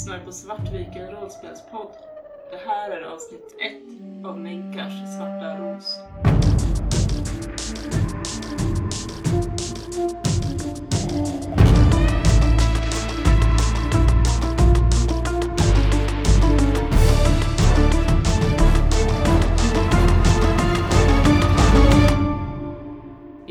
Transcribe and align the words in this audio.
lyssnar 0.00 0.18
på 0.24 0.32
Svartviken 0.32 1.10
rollspelspodd. 1.10 1.90
Det 2.50 2.56
här 2.66 2.90
är 2.90 3.02
avsnitt 3.02 3.54
ett 3.60 4.26
av 4.26 4.38
Menkars 4.38 4.92
Svarta 5.16 5.58
Ros. 5.58 5.96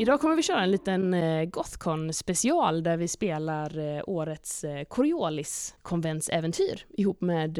Idag 0.00 0.20
kommer 0.20 0.36
vi 0.36 0.42
köra 0.42 0.62
en 0.62 0.70
liten 0.70 1.14
eh, 1.14 1.44
Gothcon 1.44 2.12
special 2.12 2.82
där 2.82 2.96
vi 2.96 3.08
spelar 3.08 3.78
eh, 3.78 4.02
årets 4.06 4.64
eh, 4.64 4.84
Coriolis 4.84 5.74
konventsäventyr 5.82 6.86
ihop 6.88 7.20
med 7.20 7.58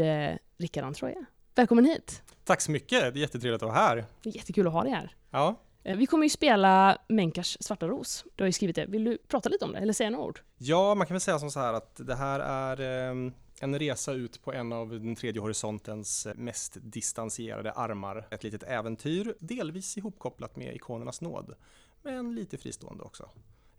Rickard 0.58 0.84
Antroja. 0.84 1.24
Välkommen 1.54 1.84
hit! 1.84 2.22
Tack 2.44 2.60
så 2.60 2.70
mycket, 2.70 3.00
det 3.00 3.06
är 3.06 3.22
jättetrevligt 3.22 3.62
att 3.62 3.68
vara 3.68 3.78
här. 3.78 4.04
Det 4.22 4.30
är 4.30 4.36
jättekul 4.36 4.66
att 4.66 4.72
ha 4.72 4.82
dig 4.82 4.92
här. 4.92 5.14
Ja, 5.30 5.60
Vi 5.82 6.06
kommer 6.06 6.24
ju 6.24 6.30
spela 6.30 6.98
Menkars 7.08 7.56
Svarta 7.60 7.88
Ros. 7.88 8.24
Du 8.36 8.42
har 8.42 8.46
ju 8.46 8.52
skrivit 8.52 8.76
det. 8.76 8.86
Vill 8.86 9.04
du 9.04 9.18
prata 9.28 9.48
lite 9.48 9.64
om 9.64 9.72
det 9.72 9.78
eller 9.78 9.92
säga 9.92 10.10
några 10.10 10.24
ord? 10.24 10.40
ja 10.58 10.94
man 10.94 11.06
kan 11.06 11.14
väl 11.14 11.20
säga 11.20 11.38
som 11.38 11.50
så 11.50 11.60
här 11.60 11.74
att 11.74 12.06
det 12.06 12.14
här 12.14 12.40
är 12.40 13.10
eh, 13.10 13.32
en 13.60 13.78
resa 13.78 14.12
ut 14.12 14.42
på 14.42 14.52
en 14.52 14.72
av 14.72 14.90
den 14.90 15.16
tredje 15.16 15.40
horisontens 15.40 16.26
mest 16.34 16.76
distanserade 16.80 17.72
armar. 17.72 18.26
Ett 18.30 18.44
litet 18.44 18.62
äventyr, 18.62 19.34
delvis 19.40 19.96
ihopkopplat 19.96 20.56
med 20.56 20.74
ikonernas 20.74 21.20
nåd, 21.20 21.54
men 22.02 22.34
lite 22.34 22.58
fristående 22.58 23.04
också. 23.04 23.30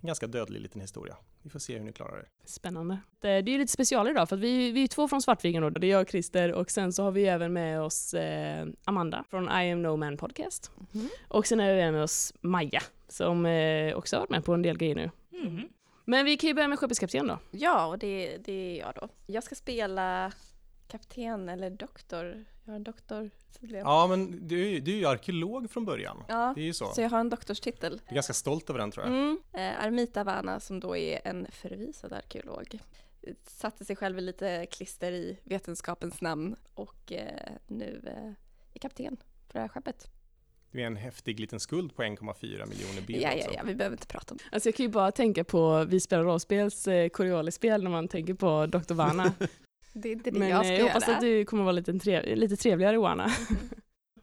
En 0.01 0.07
ganska 0.07 0.27
dödlig 0.27 0.61
liten 0.61 0.81
historia. 0.81 1.17
Vi 1.41 1.49
får 1.49 1.59
se 1.59 1.77
hur 1.77 1.85
ni 1.85 1.93
klarar 1.93 2.17
det. 2.17 2.49
Spännande. 2.49 2.97
Det 3.19 3.29
är 3.29 3.47
ju 3.47 3.57
lite 3.57 3.71
special 3.71 4.07
idag 4.07 4.29
för 4.29 4.35
att 4.35 4.41
vi, 4.41 4.71
vi 4.71 4.83
är 4.83 4.87
två 4.87 5.07
från 5.07 5.21
Svartviken 5.21 5.61
då. 5.61 5.69
Det 5.69 5.87
är 5.87 5.91
jag 5.91 6.01
och 6.01 6.09
Christer 6.09 6.53
och 6.53 6.71
sen 6.71 6.93
så 6.93 7.03
har 7.03 7.11
vi 7.11 7.25
även 7.25 7.53
med 7.53 7.81
oss 7.81 8.13
eh, 8.13 8.67
Amanda 8.83 9.23
från 9.29 9.43
I 9.43 9.71
am 9.71 9.81
no 9.81 9.95
man 9.95 10.17
podcast. 10.17 10.71
Och 11.27 11.47
sen 11.47 11.59
är 11.59 11.75
vi 11.75 11.91
med 11.91 12.03
oss 12.03 12.33
Maja 12.41 12.81
som 13.07 13.45
eh, 13.45 13.95
också 13.95 14.15
har 14.15 14.21
varit 14.21 14.29
med 14.29 14.45
på 14.45 14.53
en 14.53 14.61
del 14.61 14.77
grejer 14.77 14.95
nu. 14.95 15.11
Mm. 15.31 15.69
Men 16.05 16.25
vi 16.25 16.37
kan 16.37 16.47
ju 16.47 16.53
börja 16.53 16.67
med 16.67 16.79
skeppets 16.79 16.99
kapten 16.99 17.27
då. 17.27 17.39
Ja, 17.51 17.85
och 17.85 17.99
det, 17.99 18.37
det 18.37 18.53
är 18.53 18.79
jag 18.79 18.93
då. 18.95 19.09
Jag 19.25 19.43
ska 19.43 19.55
spela 19.55 20.31
kapten 20.87 21.49
eller 21.49 21.69
doktor. 21.69 22.45
Jag 22.65 22.71
har 22.71 22.75
en 22.75 22.83
doktor. 22.83 23.29
tydligen. 23.59 23.85
Ja, 23.85 24.07
men 24.07 24.47
du 24.47 24.61
är 24.65 24.69
ju, 24.69 24.79
du 24.79 24.91
är 24.93 24.97
ju 24.97 25.05
arkeolog 25.05 25.71
från 25.71 25.85
början. 25.85 26.23
Ja, 26.27 26.51
Det 26.55 26.61
är 26.61 26.65
ju 26.65 26.73
så. 26.73 26.85
så 26.93 27.01
jag 27.01 27.09
har 27.09 27.19
en 27.19 27.29
doktorstitel. 27.29 27.99
Jag 28.03 28.11
är 28.11 28.15
ganska 28.15 28.33
stolt 28.33 28.69
över 28.69 28.79
den 28.79 28.91
tror 28.91 29.05
jag. 29.05 29.13
Mm. 29.15 29.39
Eh, 29.53 29.85
Armita 29.85 30.23
Vana 30.23 30.59
som 30.59 30.79
då 30.79 30.97
är 30.97 31.27
en 31.27 31.47
förvisad 31.51 32.13
arkeolog. 32.13 32.79
Satte 33.47 33.85
sig 33.85 33.95
själv 33.95 34.17
i 34.17 34.21
lite 34.21 34.65
klister 34.65 35.11
i 35.11 35.37
vetenskapens 35.43 36.21
namn 36.21 36.55
och 36.73 37.11
eh, 37.11 37.51
nu 37.67 38.01
eh, 38.07 38.33
är 38.73 38.79
kapten 38.79 39.17
på 39.17 39.53
det 39.53 39.59
här 39.59 39.67
skeppet. 39.67 40.11
Du 40.71 40.81
är 40.81 40.85
en 40.85 40.95
häftig 40.95 41.39
liten 41.39 41.59
skuld 41.59 41.95
på 41.95 42.03
1,4 42.03 42.65
miljoner 42.69 43.01
bill 43.07 43.21
Ja, 43.21 43.33
ja, 43.33 43.47
ja, 43.53 43.61
vi 43.65 43.75
behöver 43.75 43.93
inte 43.93 44.07
prata 44.07 44.33
om 44.33 44.37
det. 44.37 44.43
Alltså 44.55 44.69
jag 44.69 44.75
kan 44.75 44.83
ju 44.85 44.89
bara 44.89 45.11
tänka 45.11 45.43
på 45.43 45.85
Vi 45.85 45.99
spelar 45.99 46.23
rollspels 46.23 46.87
eh, 46.87 47.09
Coriolis-spel 47.09 47.83
när 47.83 47.91
man 47.91 48.07
tänker 48.07 48.33
på 48.33 48.65
Dr. 48.65 48.93
Vanna. 48.93 49.33
Det 49.93 50.09
är 50.09 50.13
inte 50.13 50.31
det 50.31 50.39
Men 50.39 50.49
jag 50.49 50.57
eh, 50.59 50.63
ska 50.63 50.73
jag 50.73 50.85
hoppas 50.85 51.07
göra. 51.07 51.15
att 51.17 51.21
du 51.21 51.45
kommer 51.45 51.63
vara 51.63 51.71
lite, 51.71 51.93
trev 51.99 52.37
lite 52.37 52.55
trevligare 52.55 52.97
Oana. 52.97 53.27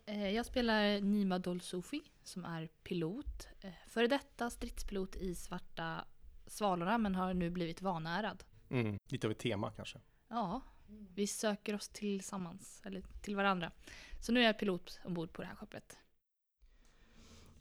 Eh, 0.07 0.31
Jag 0.31 0.47
spelar 0.47 1.01
Nima 1.01 1.39
Dolsufi 1.39 2.01
som 2.23 2.45
är 2.45 2.67
pilot. 2.83 3.49
eh, 3.61 3.71
Före 3.89 4.07
detta 4.07 4.51
stridspilot 4.51 5.17
i 5.17 5.35
Svarta 5.35 6.05
Svalorna 6.47 6.99
men 6.99 7.15
har 7.15 7.35
nu 7.35 7.51
blivit 7.51 7.83
vanärad. 7.83 8.45
Mm, 8.71 8.99
lite 9.09 9.27
av 9.27 9.31
ett 9.31 9.39
tema 9.39 9.73
kanske. 9.77 9.99
Ja, 10.29 10.61
vi 11.15 11.27
söker 11.27 11.75
oss 11.75 11.89
tillsammans, 11.89 12.83
eller 12.85 13.03
till 13.23 13.37
varandra. 13.37 13.71
Så 14.21 14.33
nu 14.33 14.41
är 14.41 14.45
jag 14.45 14.59
pilot 14.59 15.01
ombord 15.05 15.33
på 15.33 15.43
det 15.43 15.49
här 15.49 15.55
skeppet. 15.55 15.99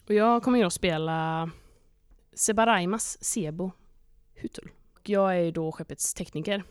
Och 0.05 0.13
jag 0.13 0.43
kommer 0.43 0.65
att 0.65 0.73
spela 0.73 1.51
Sebaraimas 2.33 3.23
Sebo 3.23 3.71
Hutul. 4.35 4.69
Och 4.93 5.09
Jag 5.09 5.37
är 5.39 5.51
då 5.51 5.71
skeppets 5.71 6.13
tekniker. 6.13 6.63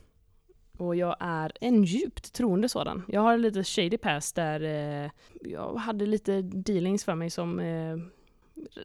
Och 0.78 0.96
jag 0.96 1.16
är 1.20 1.52
en 1.60 1.84
djupt 1.84 2.32
troende 2.32 2.68
sådan. 2.68 3.02
Jag 3.08 3.20
har 3.20 3.38
lite 3.38 3.64
shady 3.64 3.98
past 3.98 4.34
där 4.34 4.60
eh, 4.60 5.10
jag 5.40 5.74
hade 5.74 6.06
lite 6.06 6.42
dealings 6.42 7.04
för 7.04 7.14
mig 7.14 7.30
som 7.30 7.60
eh, 7.60 7.96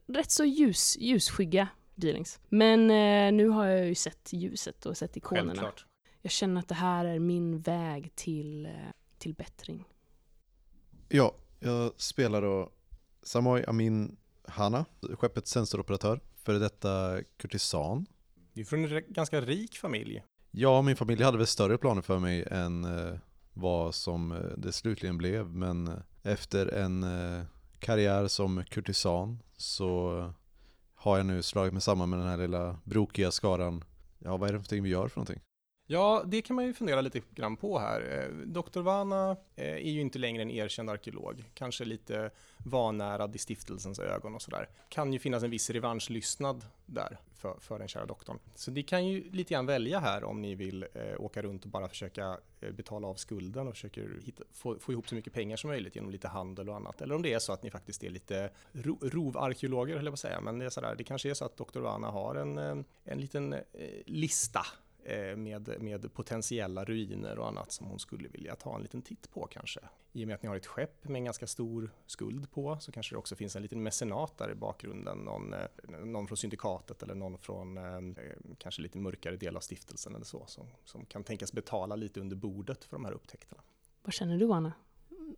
rätt 0.08 0.32
så 0.32 0.46
ljus, 0.46 0.98
ljusskygga 1.00 1.68
dealings. 1.96 2.40
Men 2.50 2.92
eh, 2.92 3.34
nu 3.38 3.48
har 3.48 3.66
jag 3.66 3.88
ju 3.88 3.96
sett 3.96 4.34
ljuset 4.34 4.86
och 4.86 4.98
sett 4.98 5.18
ikonerna. 5.18 5.50
Självklart. 5.50 5.86
Jag 6.22 6.32
känner 6.32 6.60
att 6.60 6.68
det 6.68 6.76
här 6.76 7.06
är 7.06 7.20
min 7.20 7.62
väg 7.62 8.16
till, 8.16 8.66
eh, 8.66 8.72
till 9.18 9.34
bättring. 9.34 9.86
Ja, 11.10 11.36
jag 11.60 11.92
spelar 11.98 12.42
då 12.42 12.72
Samoy 13.24 13.64
Amin 13.68 14.18
Hana, 14.44 14.86
skeppets 15.02 15.52
sensoroperatör, 15.52 16.20
före 16.36 16.60
detta 16.60 17.24
kurtisan. 17.38 18.06
Du 18.54 18.62
är 18.62 18.66
från 18.66 18.86
en 18.86 19.04
ganska 19.08 19.42
rik 19.42 19.78
familj. 19.78 20.24
Ja, 20.54 20.82
min 20.82 20.96
familj 20.96 21.24
hade 21.24 21.38
väl 21.38 21.48
större 21.48 21.78
planer 21.78 22.02
för 22.02 22.20
mig 22.20 22.48
än 22.52 22.84
eh, 22.84 23.14
vad 23.54 23.96
som 23.96 24.32
eh, 24.32 24.38
det 24.58 24.72
slutligen 24.72 25.18
blev, 25.18 25.50
men 25.50 25.88
eh, 25.88 25.94
efter 26.24 26.68
en 26.68 27.06
karriär 27.80 28.28
som 28.28 28.64
kurtisan 28.70 29.40
så 29.58 30.34
har 30.96 31.18
jag 31.18 31.26
nu 31.26 31.42
slagit 31.42 31.74
mig 31.74 31.82
samman 31.82 32.10
med 32.10 32.20
den 32.20 32.28
här 32.28 32.38
lilla 32.38 32.80
brokiga 32.84 33.32
skaran. 33.32 33.84
Ja, 34.20 34.38
vad 34.38 34.50
är 34.50 34.54
det 34.54 34.60
för 34.60 34.64
någonting 34.64 34.84
vi 34.84 34.90
gör 34.90 35.08
för 35.08 35.18
någonting? 35.20 35.42
Ja, 35.88 36.24
det 36.26 36.42
kan 36.42 36.56
man 36.56 36.66
ju 36.66 36.74
fundera 36.74 37.02
lite 37.02 37.22
grann 37.36 37.58
på 37.58 37.80
här. 37.80 38.02
Eh, 38.02 38.38
Dr. 38.48 38.82
Vana 38.82 39.38
eh, 39.56 39.66
är 39.66 39.92
ju 39.92 40.02
inte 40.02 40.20
längre 40.20 40.42
en 40.42 40.52
erkänd 40.52 40.90
arkeolog, 40.90 41.44
kanske 41.54 41.86
lite 41.86 42.32
vanärad 42.58 43.36
i 43.36 43.38
stiftelsens 43.38 44.00
ögon 44.00 44.36
och 44.36 44.42
sådär. 44.42 44.70
Kan 44.90 45.14
ju 45.14 45.20
finnas 45.20 45.44
en 45.44 45.50
viss 45.50 45.70
revanschlystnad 45.70 46.66
där 46.86 47.18
för, 47.42 47.56
för 47.60 47.80
den 47.80 47.88
kära 47.88 48.06
doktorn. 48.06 48.40
Så 48.56 48.72
ni 48.72 48.84
kan 48.84 49.08
ju 49.08 49.32
lite 49.32 49.54
grann 49.54 49.66
välja 49.66 50.00
här 50.00 50.24
om 50.24 50.42
ni 50.42 50.56
vill 50.56 50.86
eh, 50.94 51.22
åka 51.22 51.42
runt 51.42 51.64
och 51.64 51.70
bara 51.70 51.90
försöka 51.90 52.38
eh, 52.62 52.72
betala 52.72 53.08
av 53.08 53.16
skulden 53.16 53.68
och 53.68 53.74
försöker 53.74 54.20
hitta, 54.24 54.44
få, 54.54 54.80
få 54.80 54.92
ihop 54.92 55.10
så 55.10 55.16
mycket 55.16 55.34
pengar 55.34 55.58
som 55.58 55.70
möjligt 55.70 55.96
genom 55.96 56.12
lite 56.12 56.28
handel 56.28 56.70
och 56.70 56.76
annat. 56.76 57.02
Eller 57.02 57.16
om 57.16 57.22
det 57.22 57.34
är 57.34 57.40
så 57.40 57.54
att 57.54 57.64
ni 57.64 57.72
faktiskt 57.72 58.04
är 58.04 58.10
lite 58.10 58.50
ro, 58.72 58.98
rovarkeologer, 59.02 59.96
höll 59.96 60.06
jag 60.06 60.12
på 60.12 60.14
att 60.14 60.20
säga. 60.20 60.42
Men 60.42 60.60
det 60.60 60.66
är 60.66 60.70
sådär, 60.70 60.96
det 60.98 61.04
kanske 61.04 61.30
är 61.30 61.34
så 61.34 61.46
att 61.46 61.58
Dr. 61.58 61.80
Vana 61.80 62.08
har 62.08 62.36
en, 62.36 62.58
en 63.04 63.22
liten 63.22 63.54
eh, 63.54 63.60
lista 64.06 64.66
med, 65.36 65.76
med 65.80 66.14
potentiella 66.14 66.86
ruiner 66.86 67.40
och 67.40 67.48
annat 67.48 67.72
som 67.72 67.88
hon 67.88 68.00
skulle 68.00 68.28
vilja 68.28 68.56
ta 68.56 68.76
en 68.76 68.82
liten 68.82 69.02
titt 69.02 69.32
på 69.32 69.48
kanske. 69.48 69.80
I 70.14 70.24
och 70.24 70.28
med 70.28 70.36
att 70.36 70.44
ni 70.44 70.50
har 70.50 70.56
ett 70.56 70.66
skepp 70.66 71.08
med 71.08 71.16
en 71.16 71.26
ganska 71.26 71.48
stor 71.48 71.92
skuld 72.08 72.52
på 72.52 72.78
så 72.80 72.92
kanske 72.92 73.16
det 73.16 73.20
också 73.20 73.36
finns 73.36 73.56
en 73.56 73.62
liten 73.62 73.84
mecenat 73.84 74.38
där 74.38 74.52
i 74.52 74.56
bakgrunden. 74.56 75.18
Någon, 75.18 75.54
eh, 75.54 75.60
någon 76.06 76.28
från 76.28 76.38
syndikatet 76.38 77.04
eller 77.04 77.16
någon 77.16 77.38
från 77.38 77.78
eh, 77.78 77.84
eh, 77.96 78.36
kanske 78.58 78.82
lite 78.82 78.98
mörkare 78.98 79.38
del 79.38 79.56
av 79.56 79.60
stiftelsen 79.60 80.16
eller 80.16 80.26
så 80.26 80.46
som, 80.48 80.68
som 80.86 81.06
kan 81.06 81.24
tänkas 81.24 81.54
betala 81.54 81.96
lite 81.96 82.20
under 82.20 82.36
bordet 82.36 82.84
för 82.84 82.96
de 82.96 83.06
här 83.06 83.12
upptäckterna. 83.12 83.62
Vad 84.04 84.14
känner 84.14 84.38
du 84.38 84.54
Anna? 84.54 84.74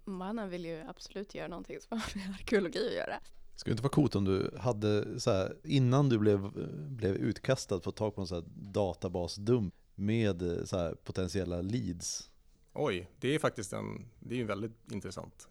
Mannen 0.04 0.50
vill 0.50 0.66
ju 0.66 0.84
absolut 0.88 1.36
göra 1.36 1.48
någonting 1.48 1.80
som 1.82 1.98
har 1.98 2.18
med 2.18 2.36
arkeologi 2.36 2.88
att 2.88 2.94
göra. 2.94 3.20
Skulle 3.56 3.72
det 3.72 3.74
inte 3.74 3.84
vara 3.84 3.92
coolt 3.92 4.16
om 4.16 4.26
du 4.26 4.58
hade 4.60 5.20
så 5.20 5.32
här, 5.32 5.56
innan 5.64 6.10
du 6.10 6.18
blev, 6.18 6.52
blev 6.90 7.16
utkastad, 7.16 7.82
fått 7.82 7.96
tag 7.96 8.16
på 8.16 8.22
en 8.22 8.28
så 8.28 8.36
här 8.36 8.44
databasdump 8.56 9.74
med 9.96 10.42
eh, 10.42 10.64
så 10.66 10.78
här 10.78 10.96
potentiella 11.04 11.62
leads? 11.62 12.30
Oj, 12.74 13.10
det 13.20 13.36
är 13.36 13.40
faktiskt 13.40 13.74
en, 13.74 14.06
det 14.20 14.36
är 14.36 14.40
ju 14.40 14.46
väldigt 14.46 14.92
intressant. 14.92 15.48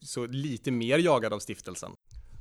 Så 0.00 0.26
lite 0.26 0.70
mer 0.70 0.98
jagad 0.98 1.32
av 1.32 1.38
stiftelsen. 1.38 1.92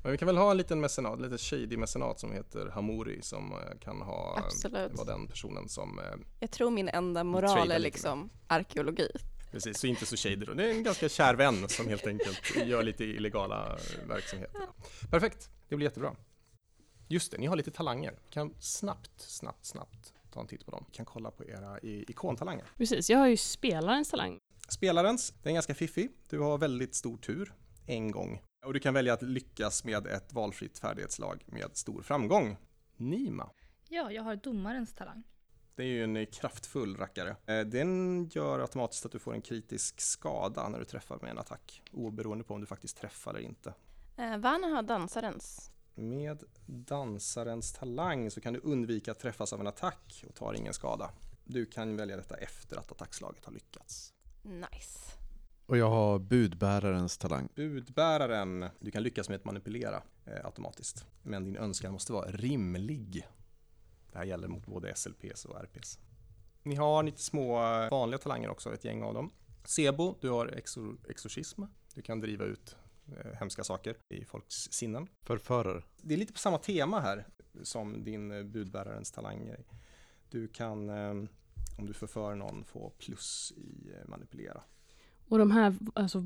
Men 0.04 0.12
vi 0.12 0.18
kan 0.18 0.26
väl 0.26 0.38
ha 0.38 0.52
en 0.52 0.58
liten 0.58 0.82
mecenat, 0.82 1.22
lite 1.22 1.38
shady 1.38 1.78
mecenat 1.78 2.20
som 2.20 2.32
heter 2.32 2.68
Hamori 2.68 3.22
som 3.22 3.52
eh, 3.52 3.80
kan 3.80 4.02
ha, 4.02 4.38
Absolut. 4.46 4.94
vara 4.94 5.18
den 5.18 5.28
personen 5.28 5.70
som, 5.70 6.00
eh, 6.00 6.06
Jag 6.40 6.52
tror 6.52 6.72
min 6.72 6.90
enda 6.90 7.24
moral 7.24 7.72
är 7.72 7.80
liksom 7.80 8.30
arkeologi. 8.48 9.10
Precis, 9.54 9.80
så 9.80 9.88
inte 9.88 10.06
så 10.06 10.18
shady 10.18 10.36
då. 10.36 10.54
Det 10.54 10.66
är 10.66 10.72
en 10.72 10.84
ganska 10.84 11.10
kär 11.10 11.36
vän 11.36 11.70
som 11.70 11.88
helt 11.88 12.08
enkelt 12.08 12.56
gör 12.56 12.84
lite 12.84 13.04
illegala 13.04 13.78
verksamheter. 14.08 14.62
Perfekt, 15.10 15.50
det 15.70 15.76
blir 15.76 15.88
jättebra. 15.88 16.16
Just 17.08 17.32
det, 17.32 17.38
ni 17.38 17.46
har 17.46 17.56
lite 17.56 17.72
talanger. 17.72 18.20
Kan 18.30 18.54
snabbt, 18.60 19.22
snabbt, 19.22 19.66
snabbt 19.66 20.14
ta 20.32 20.42
en 20.42 20.48
titt 20.48 20.66
på 20.66 20.72
dem. 20.72 20.86
Kan 20.92 21.06
kolla 21.06 21.32
på 21.32 21.46
era 21.46 21.80
ikontalanger. 21.82 22.66
Precis, 22.78 23.10
jag 23.10 23.18
har 23.18 23.28
ju 23.28 23.38
spelarens 23.38 24.10
talang. 24.10 24.40
Spelarens, 24.68 25.34
den 25.44 25.50
är 25.50 25.54
ganska 25.54 25.76
fiffig. 25.76 26.12
Du 26.30 26.40
har 26.40 26.58
väldigt 26.58 26.96
stor 26.96 27.18
tur 27.18 27.54
en 27.86 28.12
gång. 28.12 28.42
Och 28.66 28.74
du 28.74 28.80
kan 28.80 28.94
välja 28.94 29.14
att 29.14 29.22
lyckas 29.22 29.84
med 29.84 30.08
ett 30.08 30.34
valfritt 30.34 30.80
färdighetslag 30.80 31.44
med 31.46 31.78
stor 31.78 32.02
framgång. 32.02 32.58
Nima. 32.98 33.50
Ja, 33.90 34.12
jag 34.12 34.24
har 34.24 34.36
domarens 34.36 34.94
talang. 34.94 35.24
Det 35.76 35.84
är 35.84 35.88
ju 35.88 36.04
en 36.04 36.18
eh, 36.18 36.26
kraftfull 36.26 36.98
rackare. 36.98 37.36
Eh, 37.46 37.60
Den 37.62 38.26
gör 38.28 38.60
automatiskt 38.60 39.06
att 39.06 39.12
du 39.12 39.20
får 39.20 39.34
en 39.34 39.42
kritisk 39.42 40.02
skada 40.02 40.70
när 40.70 40.80
du 40.80 40.86
träffar 40.86 41.20
med 41.22 41.32
en 41.32 41.38
attack. 41.38 41.82
Oberoende 41.92 42.44
på 42.44 42.54
om 42.54 42.62
du 42.62 42.66
faktiskt 42.68 42.98
träffar 42.98 43.34
eller 43.34 43.48
inte. 43.48 43.74
Eh, 44.18 44.38
Vanna 44.38 44.68
har 44.68 44.84
dansarens. 44.84 45.72
Med 45.96 46.44
dansarens 46.66 47.74
talang 47.74 48.32
så 48.32 48.42
kan 48.42 48.54
du 48.54 48.60
undvika 48.60 49.12
att 49.12 49.20
träffas 49.20 49.54
av 49.54 49.60
en 49.60 49.68
attack 49.68 50.26
och 50.30 50.36
tar 50.36 50.54
ingen 50.54 50.74
skada. 50.74 51.12
Du 51.44 51.66
kan 51.66 51.96
välja 51.96 52.16
detta 52.18 52.36
efter 52.38 52.78
att 52.78 52.92
attackslaget 52.92 53.46
har 53.46 53.54
lyckats. 53.54 54.14
Nice. 54.42 55.00
Och 55.66 55.78
jag 55.78 55.90
har 55.90 56.20
budbärarens 56.20 57.18
talang. 57.18 57.50
Budbäraren, 57.56 58.66
du 58.80 58.92
kan 58.92 59.04
lyckas 59.04 59.30
med 59.30 59.36
att 59.36 59.46
manipulera 59.46 60.04
eh, 60.26 60.46
automatiskt. 60.46 61.06
Men 61.22 61.44
din 61.46 61.58
önskan 61.58 61.92
måste 61.94 62.14
vara 62.14 62.32
rimlig. 62.32 63.28
Det 64.14 64.20
här 64.20 64.26
gäller 64.26 64.48
mot 64.48 64.66
både 64.66 64.96
SLPs 64.96 65.46
och 65.46 65.58
RPs. 65.64 66.00
Ni 66.64 66.76
har 66.76 67.04
lite 67.04 67.22
små 67.22 67.64
eh, 67.64 67.90
vanliga 67.90 68.18
talanger 68.18 68.50
också, 68.50 68.74
ett 68.74 68.86
gäng 68.86 69.04
av 69.04 69.14
dem. 69.14 69.32
Sebo, 69.64 70.16
du 70.22 70.30
har 70.30 70.48
exor 70.48 70.98
exorcism. 71.10 71.64
Du 71.96 72.02
kan 72.02 72.20
driva 72.20 72.46
ut 72.46 72.76
eh, 73.08 73.32
hemska 73.40 73.64
saker 73.64 73.96
i 74.10 74.26
folks 74.26 74.56
sinnen. 74.56 75.08
Förförare. 75.22 75.84
Det 76.02 76.14
är 76.14 76.18
lite 76.18 76.34
på 76.34 76.40
samma 76.40 76.58
tema 76.58 77.00
här 77.00 77.28
som 77.64 78.04
din 78.04 78.32
eh, 78.32 78.44
budbärarens 78.44 79.12
talang. 79.12 79.56
Du 80.30 80.48
kan, 80.48 80.90
eh, 80.90 81.10
om 81.78 81.86
du 81.86 81.94
förför 81.94 82.36
någon, 82.36 82.64
få 82.64 82.90
plus 82.90 83.54
i 83.58 83.92
eh, 84.02 84.10
manipulera. 84.10 84.62
Och 85.30 85.38
de 85.38 85.52
här 85.52 85.76
alltså, 85.96 86.24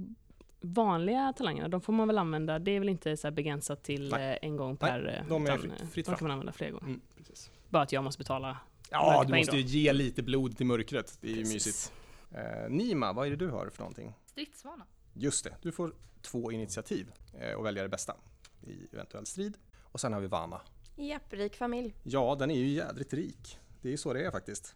vanliga 0.59 1.33
talangerna, 1.37 1.67
de 1.67 1.81
får 1.81 1.93
man 1.93 2.07
väl 2.07 2.17
använda, 2.17 2.59
det 2.59 2.71
är 2.71 2.79
väl 2.79 2.89
inte 2.89 3.17
så 3.17 3.27
här 3.27 3.31
begränsat 3.35 3.83
till 3.83 4.09
Nej. 4.09 4.39
en 4.41 4.55
gång 4.57 4.77
Nej, 4.81 4.91
per... 4.91 5.07
eh, 5.21 5.27
de 5.29 5.45
är 5.45 5.49
utan, 5.57 5.61
fritt- 5.77 5.89
fritt 5.91 6.05
de 6.05 6.09
fram. 6.09 6.17
kan 6.17 6.27
man 6.27 6.31
använda 6.31 6.51
fler 6.51 6.71
gånger. 6.71 6.85
Mm, 6.87 7.01
precis. 7.17 7.51
Bara 7.69 7.83
att 7.83 7.91
jag 7.91 8.03
måste 8.03 8.19
betala. 8.19 8.57
Ja, 8.89 9.23
du 9.27 9.35
måste 9.37 9.57
ju 9.57 9.61
ge 9.79 9.93
lite 9.93 10.23
blod 10.23 10.57
till 10.57 10.65
mörkret. 10.65 11.17
Det 11.21 11.27
är 11.27 11.31
ju 11.31 11.37
Precis. 11.43 11.53
mysigt. 11.65 11.93
Eh, 12.31 12.69
Nima, 12.69 13.13
vad 13.13 13.27
är 13.27 13.31
det 13.31 13.35
du 13.37 13.49
har 13.49 13.69
för 13.69 13.79
någonting? 13.79 14.13
Stridsvana. 14.25 14.85
Just 15.13 15.43
det, 15.43 15.55
du 15.61 15.71
får 15.71 15.93
två 16.21 16.51
initiativ 16.51 17.11
eh, 17.39 17.53
och 17.53 17.65
välja 17.65 17.83
det 17.83 17.89
bästa 17.89 18.15
i 18.63 18.87
eventuell 18.93 19.25
strid. 19.25 19.57
Och 19.81 19.99
sen 19.99 20.13
har 20.13 20.19
vi 20.19 20.27
Vana. 20.27 20.61
Japp, 20.95 21.33
rik 21.33 21.55
familj. 21.55 21.93
Ja, 22.03 22.35
den 22.39 22.51
är 22.51 22.55
ju 22.55 22.67
jädrigt 22.67 23.13
rik. 23.13 23.59
Det 23.81 23.87
är 23.89 23.91
ju 23.91 23.97
så 23.97 24.13
det 24.13 24.25
är 24.25 24.31
faktiskt. 24.31 24.75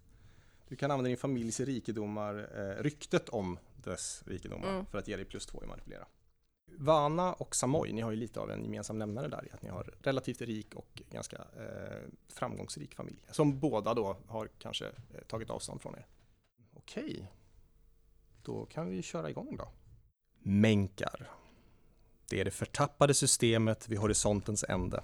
Du 0.67 0.75
kan 0.75 0.91
använda 0.91 1.07
din 1.07 1.17
familjs 1.17 1.59
rikedomar, 1.59 2.49
eh, 2.57 2.83
ryktet 2.83 3.29
om 3.29 3.59
dess 3.83 4.23
rikedomar, 4.25 4.69
Mm. 4.69 4.85
för 4.85 4.97
att 4.97 5.07
ge 5.07 5.15
dig 5.15 5.25
plus 5.25 5.45
två 5.45 5.63
i 5.63 5.67
manipulera. 5.67 6.05
Vana 6.77 7.33
och 7.33 7.55
Samoy, 7.55 7.93
ni 7.93 8.01
har 8.01 8.11
ju 8.11 8.17
lite 8.17 8.39
av 8.39 8.51
en 8.51 8.63
gemensam 8.63 8.99
nämnare 8.99 9.27
där 9.27 9.47
i 9.47 9.51
att 9.53 9.61
ni 9.61 9.69
har 9.69 9.93
relativt 10.01 10.41
rik 10.41 10.75
och 10.75 11.01
ganska 11.09 11.37
eh, 11.37 12.09
framgångsrik 12.27 12.95
familj. 12.95 13.17
Som 13.31 13.59
båda 13.59 13.93
då 13.93 14.17
har 14.27 14.49
kanske 14.59 14.85
eh, 14.85 15.21
tagit 15.27 15.49
avstånd 15.49 15.81
från 15.81 15.95
er. 15.95 16.07
Okej, 16.73 17.31
då 18.43 18.65
kan 18.65 18.89
vi 18.89 19.01
köra 19.01 19.29
igång 19.29 19.57
då. 19.57 19.67
Mänkar. 20.39 21.31
Det 22.29 22.39
är 22.39 22.45
det 22.45 22.51
förtappade 22.51 23.13
systemet 23.13 23.89
vid 23.89 23.99
horisontens 23.99 24.63
ände. 24.63 25.03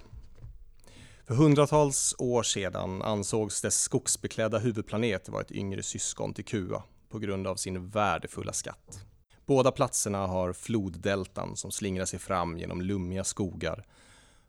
För 1.24 1.34
hundratals 1.34 2.14
år 2.18 2.42
sedan 2.42 3.02
ansågs 3.02 3.62
dess 3.62 3.80
skogsbeklädda 3.80 4.58
huvudplanet 4.58 5.28
vara 5.28 5.42
ett 5.42 5.52
yngre 5.52 5.82
syskon 5.82 6.34
till 6.34 6.44
Kua 6.44 6.82
på 7.08 7.18
grund 7.18 7.46
av 7.46 7.56
sin 7.56 7.88
värdefulla 7.88 8.52
skatt. 8.52 9.07
Båda 9.48 9.72
platserna 9.72 10.26
har 10.26 10.52
floddeltan 10.52 11.56
som 11.56 11.70
slingrar 11.70 12.04
sig 12.04 12.18
fram 12.18 12.58
genom 12.58 12.82
lummiga 12.82 13.24
skogar 13.24 13.86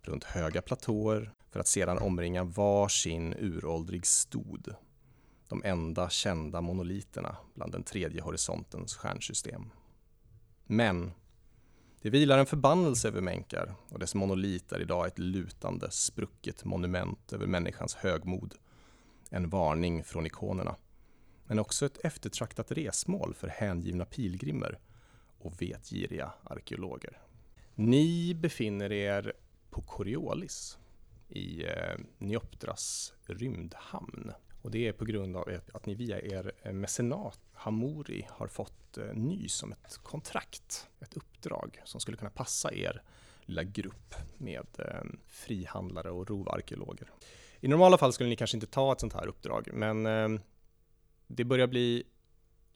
runt 0.02 0.24
höga 0.24 0.62
platåer 0.62 1.34
för 1.52 1.60
att 1.60 1.68
sedan 1.68 1.98
omringa 1.98 2.44
var 2.44 2.88
sin 2.88 3.34
uråldrig 3.34 4.06
stod. 4.06 4.74
De 5.48 5.64
enda 5.66 6.10
kända 6.10 6.62
monoliterna 6.62 7.38
bland 7.54 7.72
den 7.72 7.84
tredje 7.84 8.22
horisontens 8.22 8.96
stjärnsystem. 8.96 9.70
Men 10.66 11.12
det 12.02 12.10
vilar 12.10 12.38
en 12.38 12.46
förbannelse 12.46 13.08
över 13.08 13.22
Menkar 13.22 13.76
och 13.90 14.00
dess 14.00 14.16
monolit 14.16 14.72
är 14.72 14.82
idag 14.82 15.08
ett 15.08 15.20
lutande, 15.20 15.92
sprucket 15.92 16.66
monument 16.66 17.34
över 17.34 17.48
människans 17.48 17.96
högmod. 17.96 18.56
En 19.30 19.50
varning 19.50 20.04
från 20.04 20.26
ikonerna. 20.26 20.76
Men 21.46 21.60
också 21.60 21.86
ett 21.86 22.06
eftertraktat 22.06 22.72
resmål 22.72 23.34
för 23.34 23.48
hängivna 23.48 24.06
pilgrimer 24.06 24.80
och 25.40 25.62
vetgiriga 25.62 26.34
arkeologer. 26.44 27.18
Ni 27.76 28.34
befinner 28.34 28.92
er 28.92 29.34
på 29.70 29.82
Coriolis 29.82 30.78
i 31.30 31.64
eh, 31.66 32.00
Neoptras 32.18 33.14
rymdhamn. 33.26 34.32
Och 34.62 34.72
det 34.72 34.88
är 34.88 34.94
på 34.94 35.06
grund 35.06 35.38
av 35.38 35.50
att- 35.74 35.86
ni 35.86 35.96
via 35.96 36.22
er 36.22 36.52
eh, 36.64 36.74
mecenat 36.74 37.40
Hamori 37.54 38.28
har 38.30 38.48
fått 38.48 38.98
eh, 38.98 39.14
nys 39.14 39.64
om 39.64 39.72
ett 39.72 39.98
kontrakt, 40.04 40.88
ett 41.00 41.14
uppdrag 41.14 41.82
som 41.86 42.00
skulle 42.02 42.18
kunna 42.18 42.30
passa 42.32 42.74
er 42.74 43.02
lilla 43.46 43.64
grupp 43.64 44.16
med 44.38 44.68
frihandlare 45.28 46.12
och 46.12 46.30
rovarkeologer. 46.30 47.12
I 47.60 47.68
normala 47.68 47.98
fall 47.98 48.14
skulle 48.14 48.30
ni 48.30 48.36
kanske 48.36 48.58
inte 48.58 48.68
ta 48.68 48.92
ett 48.92 49.00
sånt 49.00 49.14
här 49.14 49.28
uppdrag, 49.28 49.70
men 49.74 50.04
det 51.28 51.44
börjar 51.44 51.68
bli 51.68 52.04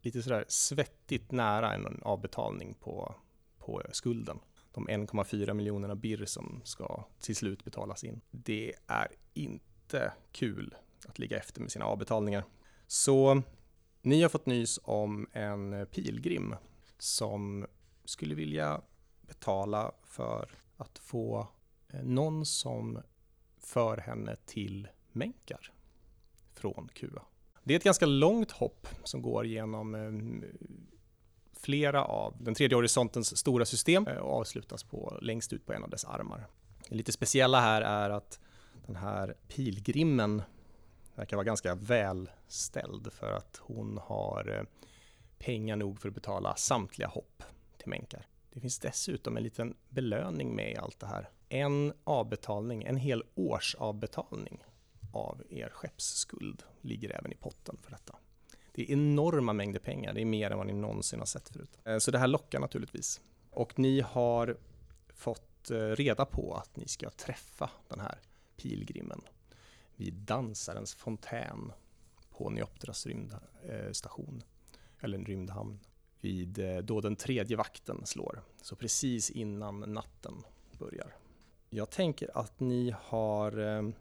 lite 0.04 0.24
sådär 0.24 0.46
svettigt 0.48 1.32
nära 1.32 1.74
en 1.74 2.00
avbetalning 2.02 2.74
på, 2.74 3.16
på 3.60 3.82
skulden. 3.92 4.40
De 4.72 4.88
1,4 4.90 5.54
miljonerna 5.54 5.96
birr 5.96 6.26
som 6.26 6.62
ska 6.64 7.06
till 7.20 7.36
slut 7.36 7.64
betalas 7.64 8.04
in. 8.04 8.22
Det 8.32 8.74
är 8.88 9.08
inte 9.34 10.14
kul 10.32 10.76
att 11.06 11.20
ligga 11.20 11.38
efter 11.38 11.62
med 11.62 11.72
sina 11.72 11.86
avbetalningar. 11.86 12.44
Så 12.88 13.42
ni 14.02 14.22
har 14.22 14.30
fått 14.30 14.46
nys 14.46 14.80
om 14.84 15.28
en 15.32 15.86
pilgrim 15.86 16.56
som 16.98 17.66
skulle 18.06 18.36
vilja 18.36 18.82
betala 19.22 19.92
för 20.04 20.50
att 20.78 20.98
få 20.98 21.48
eh, 21.90 22.04
någon 22.04 22.46
som 22.46 23.02
för 23.58 23.98
henne 23.98 24.36
till 24.46 24.88
Menkar 25.12 25.72
från 26.54 26.90
Kuba. 26.94 27.22
Det 27.64 27.74
är 27.74 27.78
ett 27.78 27.84
ganska 27.84 28.06
långt 28.06 28.52
hopp 28.52 28.88
som 29.04 29.22
går 29.22 29.46
genom 29.46 29.96
eh, 29.96 30.50
flera 31.54 32.06
av 32.06 32.36
den 32.40 32.56
tredje 32.56 32.76
horisontens 32.76 33.38
stora 33.38 33.66
system 33.66 34.08
eh, 34.08 34.18
och 34.18 34.40
avslutas 34.40 34.84
på, 34.84 35.18
längst 35.22 35.54
ut 35.54 35.66
på 35.66 35.74
en 35.74 35.84
av 35.84 35.90
dess 35.90 36.06
armar. 36.06 36.48
Det 36.90 36.96
lite 36.96 37.12
speciella 37.12 37.60
här 37.60 37.82
är 37.82 38.10
att 38.10 38.40
den 38.86 38.96
här 38.96 39.36
pilgrimen 39.48 40.42
verkar 41.16 41.38
vara 41.38 41.46
ganska 41.46 41.76
välställd 41.76 43.14
för 43.14 43.32
att 43.32 43.60
hon 43.62 44.00
har 44.04 44.58
eh, 44.58 44.64
pengar 45.38 45.76
nog 45.76 46.00
för 46.00 46.10
att 46.10 46.16
betala 46.16 46.56
samtliga 46.56 47.08
hopp 47.08 47.44
till 47.78 47.90
Menkar. 47.90 48.28
Det 48.54 48.60
finns 48.60 48.80
dessutom 48.80 49.38
en 49.38 49.44
liten 49.44 49.76
belöning 49.90 50.56
med 50.56 50.72
i 50.72 50.78
allt 50.78 51.00
det 51.00 51.08
här. 51.08 51.30
En 51.50 51.94
avbetalning, 52.04 52.84
en 52.84 52.98
hel 52.98 53.24
årsavbetalning 53.36 54.64
av 55.14 55.44
er 55.50 55.70
skeppsskuld 55.70 56.64
ligger 56.82 57.18
även 57.18 57.32
i 57.32 57.36
potten 57.36 57.78
för 57.82 57.92
detta. 57.92 58.16
Det 58.72 58.82
är 58.82 58.94
enorma 58.94 59.54
mängder 59.54 59.80
pengar, 59.80 60.14
det 60.14 60.22
är 60.22 60.26
mer 60.26 60.52
än 60.52 60.58
vad 60.58 60.68
ni 60.68 60.74
någonsin 60.74 61.20
har 61.20 61.26
sett 61.26 61.50
förut. 61.50 61.78
Eh, 61.86 61.98
så 61.98 62.12
det 62.12 62.18
här 62.18 62.28
lockar 62.28 62.60
naturligtvis. 62.60 63.22
Och 63.50 63.80
ni 63.80 64.02
har 64.02 64.58
fått 65.14 65.72
eh, 65.72 65.78
reda 65.78 66.26
på 66.26 66.54
att 66.54 66.76
ni 66.76 66.88
ska 66.88 67.10
träffa 67.10 67.70
den 67.88 68.00
här 68.00 68.20
pilgrimen 68.58 69.22
vid 69.96 70.14
Dansarens 70.14 70.94
fontän 70.94 71.72
på 72.30 72.50
Neoptras 72.50 73.06
rymdstation, 73.06 74.44
eh, 74.44 75.04
eller 75.04 75.18
en 75.18 75.26
rymdhamn, 75.26 75.80
vid 76.22 76.84
då 76.84 77.02
den 77.02 77.16
tredje 77.16 77.58
vakten 77.58 78.06
slår, 78.06 78.44
så 78.62 78.76
precis 78.76 79.30
innan 79.30 79.80
natten 79.80 80.44
börjar. 80.80 81.16
Jag 81.70 81.90
tänker 81.90 82.38
att 82.38 82.60
ni 82.60 82.96
har 83.00 83.94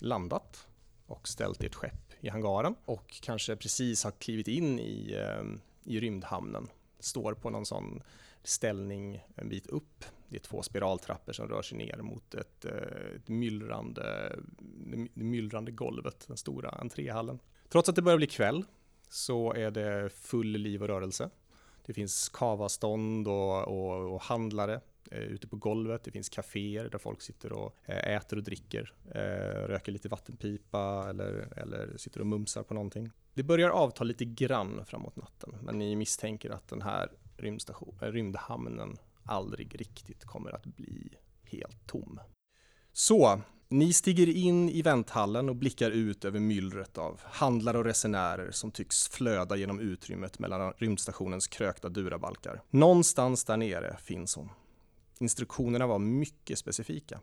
landat 0.00 0.66
och 1.06 1.28
ställt 1.28 1.64
ert 1.64 1.74
skepp 1.74 2.12
i 2.20 2.28
hangaren 2.28 2.74
och 2.84 3.20
kanske 3.22 3.56
precis 3.56 4.04
har 4.04 4.10
klivit 4.10 4.48
in 4.48 4.78
i, 4.78 5.14
ehm, 5.14 5.60
i 5.84 6.00
rymdhamnen. 6.00 6.68
Står 6.98 7.34
på 7.34 7.50
någon 7.50 7.66
sån 7.66 8.02
ställning 8.42 9.24
en 9.34 9.48
bit 9.48 9.66
upp. 9.66 10.04
Det 10.28 10.36
är 10.36 10.40
två 10.40 10.62
spiraltrappor 10.62 11.32
som 11.32 11.48
rör 11.48 11.62
sig 11.62 11.78
ner 11.78 11.96
mot 11.96 12.34
ett, 12.34 12.64
eh, 12.64 13.16
ett 13.16 13.28
myllrande, 13.28 14.36
det 15.14 15.24
myllrande 15.24 15.70
golvet, 15.70 16.24
den 16.28 16.36
stora 16.36 16.70
entréhallen. 16.70 17.38
Trots 17.68 17.88
att 17.88 17.96
det 17.96 18.02
börjar 18.02 18.18
bli 18.18 18.26
kväll 18.26 18.64
så 19.08 19.52
är 19.52 19.70
det 19.70 20.10
full 20.10 20.46
liv 20.46 20.82
och 20.82 20.88
rörelse. 20.88 21.30
Det 21.86 21.92
finns 21.92 22.28
kavastånd 22.28 23.28
och, 23.28 23.68
och, 23.68 24.14
och 24.14 24.22
handlare 24.22 24.80
eh, 25.10 25.18
ute 25.18 25.48
på 25.48 25.56
golvet. 25.56 26.04
Det 26.04 26.10
finns 26.10 26.28
kaféer 26.28 26.88
där 26.88 26.98
folk 26.98 27.22
sitter 27.22 27.52
och 27.52 27.76
eh, 27.84 28.16
äter 28.16 28.36
och 28.36 28.44
dricker, 28.44 28.92
eh, 29.14 29.68
röker 29.68 29.92
lite 29.92 30.08
vattenpipa 30.08 31.06
eller, 31.08 31.48
eller 31.56 31.96
sitter 31.96 32.20
och 32.20 32.26
mumsar 32.26 32.62
på 32.62 32.74
någonting. 32.74 33.10
Det 33.34 33.42
börjar 33.42 33.70
avta 33.70 34.04
lite 34.04 34.24
grann 34.24 34.84
framåt 34.86 35.16
natten, 35.16 35.56
men 35.62 35.78
ni 35.78 35.96
misstänker 35.96 36.50
att 36.50 36.68
den 36.68 36.82
här 36.82 37.12
eh, 37.38 38.12
rymdhamnen 38.12 38.96
aldrig 39.24 39.80
riktigt 39.80 40.24
kommer 40.24 40.54
att 40.54 40.64
bli 40.64 41.08
helt 41.44 41.86
tom. 41.86 42.20
Så, 42.92 43.40
ni 43.68 43.92
stiger 43.92 44.28
in 44.28 44.68
i 44.70 44.82
vänthallen 44.82 45.48
och 45.48 45.56
blickar 45.56 45.90
ut 45.90 46.24
över 46.24 46.40
myllret 46.40 46.98
av 46.98 47.20
handlare 47.24 47.78
och 47.78 47.84
resenärer 47.84 48.50
som 48.50 48.70
tycks 48.70 49.08
flöda 49.08 49.56
genom 49.56 49.80
utrymmet 49.80 50.38
mellan 50.38 50.72
rymdstationens 50.72 51.46
krökta 51.46 51.88
durabalkar. 51.88 52.62
Någonstans 52.70 53.44
där 53.44 53.56
nere 53.56 53.96
finns 54.00 54.36
hon. 54.36 54.48
Instruktionerna 55.18 55.86
var 55.86 55.98
mycket 55.98 56.58
specifika. 56.58 57.20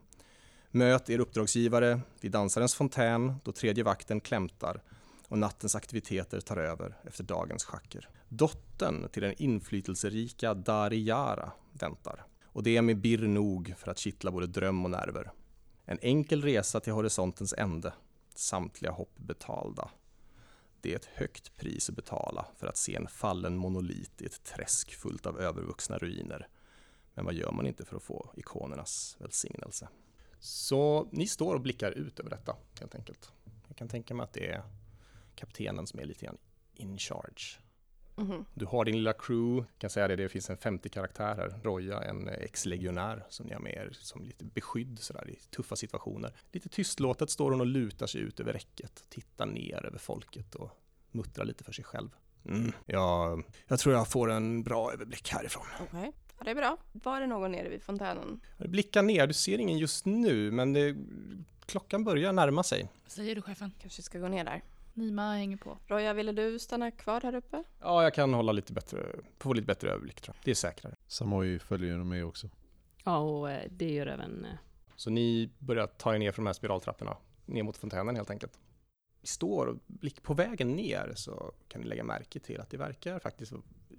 Möt 0.72 1.10
er 1.10 1.20
uppdragsgivare 1.20 2.02
vid 2.22 2.32
dansarens 2.32 2.76
fontän 2.76 3.36
då 3.44 3.52
tredje 3.52 3.84
vakten 3.84 4.20
klämtar 4.20 4.84
och 5.28 5.38
nattens 5.38 5.76
aktiviteter 5.76 6.40
tar 6.40 6.58
över 6.58 6.98
efter 7.04 7.24
dagens 7.24 7.64
schacker. 7.64 8.10
Dottern 8.30 9.10
till 9.10 9.22
den 9.22 9.34
inflytelserika 9.38 10.54
Dariyara 10.54 11.52
väntar 11.72 12.26
och 12.46 12.64
det 12.64 12.78
är 12.78 12.82
med 12.82 12.98
birr 12.98 13.28
nog 13.28 13.74
för 13.78 13.92
att 13.92 13.98
kittla 13.98 14.32
både 14.32 14.48
dröm 14.48 14.86
och 14.86 14.92
nerver. 14.92 15.32
En 15.86 16.00
enkel 16.02 16.42
resa 16.42 16.80
till 16.80 16.94
horisontens 16.94 17.54
ände, 17.58 17.94
samtliga 18.36 18.92
hopp 18.92 19.18
betalda. 19.18 19.90
Det 20.82 20.92
är 20.92 20.96
ett 20.96 21.10
högt 21.14 21.58
pris 21.58 21.90
att 21.90 21.96
betala 21.96 22.46
för 22.58 22.68
att 22.68 22.78
se 22.78 22.96
en 22.96 23.08
fallen 23.08 23.58
monolit 23.58 24.22
i 24.22 24.26
ett 24.26 24.44
träsk 24.44 24.94
fullt 24.94 25.26
av 25.26 25.40
övervuxna 25.40 25.98
ruiner. 25.98 26.48
Men 27.14 27.26
vad 27.26 27.34
gör 27.34 27.52
man 27.52 27.68
inte 27.68 27.86
för 27.86 27.96
att 27.96 28.04
få 28.04 28.32
ikonernas 28.36 29.18
välsignelse? 29.20 29.88
Så 30.40 31.08
ni 31.12 31.28
står 31.28 31.56
och 31.56 31.62
blickar 31.62 31.92
ut 31.92 32.20
över 32.20 32.30
detta 32.30 32.56
helt 32.80 32.96
enkelt. 32.96 33.32
Jag 33.68 33.78
kan 33.78 33.88
tänka 33.88 34.14
mig 34.14 34.24
att 34.24 34.34
det 34.34 34.48
är 34.48 34.64
kaptenen 35.36 35.88
som 35.88 36.00
är 36.00 36.06
lite 36.06 36.26
grann 36.26 36.38
in 36.74 36.98
charge. 36.98 37.60
Mhm. 38.16 38.46
Du 38.54 38.66
har 38.66 38.86
din 38.86 38.96
lilla 38.96 39.14
crew, 39.14 39.56
jag 39.56 39.80
kan 39.80 39.90
säga 39.90 40.08
det, 40.08 40.16
det 40.16 40.30
finns 40.30 40.50
en 40.50 40.58
50 40.58 40.90
karaktärer. 40.90 41.60
Roja, 41.64 42.02
en 42.04 42.30
ex-legionär 42.30 43.26
som 43.30 43.46
ni 43.46 43.54
har 43.54 43.60
med 43.60 43.74
er 43.74 43.90
som 43.92 44.26
lite 44.26 44.46
beskydd 44.46 45.00
sådär 45.00 45.30
i 45.30 45.36
tuffa 45.36 45.76
situationer. 45.76 46.34
Lite 46.52 46.70
tystlåtet 46.70 47.30
står 47.30 47.52
hon 47.52 47.62
och 47.62 47.68
lutar 47.68 48.08
sig 48.08 48.22
ut 48.22 48.40
över 48.40 48.54
räcket, 48.54 49.04
tittar 49.10 49.46
ner 49.46 49.86
över 49.86 49.98
folket 49.98 50.56
och 50.56 50.70
muttrar 51.12 51.46
lite 51.46 51.64
för 51.64 51.72
sig 51.72 51.86
själv. 51.86 52.10
Mm, 52.46 52.72
ja, 52.86 53.40
jag 53.68 53.80
tror 53.80 53.96
jag 53.96 54.08
får 54.08 54.32
en 54.32 54.64
bra 54.64 54.94
överblick 54.94 55.30
härifrån. 55.30 55.66
Okej, 55.82 56.12
ja, 56.44 56.46
det 56.46 56.52
är 56.52 56.56
bra. 56.56 56.78
Var 56.92 57.22
det 57.22 57.28
någon 57.28 57.52
nere 57.52 57.70
vid 57.70 57.82
fontänen? 57.84 58.40
Blicka 58.58 59.02
ner, 59.02 59.28
du 59.28 59.34
ser 59.34 59.58
ingen 59.60 59.78
just 59.78 60.06
nu, 60.06 60.52
men 60.52 60.74
det, 60.74 60.96
klockan 61.66 62.04
börjar 62.04 62.34
närma 62.34 62.64
sig. 62.64 62.90
Vad 63.04 63.12
säger 63.12 63.36
du 63.36 63.42
chefen? 63.42 63.72
Kanske 63.80 64.02
ska 64.02 64.20
gå 64.20 64.28
ner 64.28 64.44
där. 64.44 64.62
Nima 64.94 65.34
hänger 65.34 65.58
på. 65.58 65.78
Roja, 65.88 66.14
ville 66.14 66.32
du 66.32 66.60
stanna 66.60 66.92
kvar 66.92 67.22
här 67.22 67.36
uppe? 67.36 67.64
Ja, 67.82 68.04
jag 68.04 68.14
kan 68.14 68.34
hålla 68.34 68.52
lite 68.52 68.74
bättre, 68.74 69.06
få 69.40 69.54
lite 69.54 69.66
bättre 69.68 69.90
överblick 69.90 70.22
tror 70.22 70.36
jag. 70.38 70.46
Det 70.46 70.52
är 70.52 70.56
säkrare. 70.56 70.96
Samoj 71.08 71.60
följer 71.60 71.98
med 71.98 72.26
också. 72.26 72.50
Ja, 73.04 73.18
och 73.18 73.52
eh, 73.52 73.68
det 73.72 73.90
gör 73.94 74.08
även... 74.08 74.46
eh, 74.46 74.52
Så 74.96 75.10
ni 75.10 75.50
börjar 75.60 75.88
ta 75.88 76.16
er 76.16 76.20
ner 76.20 76.32
från 76.32 76.46
de 76.46 76.50
här 76.50 76.54
spiraltrapporna, 76.54 77.18
ner 77.46 77.64
mot 77.64 77.78
fontänen 77.78 78.16
helt 78.16 78.30
enkelt. 78.30 78.60
Vi 79.22 79.28
står 79.28 79.68
och 79.68 79.78
blick 79.88 80.24
på 80.24 80.34
vägen 80.34 80.76
ner 80.76 81.14
så 81.16 81.52
kan 81.68 81.82
ni 81.82 81.88
lägga 81.88 82.04
märke 82.04 82.40
till 82.40 82.62
att 82.62 82.70
det 82.70 82.78
verkar 82.78 83.20
faktiskt 83.20 83.54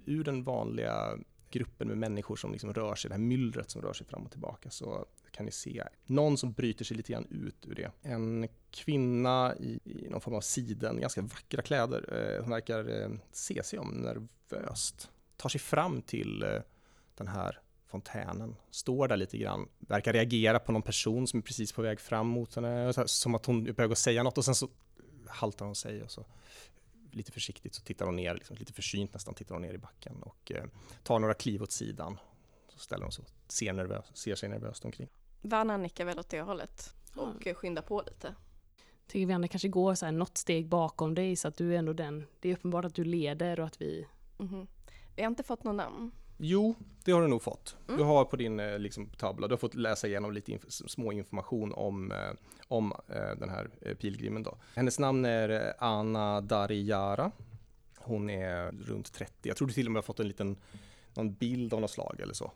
ur 0.05 0.23
den 0.23 0.43
vanliga 0.43 1.17
gruppen 1.51 1.87
med 1.87 1.97
människor 1.97 2.35
som 2.35 2.51
liksom 2.51 2.73
rör 2.73 2.95
sig, 2.95 3.09
det 3.09 3.15
här 3.15 3.21
myllret 3.21 3.69
som 3.69 3.81
rör 3.81 3.93
sig 3.93 4.07
fram 4.07 4.23
och 4.23 4.31
tillbaka, 4.31 4.69
så 4.69 5.05
kan 5.31 5.45
ni 5.45 5.51
se 5.51 5.83
någon 6.05 6.37
som 6.37 6.51
bryter 6.51 6.85
sig 6.85 6.97
lite 6.97 7.11
grann 7.11 7.27
ut 7.29 7.65
ur 7.65 7.75
det. 7.75 7.91
En 8.01 8.47
kvinna 8.71 9.55
i, 9.59 9.79
i 9.83 10.09
någon 10.09 10.21
form 10.21 10.35
av 10.35 10.41
siden, 10.41 10.99
ganska 11.01 11.21
vackra 11.21 11.61
kläder. 11.61 12.13
Eh, 12.13 12.41
hon 12.41 12.49
verkar 12.49 13.01
eh, 13.01 13.09
se 13.31 13.63
sig 13.63 13.79
om 13.79 13.89
nervöst. 13.89 15.09
Tar 15.37 15.49
sig 15.49 15.61
fram 15.61 16.01
till 16.01 16.43
eh, 16.43 16.61
den 17.17 17.27
här 17.27 17.59
fontänen, 17.87 18.55
står 18.71 19.07
där 19.07 19.17
lite 19.17 19.37
grann, 19.37 19.67
verkar 19.79 20.13
reagera 20.13 20.59
på 20.59 20.71
någon 20.71 20.81
person 20.81 21.27
som 21.27 21.39
är 21.39 21.41
precis 21.41 21.71
på 21.71 21.81
väg 21.81 21.99
fram 21.99 22.27
mot 22.27 22.55
henne, 22.55 22.93
som 23.05 23.35
att 23.35 23.45
hon 23.45 23.67
är 23.67 23.73
på 23.73 23.81
väg 23.81 23.91
att 23.91 23.97
säga 23.97 24.23
något 24.23 24.37
och 24.37 24.45
sen 24.45 24.55
så 24.55 24.69
haltar 25.27 25.65
hon 25.65 25.75
sig 25.75 26.03
och 26.03 26.11
så 26.11 26.25
lite 27.15 27.31
försiktigt 27.31 27.75
så 27.75 27.81
tittar 27.81 28.05
hon 28.05 28.15
ner, 28.15 28.33
liksom, 28.33 28.57
lite 28.57 28.73
försynt 28.73 29.13
nästan 29.13 29.33
tittar 29.33 29.55
hon 29.55 29.61
ner 29.61 29.73
i 29.73 29.77
backen 29.77 30.23
och 30.23 30.51
eh, 30.51 30.65
tar 31.03 31.19
några 31.19 31.33
kliv 31.33 31.63
åt 31.63 31.71
sidan. 31.71 32.19
Så 32.69 32.79
ställer 32.79 33.03
hon 33.03 33.11
sig 33.11 33.23
och 33.23 33.51
ser, 33.51 33.73
nervös, 33.73 34.05
ser 34.13 34.35
sig 34.35 34.49
nervöst 34.49 34.85
omkring. 34.85 35.07
Vanna 35.41 35.77
nickar 35.77 36.05
väl 36.05 36.19
åt 36.19 36.29
det 36.29 36.41
hållet 36.41 36.93
och 37.15 37.47
eh, 37.47 37.55
skyndar 37.55 37.81
på 37.81 38.03
lite. 38.05 38.35
Tycker 39.07 39.25
vi 39.25 39.33
andra 39.33 39.47
kanske 39.47 39.67
går 39.67 39.95
så 39.95 40.05
här 40.05 40.11
något 40.11 40.37
steg 40.37 40.67
bakom 40.67 41.15
dig 41.15 41.35
så 41.35 41.47
att 41.47 41.57
du 41.57 41.73
är 41.73 41.77
ändå 41.77 41.93
den. 41.93 42.25
Det 42.39 42.49
är 42.49 42.53
uppenbart 42.53 42.85
att 42.85 42.95
du 42.95 43.03
leder 43.03 43.59
och 43.59 43.65
att 43.65 43.81
vi... 43.81 44.07
Mhm. 44.37 44.67
Vi 45.15 45.21
har 45.21 45.29
inte 45.29 45.43
fått 45.43 45.63
någon 45.63 45.77
namn. 45.77 46.11
Jo, 46.37 46.75
det 47.03 47.11
har 47.11 47.21
du 47.21 47.27
nog 47.27 47.41
fått. 47.41 47.75
Mm. 47.87 47.97
Du 47.97 48.03
har 48.03 48.25
på 48.25 48.35
din 48.35 48.59
eh, 48.59 48.79
liksom, 48.79 49.09
tavla, 49.09 49.47
du 49.47 49.53
har 49.53 49.57
fått 49.57 49.75
läsa 49.75 50.07
igenom 50.07 50.31
lite 50.33 50.51
inf- 50.51 50.87
små 50.87 51.11
information 51.11 51.73
om, 51.73 52.11
eh, 52.11 52.17
om 52.67 52.93
eh, 53.07 53.39
den 53.39 53.49
här 53.49 53.69
pilgrimen 54.01 54.43
då. 54.43 54.57
Hennes 54.75 54.99
namn 54.99 55.25
är 55.25 55.73
Anna 55.79 56.41
Dariyara. 56.41 57.31
Hon 57.97 58.29
är 58.29 58.71
runt 58.71 59.13
30. 59.13 59.33
Jag 59.41 59.57
tror 59.57 59.67
du 59.67 59.73
till 59.73 59.85
och 59.85 59.91
med 59.91 59.97
har 59.97 60.03
fått 60.03 60.19
en 60.19 60.27
liten 60.27 60.55
någon 61.13 61.33
bild 61.33 61.73
av 61.73 61.81
något 61.81 61.91
slag 61.91 62.19
eller 62.19 62.33
så. 62.33 62.51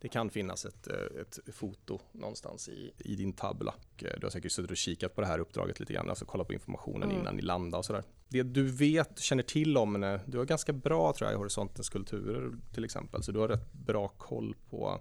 Det 0.00 0.08
kan 0.08 0.30
finnas 0.30 0.64
ett, 0.64 0.88
eh, 0.88 1.20
ett 1.20 1.38
foto 1.54 2.00
någonstans 2.12 2.68
i, 2.68 2.92
i 2.98 3.16
din 3.16 3.32
tavla. 3.32 3.74
Och, 3.94 4.04
eh, 4.04 4.12
Du 4.20 4.26
har 4.26 4.30
säkert 4.30 4.52
suttit 4.52 4.70
och 4.70 4.76
kikat 4.76 5.14
på 5.14 5.20
det 5.20 5.26
här 5.26 5.38
uppdraget 5.38 5.80
lite 5.80 5.92
grann, 5.92 6.08
alltså 6.08 6.24
kollat 6.24 6.46
på 6.46 6.52
informationen 6.52 7.08
Mm. 7.10 7.20
innan 7.20 7.36
ni 7.36 7.42
landade 7.42 7.78
och 7.78 7.84
sådär. 7.84 8.02
Det 8.28 8.42
du 8.42 8.62
vet, 8.62 9.18
känner 9.18 9.42
till 9.42 9.76
om 9.76 10.18
du 10.26 10.38
har 10.38 10.44
ganska 10.44 10.72
bra 10.72 11.12
tror 11.12 11.30
jag 11.30 11.34
i 11.34 11.38
Horisontens 11.38 11.88
kulturer 11.88 12.52
till 12.74 12.84
exempel, 12.84 13.22
så 13.22 13.32
du 13.32 13.38
har 13.38 13.48
rätt 13.48 13.72
bra 13.72 14.08
koll 14.08 14.56
på 14.70 15.00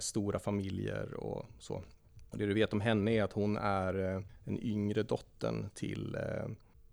stora 0.00 0.38
familjer 0.38 1.14
och 1.14 1.46
så. 1.58 1.82
Och 2.30 2.38
det 2.38 2.46
du 2.46 2.54
vet 2.54 2.72
om 2.72 2.80
henne 2.80 3.10
är 3.12 3.22
att 3.22 3.32
hon 3.32 3.56
är 3.56 4.14
eh, 4.14 4.22
den 4.44 4.58
yngre 4.62 5.02
dottern 5.02 5.70
till 5.74 6.14
eh, 6.14 6.48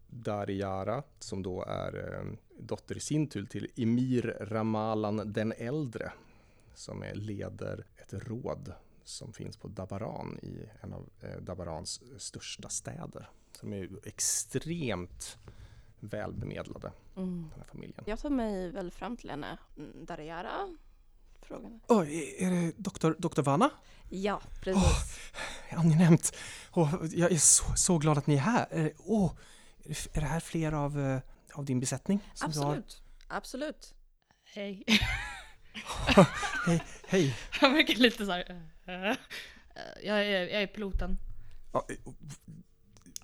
Dariyara 0.07 1.03
som 1.19 1.43
då 1.43 1.63
är 1.67 2.13
eh, 2.13 2.37
dotter 2.59 2.97
i 2.97 2.99
sin 2.99 3.27
tur 3.27 3.45
till 3.45 3.67
Emir 3.75 4.37
Ramalan 4.41 5.33
den 5.33 5.53
äldre 5.57 6.11
som 6.75 7.03
är, 7.03 7.15
leder 7.15 7.85
ett 7.95 8.13
råd 8.13 8.73
som 9.03 9.33
finns 9.33 9.57
på 9.57 9.67
Dabaran 9.67 10.39
i 10.43 10.69
en 10.81 10.93
av 10.93 11.09
eh, 11.21 11.41
Dabarans 11.41 12.01
största 12.17 12.69
städer. 12.69 13.29
Som 13.51 13.73
är 13.73 13.77
ju 13.77 13.89
extremt 14.03 15.37
välbemedlade, 15.99 16.91
Mm. 17.17 17.49
den 17.51 17.59
här 17.59 17.67
familjen. 17.67 18.03
Jag 18.07 18.19
tar 18.19 18.29
mig 18.29 18.71
väl 18.71 18.91
fram 18.91 19.17
till 19.17 19.29
henne. 19.29 19.57
Mm, 19.77 20.05
Darjara? 20.05 20.51
Frågan. 21.41 21.79
Oh, 21.87 22.09
är 22.41 22.49
det 22.51 22.71
doktor, 22.77 23.15
doktor 23.19 23.43
Vanna? 23.43 23.69
Ja, 24.09 24.41
precis. 24.61 25.19
Angenämt! 25.71 26.35
Oh, 26.73 26.95
jag 27.13 27.31
är 27.31 27.37
så, 27.37 27.65
så 27.75 27.97
glad 27.97 28.17
att 28.17 28.27
ni 28.27 28.33
är 28.35 28.39
här. 28.39 28.93
Åh, 28.97 29.33
är 29.83 29.89
det- 29.89 30.17
är 30.17 30.21
det 30.21 30.27
här 30.27 30.39
fler 30.39 30.71
av, 30.71 30.99
eh, 30.99 31.19
av 31.53 31.65
din 31.65 31.79
besättning? 31.79 32.19
Absolut. 32.41 33.01
Absolut. 33.27 33.93
Hej. 34.43 34.83
Hej, 36.65 36.83
hej! 37.07 37.35
Han 37.51 37.73
verkar 37.73 37.95
lite 37.95 38.25
så 38.25 38.31
här. 38.31 38.61
eh, 38.85 39.09
eh, 39.09 39.15
jag, 40.03 40.17
är, 40.25 40.31
jag 40.47 40.61
är 40.61 40.67
piloten. 40.67 41.17
Ja, 41.73 41.85
eh, 41.89 41.95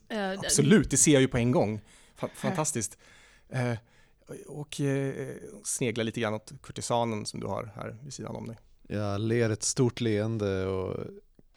Eh, 0.10 0.40
Absolut, 0.40 0.90
det 0.92 0.98
ser 0.98 1.12
jag 1.14 1.22
ju 1.22 1.28
på 1.28 1.38
en 1.38 1.52
gång. 1.52 1.82
Fa- 2.20 2.30
Fantastiskt. 2.34 2.98
Eh, 3.50 3.74
och 4.48 4.82
eh, 4.82 5.36
snegla 5.64 6.04
lite 6.04 6.20
grann 6.22 6.34
åt 6.34 6.52
kurtisanen 6.64 7.26
som 7.26 7.40
du 7.40 7.48
har 7.48 7.72
här 7.76 7.98
vid 8.04 8.14
sidan 8.14 8.36
om 8.36 8.48
dig. 8.48 8.58
Jag 8.88 9.22
ler 9.22 9.50
ett 9.50 9.64
stort 9.64 10.02
leende 10.02 10.66
och 10.66 11.06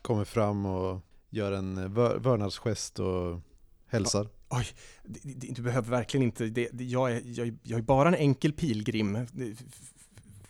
kommer 0.03 0.25
fram 0.25 0.67
och 0.67 1.01
gör 1.31 1.53
en 1.53 1.95
vör- 1.95 2.19
vördnadsgest 2.19 2.99
och 2.99 3.41
hälsar. 3.87 4.29
D- 5.05 5.21
d- 5.23 5.49
Du 5.51 5.63
behöver 5.63 5.91
verkligen 5.91 6.25
inte, 6.25 6.45
det, 6.45 6.69
det, 6.73 6.85
jag, 6.85 7.13
är, 7.13 7.21
jag, 7.25 7.47
är- 7.49 7.55
jag 7.63 7.79
är 7.79 7.83
bara 7.83 8.09
en 8.09 8.15
enkel 8.15 8.53
pilgrim. 8.53 9.13
Det, 9.33 9.45
f- 9.53 9.59
f- 9.69 9.91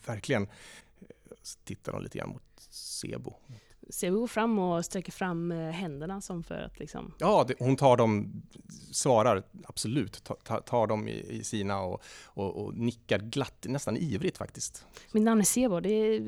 verkligen. 0.07 0.47
Så 1.41 1.59
tittar 1.63 1.91
de 1.91 2.03
lite 2.03 2.17
grann 2.17 2.29
mot 2.29 2.43
Sebo. 2.69 3.39
Går 4.01 4.27
fram 4.27 4.59
och 4.59 4.85
sträcker 4.85 5.11
fram 5.11 5.51
eh, 5.51 5.57
händerna 5.57 6.21
som 6.21 6.43
för 6.43 6.61
att 6.61 6.79
liksom... 6.79 7.13
Ja, 7.17 7.45
det, 7.47 7.55
hon 7.59 7.75
tar 7.75 7.97
dem, 7.97 8.41
svarar 8.91 9.43
absolut, 9.63 10.23
tar, 10.23 10.61
tar, 10.61 10.87
dem 10.87 11.07
i, 11.07 11.25
i 11.29 11.43
sina 11.43 11.81
och, 11.81 12.01
och, 12.25 12.63
och 12.63 12.77
nickar 12.77 13.19
glatt, 13.19 13.65
nästan 13.69 13.97
ivrigt 13.97 14.37
faktiskt. 14.37 14.85
Mitt 15.11 15.23
namn 15.23 15.41
är 15.41 15.45
Sebo, 15.45 15.79
det 15.79 15.89
är 15.89 16.19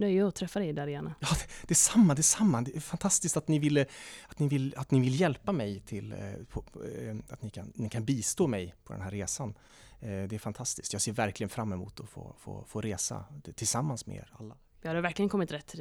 nöje 0.00 0.26
att 0.26 0.34
träffa 0.34 0.58
dig 0.58 0.72
Dariana. 0.72 1.14
Ja, 1.20 1.28
det, 1.30 1.66
det 1.68 1.72
är 1.72 1.74
samma, 1.74 2.14
det 2.14 2.20
är 2.20 2.22
samma. 2.22 2.62
Det 2.62 2.76
är 2.76 2.80
fantastiskt 2.80 3.36
att 3.36 3.48
ni 3.48 3.58
ville, 3.58 3.86
att 4.28 4.38
ni 4.38 4.48
vill, 4.48 4.74
att 4.76 4.90
ni 4.90 5.00
vill 5.00 5.20
hjälpa 5.20 5.52
mig 5.52 5.80
till, 5.80 6.12
eh, 6.12 6.18
på, 6.48 6.64
eh, 7.00 7.16
att 7.28 7.42
ni 7.42 7.50
kan, 7.50 7.72
ni 7.74 7.88
kan 7.88 8.04
bistå 8.04 8.46
mig 8.46 8.74
på 8.84 8.92
den 8.92 9.02
här 9.02 9.10
resan. 9.10 9.54
Det 10.02 10.32
är 10.32 10.38
fantastiskt. 10.38 10.92
Jag 10.92 11.02
ser 11.02 11.12
verkligen 11.12 11.50
fram 11.50 11.72
emot 11.72 12.00
att 12.00 12.08
få, 12.08 12.34
få, 12.38 12.64
få 12.68 12.80
resa 12.80 13.24
tillsammans 13.54 14.06
med 14.06 14.16
er 14.16 14.32
alla. 14.38 14.56
Vi 14.82 14.88
har 14.88 14.96
verkligen 14.96 15.28
kommit 15.28 15.52
rätt. 15.52 15.74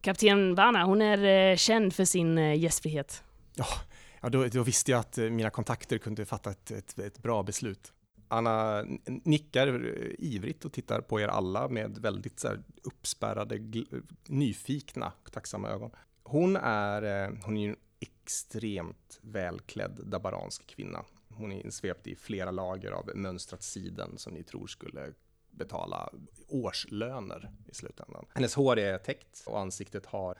Kapten 0.00 0.54
Vana, 0.54 0.84
hon 0.84 1.02
är 1.02 1.50
eh, 1.50 1.56
känd 1.56 1.94
för 1.94 2.04
sin 2.04 2.38
eh, 2.38 2.58
gästfrihet. 2.58 3.22
Ja, 3.54 4.28
då, 4.28 4.46
då 4.46 4.62
visste 4.62 4.90
jag 4.90 5.00
att 5.00 5.18
eh, 5.18 5.30
mina 5.30 5.50
kontakter 5.50 5.98
kunde 5.98 6.26
fatta 6.26 6.50
ett, 6.50 6.70
ett, 6.70 6.98
ett 6.98 7.18
bra 7.18 7.42
beslut. 7.42 7.92
Anna 8.28 8.84
nickar 9.06 9.86
ivrigt 10.18 10.64
och 10.64 10.72
tittar 10.72 11.00
på 11.00 11.20
er 11.20 11.28
alla 11.28 11.68
med 11.68 11.98
väldigt 11.98 12.40
så 12.40 12.48
här, 12.48 12.62
uppspärrade, 12.82 13.58
nyfikna 13.58 13.98
nyfikna, 14.28 15.12
tacksamma 15.32 15.68
ögon. 15.68 15.90
Hon 16.22 16.56
är, 16.56 17.30
hon 17.44 17.56
är 17.56 17.62
ju 17.62 17.68
en 17.68 17.76
extremt 18.00 19.18
välklädd 19.22 20.00
dabaransk 20.04 20.66
kvinna. 20.66 21.04
Hon 21.28 21.52
är 21.52 21.64
insvept 21.64 22.06
i 22.06 22.16
flera 22.16 22.50
lager 22.50 22.90
av 22.90 23.10
mönstrat 23.14 23.62
siden 23.62 24.18
som 24.18 24.34
ni 24.34 24.42
tror 24.42 24.66
skulle 24.66 25.12
betala 25.58 26.12
årslöner 26.48 27.50
i 27.66 27.74
slutändan. 27.74 28.26
Hennes 28.34 28.54
hår 28.54 28.78
är 28.78 28.98
täckt 28.98 29.42
och 29.46 29.60
ansiktet 29.60 30.06
har 30.06 30.38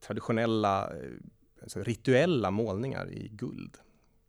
traditionella, 0.00 0.96
eh, 0.96 1.10
alltså 1.62 1.82
rituella 1.82 2.50
målningar 2.50 3.10
i 3.10 3.28
guld. 3.28 3.76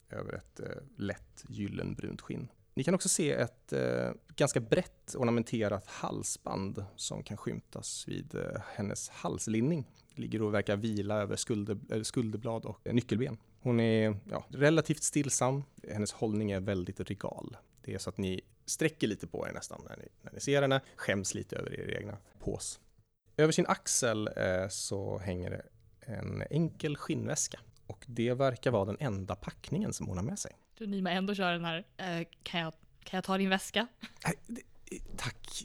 över 0.10 0.34
ett 0.34 0.60
eh, 0.60 0.65
lätt 0.98 1.46
gyllenbrunt 1.50 2.22
skinn. 2.22 2.48
Ni 2.74 2.84
kan 2.84 2.96
också 2.96 3.10
se 3.10 3.32
ett 3.32 3.74
eh, 3.74 4.12
ganska 4.36 4.60
brett 4.60 5.15
ornamenterat 5.18 5.88
halsband 5.88 6.86
som 6.96 7.24
kan 7.24 7.38
skymtas 7.38 8.08
vid 8.08 8.36
eh, 8.36 8.62
hennes 8.75 9.10
halslinning. 9.10 9.86
Ligger 10.15 10.42
och 10.42 10.54
verkar 10.54 10.77
vila 10.77 11.15
över 11.15 11.36
skulder, 11.36 11.77
eh, 11.89 12.01
skulderblad 12.01 12.65
och 12.65 12.88
eh, 12.88 12.94
nyckelben. 12.94 13.38
Hon 13.60 13.80
är 13.80 14.20
ja, 14.32 14.46
relativt 14.50 15.04
stillsam. 15.04 15.63
Hennes 15.89 16.12
hållning 16.12 16.51
är 16.51 16.60
väldigt 16.60 17.00
regal. 17.00 17.58
Det 17.82 17.94
är 17.94 17.98
så 17.98 18.10
att 18.10 18.18
ni 18.18 18.42
sträcker 18.66 19.08
lite 19.08 19.28
på 19.28 19.48
er 19.48 19.54
nästan 19.54 19.82
när 19.90 19.98
ni, 19.98 20.08
när 20.22 20.32
ni 20.32 20.40
ser 20.40 20.62
henne, 20.62 20.82
skäms 20.96 21.34
lite 21.34 21.56
över 21.56 21.80
er 21.80 21.98
egna 21.98 22.18
pås. 22.40 22.80
Över 23.38 23.52
sin 23.52 23.68
axel 23.68 24.30
eh, 24.38 24.68
så 24.70 25.18
hänger 25.18 25.50
det 25.50 25.62
en 26.00 26.44
enkel 26.50 26.98
skinnväska 26.98 27.60
och 27.88 28.06
det 28.08 28.34
verkar 28.34 28.72
vara 28.72 28.86
den 28.86 28.98
enda 29.00 29.36
packningen 29.36 29.94
som 29.94 30.08
hon 30.08 30.18
har 30.18 30.24
med 30.24 30.40
sig. 30.40 30.52
Du 30.78 30.88
Nima 30.88 31.12
ändå 31.12 31.36
kör 31.36 31.52
den 31.52 31.66
här, 31.66 31.86
eh, 31.98 32.28
kan, 32.44 32.60
jag, 32.60 32.74
kan 33.04 33.18
jag 33.18 33.24
ta 33.24 33.38
din 33.38 33.50
väska? 33.50 33.88
Det, 34.48 34.62
tack, 35.18 35.64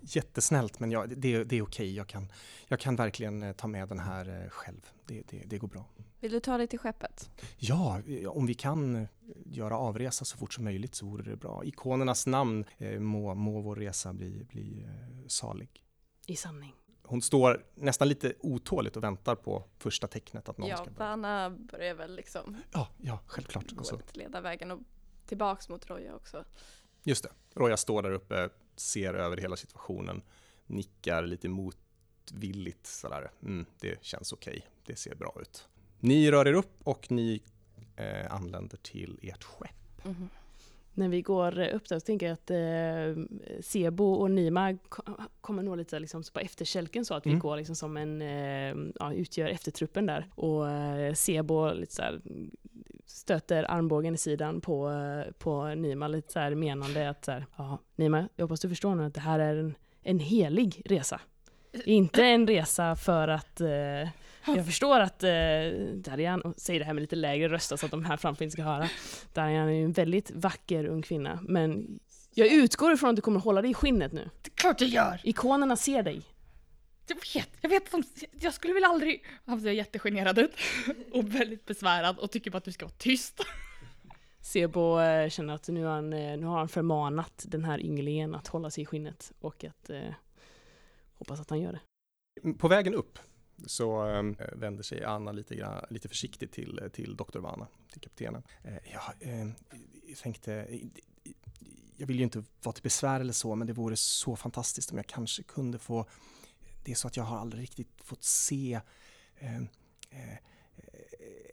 jättesnällt 0.00 0.80
men 0.80 0.90
jag, 0.90 1.18
det, 1.18 1.44
det 1.44 1.56
är 1.56 1.62
okej. 1.62 1.96
Jag 1.96 2.06
kan, 2.06 2.32
jag 2.68 2.80
kan 2.80 2.96
verkligen 2.96 3.42
eh, 3.42 3.52
ta 3.52 3.66
med 3.66 3.88
den 3.88 3.98
här 3.98 4.42
eh, 4.42 4.48
själv. 4.48 4.90
Det, 5.06 5.22
det, 5.30 5.42
det 5.46 5.58
går 5.58 5.68
bra. 5.68 5.84
Vill 6.24 6.32
du 6.32 6.40
ta 6.40 6.58
dig 6.58 6.66
till 6.66 6.78
skeppet? 6.78 7.30
Ja, 7.56 8.02
om 8.28 8.46
vi 8.46 8.54
kan 8.54 9.08
göra 9.46 9.78
avresa 9.78 10.24
så 10.24 10.36
fort 10.36 10.54
som 10.54 10.64
möjligt 10.64 10.94
så 10.94 11.06
vore 11.06 11.30
det 11.30 11.36
bra. 11.36 11.64
Ikonernas 11.64 12.26
namn 12.26 12.64
eh, 12.78 13.00
må, 13.00 13.34
må 13.34 13.60
vår 13.60 13.76
resa 13.76 14.12
bli, 14.12 14.44
bli 14.44 14.84
eh, 14.84 15.26
salig. 15.26 15.84
I 16.26 16.36
sanning. 16.36 16.74
Hon 17.02 17.22
står 17.22 17.66
nästan 17.74 18.08
lite 18.08 18.34
otåligt 18.40 18.96
och 18.96 19.04
väntar 19.04 19.34
på 19.34 19.64
första 19.78 20.06
tecknet 20.06 20.48
att 20.48 20.58
någon 20.58 20.68
Ja, 20.68 20.76
ska 20.76 20.84
börja. 20.90 20.98
Vanna 20.98 21.50
börjar 21.50 21.94
väl 21.94 22.16
liksom 22.16 22.56
Ja, 22.72 22.88
ja, 23.02 23.18
självklart. 23.26 23.70
gå 23.70 23.80
Och 23.80 23.86
så, 23.86 23.96
lite 23.96 24.18
leda 24.18 24.40
vägen 24.40 24.70
och 24.70 24.80
tillbaks 25.26 25.68
mot 25.68 25.90
Roja 25.90 26.14
också. 26.14 26.44
just 27.02 27.22
det. 27.22 27.30
Roja 27.54 27.76
står 27.76 28.02
där 28.02 28.12
uppe, 28.12 28.48
ser 28.76 29.14
över 29.14 29.36
hela 29.36 29.56
situationen, 29.56 30.22
nickar 30.66 31.22
lite 31.22 31.48
motvilligt 31.48 32.86
sådär. 32.86 33.30
Mm, 33.42 33.66
det 33.80 34.04
känns 34.04 34.32
okej, 34.32 34.66
det 34.86 34.96
ser 34.96 35.14
bra 35.14 35.36
ut. 35.40 35.68
Ni 36.04 36.30
rör 36.30 36.48
er 36.48 36.52
upp 36.52 36.80
och 36.84 37.10
ni 37.10 37.42
eh, 37.96 38.34
anländer 38.34 38.76
till 38.76 39.18
ert 39.22 39.44
skepp. 39.44 40.04
Mhm. 40.04 40.28
När 40.94 41.08
vi 41.08 41.22
går 41.22 41.58
upp 41.74 41.88
där 41.88 41.98
så 41.98 42.06
tänker 42.06 42.26
jag 42.26 42.32
att 42.34 42.50
eh, 42.50 43.24
Sebo 43.62 44.12
och 44.12 44.30
Nima 44.30 44.76
ko- 44.88 45.02
kommer 45.40 45.62
nog 45.62 45.76
lite 45.76 45.98
liksom 45.98 46.22
på 46.32 46.40
efterkälken 46.40 47.04
så 47.04 47.14
att 47.14 47.26
vi 47.26 47.30
Mm. 47.30 47.40
går 47.40 47.56
liksom 47.56 47.76
som 47.76 47.96
en, 47.96 48.22
eh, 48.22 48.74
ja, 49.00 49.12
utgör 49.12 49.48
eftertruppen 49.48 50.06
där. 50.06 50.26
Och 50.34 50.70
eh, 50.70 51.14
Sebo 51.14 51.72
lite 51.72 51.94
så 51.94 52.02
här, 52.02 52.20
stöter 53.06 53.70
armbågen 53.70 54.14
i 54.14 54.18
sidan 54.18 54.60
på, 54.60 54.90
eh, 54.90 55.32
på 55.38 55.66
Nima 55.74 56.08
lite 56.08 56.32
så 56.32 56.38
här 56.38 56.54
menande 56.54 57.10
att 57.10 57.24
så 57.24 57.30
här, 57.32 57.46
ja 57.56 57.78
Nima, 57.96 58.28
jag 58.36 58.44
hoppas 58.44 58.60
du 58.60 58.68
förstår 58.68 58.94
nu 58.94 59.04
att 59.04 59.14
det 59.14 59.20
här 59.20 59.38
är 59.38 59.56
en, 59.56 59.74
en 60.02 60.18
helig 60.18 60.82
resa. 60.84 61.20
Inte 61.84 62.24
en 62.24 62.46
resa 62.46 62.96
för 62.96 63.28
att 63.28 63.60
eh, 63.60 64.08
jag 64.46 64.66
förstår 64.66 65.00
att 65.00 65.22
eh, 65.22 65.30
Darian, 65.94 66.40
och 66.40 66.54
säger 66.56 66.80
det 66.80 66.86
här 66.86 66.94
med 66.94 67.00
lite 67.00 67.16
lägre 67.16 67.48
röst 67.48 67.78
så 67.78 67.86
att 67.86 67.90
de 67.90 68.04
här 68.04 68.16
framför 68.16 68.44
inte 68.44 68.52
ska 68.52 68.62
höra. 68.62 68.88
Darian 69.32 69.68
är 69.68 69.72
ju 69.72 69.84
en 69.84 69.92
väldigt 69.92 70.30
vacker 70.30 70.84
ung 70.84 71.02
kvinna, 71.02 71.38
men 71.42 71.98
jag 72.34 72.52
utgår 72.52 72.92
ifrån 72.92 73.10
att 73.10 73.16
du 73.16 73.22
kommer 73.22 73.40
hålla 73.40 73.62
dig 73.62 73.70
i 73.70 73.74
skinnet 73.74 74.12
nu. 74.12 74.30
Det 74.42 74.50
är 74.50 74.54
klart 74.54 74.80
jag 74.80 74.90
gör! 74.90 75.20
Ikonerna 75.22 75.76
ser 75.76 76.02
dig. 76.02 76.22
Jag 77.06 77.16
vet, 77.34 77.48
jag 77.60 77.68
vet 77.68 77.84
att 77.84 77.90
de, 77.90 78.04
jag 78.40 78.54
skulle 78.54 78.74
väl 78.74 78.84
aldrig... 78.84 79.24
Han 79.46 79.60
ser 79.60 79.70
jättegenerad 79.70 80.38
ut 80.38 80.52
och 81.12 81.34
väldigt 81.34 81.64
besvärad 81.66 82.18
och 82.18 82.30
tycker 82.30 82.50
bara 82.50 82.58
att 82.58 82.64
du 82.64 82.72
ska 82.72 82.84
vara 82.86 82.94
tyst. 82.98 83.40
Sebo 84.40 85.00
eh, 85.00 85.28
känner 85.28 85.54
att 85.54 85.68
nu 85.68 85.84
har, 85.84 85.94
han, 85.94 86.12
eh, 86.12 86.36
nu 86.36 86.46
har 86.46 86.58
han 86.58 86.68
förmanat 86.68 87.44
den 87.48 87.64
här 87.64 87.80
ynglingen 87.80 88.34
att 88.34 88.46
hålla 88.46 88.70
sig 88.70 88.82
i 88.82 88.86
skinnet 88.86 89.32
och 89.40 89.64
att 89.64 89.90
eh, 89.90 90.14
hoppas 91.14 91.40
att 91.40 91.50
han 91.50 91.60
gör 91.60 91.72
det. 91.72 92.52
På 92.52 92.68
vägen 92.68 92.94
upp 92.94 93.18
så 93.66 94.06
eh, 94.08 94.22
vänder 94.52 94.82
sig 94.82 95.04
Anna 95.04 95.32
lite, 95.32 95.54
grann, 95.56 95.84
lite 95.90 96.08
försiktigt 96.08 96.52
till, 96.52 96.90
till 96.92 97.16
Dr. 97.16 97.38
Vana, 97.38 97.66
till 97.92 98.00
kaptenen. 98.00 98.42
Eh, 98.62 98.74
ja, 98.92 99.12
eh, 99.20 99.46
jag 100.06 100.18
tänkte, 100.22 100.54
eh, 100.54 100.80
jag 101.96 102.06
vill 102.06 102.16
ju 102.16 102.22
inte 102.24 102.44
vara 102.62 102.72
till 102.72 102.82
besvär 102.82 103.20
eller 103.20 103.32
så, 103.32 103.54
men 103.54 103.66
det 103.66 103.72
vore 103.72 103.96
så 103.96 104.36
fantastiskt 104.36 104.90
om 104.90 104.96
jag 104.96 105.06
kanske 105.06 105.42
kunde 105.42 105.78
få, 105.78 106.06
det 106.84 106.92
är 106.92 106.96
så 106.96 107.08
att 107.08 107.16
jag 107.16 107.24
har 107.24 107.38
aldrig 107.38 107.62
riktigt 107.62 107.88
fått 108.02 108.24
se 108.24 108.80
eh, 109.36 109.56
eh, 110.10 110.38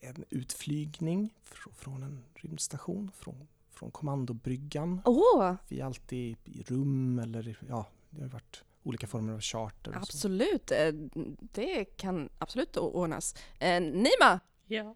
en 0.01 0.23
utflygning 0.29 1.33
fr- 1.45 1.73
från 1.73 2.03
en 2.03 2.23
rymdstation, 2.35 3.11
från, 3.15 3.47
från 3.69 3.91
kommandobryggan. 3.91 5.01
Åh, 5.05 5.55
Vi 5.67 5.79
är 5.79 5.85
alltid 5.85 6.37
i 6.45 6.63
rum 6.63 7.19
eller 7.19 7.57
ja, 7.69 7.87
det 8.09 8.21
har 8.21 8.29
varit 8.29 8.63
olika 8.83 9.07
former 9.07 9.33
av 9.33 9.41
charter. 9.41 9.91
absolut. 9.95 10.71
Eh, 10.71 10.91
Det 11.39 11.85
kan 11.85 12.29
absolut 12.37 12.77
ordnas. 12.77 13.35
Eh, 13.59 13.81
Nima, 13.81 14.39
Ja. 14.65 14.95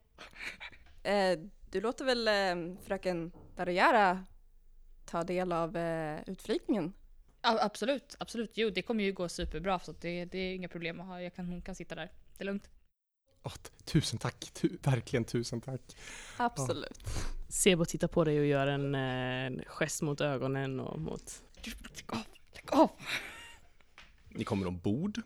eh, 1.04 1.40
du 1.72 1.82
låter 1.82 2.06
väl 2.06 2.30
fröken 2.86 3.32
Darujara 3.56 4.26
ta 5.06 5.24
del 5.24 5.52
av 5.52 5.78
utflygningen? 6.28 6.94
Ja, 7.42 7.60
absolut, 7.62 8.16
absolut. 8.20 8.52
Jo, 8.54 8.70
det 8.70 8.82
kommer 8.82 9.04
ju 9.04 9.14
gå 9.14 9.30
superbra 9.30 9.80
så 9.80 9.92
det, 10.02 10.26
det 10.26 10.38
är 10.38 10.56
inga 10.56 10.68
problem 10.68 11.00
att 11.00 11.08
ha. 11.08 11.22
Jag 11.22 11.36
kan, 11.36 11.46
hon 11.46 11.62
kan 11.62 11.76
sitta 11.76 11.96
där. 11.96 12.12
Det 12.38 12.44
är 12.44 12.46
lugnt. 12.46 12.70
Åh, 13.44 13.54
t- 13.54 13.70
tusen 13.86 14.20
tack, 14.20 14.52
tu- 14.54 14.78
verkligen 14.84 15.26
tusen 15.26 15.62
tack. 15.62 15.82
Absolut. 16.38 17.00
Sebo 17.50 17.86
tittar 17.86 18.08
på 18.08 18.24
dig 18.24 18.40
och 18.40 18.46
gör 18.46 18.68
en 18.68 18.96
eh, 18.96 19.64
gest 19.68 20.02
mot 20.02 20.22
ögonen 20.22 20.80
och 20.80 21.00
mot... 21.00 21.44
Lägg 21.66 21.76
av, 22.12 22.24
lägg 22.54 22.74
av! 22.74 22.90
Ni 24.36 24.44
kommer 24.44 24.68
ombord. 24.68 25.22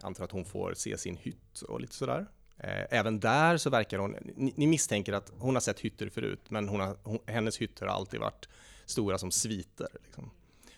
Antar 0.00 0.24
att 0.24 0.32
hon 0.32 0.44
får 0.44 0.74
se 0.74 0.98
sin 0.98 1.16
hytt 1.16 1.60
och 1.60 1.80
lite 1.80 1.94
sådär. 1.94 2.26
Eh, 2.58 2.84
Även 2.90 3.20
där 3.20 3.56
så 3.56 3.70
verkar 3.70 3.98
hon, 3.98 4.16
ni, 4.36 4.52
ni 4.56 4.66
misstänker 4.66 5.12
att 5.12 5.32
hon 5.38 5.54
har 5.54 5.60
sett 5.60 5.80
hytter 5.80 6.08
förut, 6.08 6.40
men 6.48 6.68
hon 6.68 6.80
har, 6.80 6.96
hon, 7.02 7.18
hennes 7.26 7.58
hytter 7.58 7.86
har 7.86 7.94
alltid 7.94 8.20
varit 8.20 8.48
stora 8.86 9.18
som 9.18 9.30
sviter. 9.30 9.88
Liksom. 10.04 10.30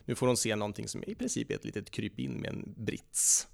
Nu 0.05 0.15
får 0.15 0.27
hon 0.27 0.37
se 0.37 0.57
någonting 0.57 0.89
som 0.89 1.05
i 1.05 1.15
princip 1.15 1.51
är 1.51 1.55
ett 1.55 1.65
litet 1.65 1.91
krypin 1.91 2.33
med 2.33 2.51
en 2.51 2.75
brits. 2.77 3.49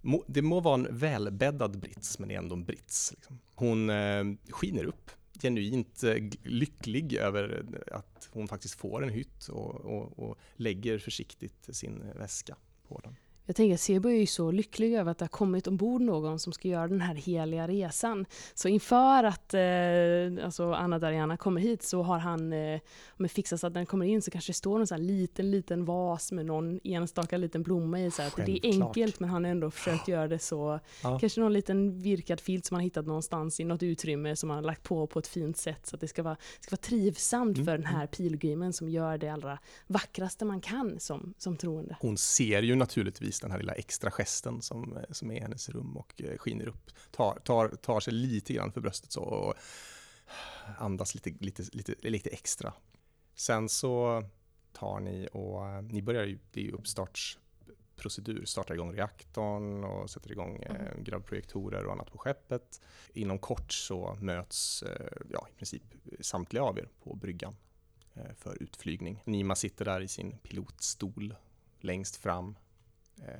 Må, 0.00 0.24
det 0.26 0.42
må 0.42 0.60
vara 0.60 0.74
en 0.74 0.98
välbäddad 0.98 1.78
brits, 1.78 2.18
men 2.18 2.28
det 2.28 2.34
är 2.34 2.38
ändå 2.38 2.54
en 2.54 2.64
brits. 2.64 3.12
Liksom. 3.12 3.38
Hon 3.54 3.90
eh, 3.90 4.24
skiner 4.50 4.84
upp, 4.84 5.10
genuint 5.42 6.02
eh, 6.02 6.16
lycklig 6.44 7.14
över 7.14 7.64
att 7.92 8.28
hon 8.32 8.48
faktiskt 8.48 8.74
får 8.74 9.02
en 9.02 9.10
hytt 9.10 9.48
och, 9.48 9.74
och, 9.74 10.18
och 10.18 10.38
lägger 10.56 10.98
försiktigt 10.98 11.76
sin 11.76 12.04
väska 12.18 12.56
på 12.88 13.00
den. 13.04 13.16
Jag 13.46 13.56
tänker 13.56 13.74
att 13.74 13.80
Sebo 13.80 14.08
är 14.08 14.14
ju 14.14 14.26
så 14.26 14.50
lycklig 14.50 14.94
över 14.94 15.10
att 15.10 15.18
det 15.18 15.22
har 15.22 15.28
kommit 15.28 15.66
ombord 15.66 16.00
någon 16.00 16.38
som 16.38 16.52
ska 16.52 16.68
göra 16.68 16.88
den 16.88 17.00
här 17.00 17.14
heliga 17.14 17.68
resan. 17.68 18.26
Så 18.54 18.68
inför 18.68 19.24
att 19.24 19.54
eh, 19.54 20.44
alltså 20.44 20.72
Anna 20.72 20.98
Dariana 20.98 21.36
kommer 21.36 21.60
hit 21.60 21.82
så 21.82 22.02
har 22.02 22.18
han 22.18 22.52
eh, 22.52 22.80
fixat 23.28 23.60
så 23.60 23.66
att 23.66 23.72
när 23.72 23.78
den 23.80 23.86
kommer 23.86 24.06
in 24.06 24.22
så 24.22 24.30
kanske 24.30 24.50
det 24.50 24.54
står 24.54 24.92
en 24.92 25.06
liten, 25.06 25.50
liten 25.50 25.84
vas 25.84 26.32
med 26.32 26.46
någon 26.46 26.80
enstaka 26.84 27.36
liten 27.36 27.62
blomma 27.62 28.00
i. 28.00 28.10
Så 28.10 28.22
här, 28.22 28.28
att 28.28 28.46
det 28.46 28.66
är 28.66 28.72
enkelt 28.82 29.20
men 29.20 29.30
han 29.30 29.44
har 29.44 29.50
ändå 29.50 29.70
försökt 29.70 30.08
göra 30.08 30.28
det 30.28 30.38
så. 30.38 30.80
Ja. 31.02 31.18
Kanske 31.18 31.40
någon 31.40 31.52
liten 31.52 32.02
virkad 32.02 32.40
filt 32.40 32.64
som 32.64 32.74
han 32.74 32.84
hittat 32.84 33.06
någonstans 33.06 33.60
i 33.60 33.64
något 33.64 33.82
utrymme 33.82 34.36
som 34.36 34.50
han 34.50 34.56
har 34.56 34.64
lagt 34.64 34.82
på 34.82 35.06
på 35.06 35.18
ett 35.18 35.26
fint 35.26 35.56
sätt. 35.56 35.86
Så 35.86 35.96
att 35.96 36.00
det 36.00 36.08
ska 36.08 36.22
vara, 36.22 36.36
ska 36.60 36.70
vara 36.70 36.82
trivsamt 36.82 37.56
Mm, 37.56 37.66
för 37.66 37.78
den 37.78 37.86
här 37.86 38.06
pilgrimen 38.06 38.72
som 38.72 38.88
gör 38.88 39.18
det 39.18 39.28
allra 39.28 39.58
vackraste 39.86 40.44
man 40.44 40.60
kan 40.60 41.00
som, 41.00 41.34
som 41.38 41.56
troende. 41.56 41.96
Hon 42.00 42.16
ser 42.16 42.62
ju 42.62 42.74
naturligtvis 42.74 43.35
den 43.40 43.50
här 43.50 43.58
lilla 43.58 43.72
extra 43.72 44.10
gesten 44.10 44.62
som, 44.62 44.98
som 45.10 45.30
är 45.30 45.34
i 45.34 45.40
hennes 45.40 45.68
rum 45.68 45.96
och 45.96 46.22
eh, 46.22 46.38
skiner 46.38 46.68
upp. 46.68 46.90
Tar, 47.10 47.38
tar, 47.44 47.68
tar 47.68 48.00
sig 48.00 48.12
lite 48.12 48.52
grann 48.52 48.72
för 48.72 48.80
bröstet 48.80 49.12
så 49.12 49.22
och 49.22 49.54
andas 50.78 51.14
lite, 51.14 51.30
lite, 51.30 51.62
lite, 51.72 51.94
lite 52.10 52.30
extra. 52.30 52.72
Sen 53.34 53.68
så 53.68 54.24
tar 54.72 55.00
ni 55.00 55.28
och 55.32 55.68
eh, 55.68 55.82
ni 55.82 56.02
börjar 56.02 56.24
ju, 56.24 56.38
det 56.50 56.60
är 56.60 56.64
ju 56.64 56.72
uppstartsprocedur, 56.72 58.44
startar 58.44 58.74
igång 58.74 58.92
reaktorn 58.92 59.84
och 59.84 60.10
sätter 60.10 60.32
igång 60.32 60.56
eh, 60.62 60.98
gravprojektorer 60.98 61.84
och 61.84 61.92
annat 61.92 62.12
på 62.12 62.18
skeppet. 62.18 62.80
Inom 63.12 63.38
kort 63.38 63.72
så 63.72 64.18
möts 64.20 64.82
eh, 64.82 65.22
ja, 65.30 65.46
i 65.50 65.56
princip 65.56 65.82
samtliga 66.20 66.62
av 66.62 66.78
er 66.78 66.88
på 67.02 67.14
bryggan 67.14 67.56
eh, 68.14 68.34
för 68.36 68.62
utflygning. 68.62 69.22
Nima 69.24 69.54
sitter 69.54 69.84
där 69.84 70.00
i 70.00 70.08
sin 70.08 70.38
pilotstol 70.38 71.34
längst 71.80 72.16
fram, 72.16 72.48
eh, 72.48 72.54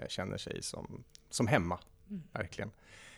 känner 0.08 0.36
sig 0.36 0.62
som, 0.62 1.04
som 1.30 1.46
hemma, 1.46 1.78
Mm. 2.10 2.22
verkligen. 2.32 2.70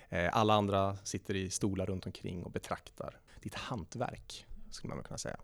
Eh, 0.09 0.37
alla 0.37 0.55
andra 0.55 0.97
sitter 0.97 1.37
i 1.37 1.51
stolar 1.51 1.87
runt 1.87 2.07
omkring 2.07 2.45
och 2.45 2.51
betraktar 2.51 3.21
ditt 3.43 3.55
hantverk, 3.55 4.47
skulle 4.71 4.95
man 4.95 5.05
kunna 5.05 5.19
säga. 5.19 5.41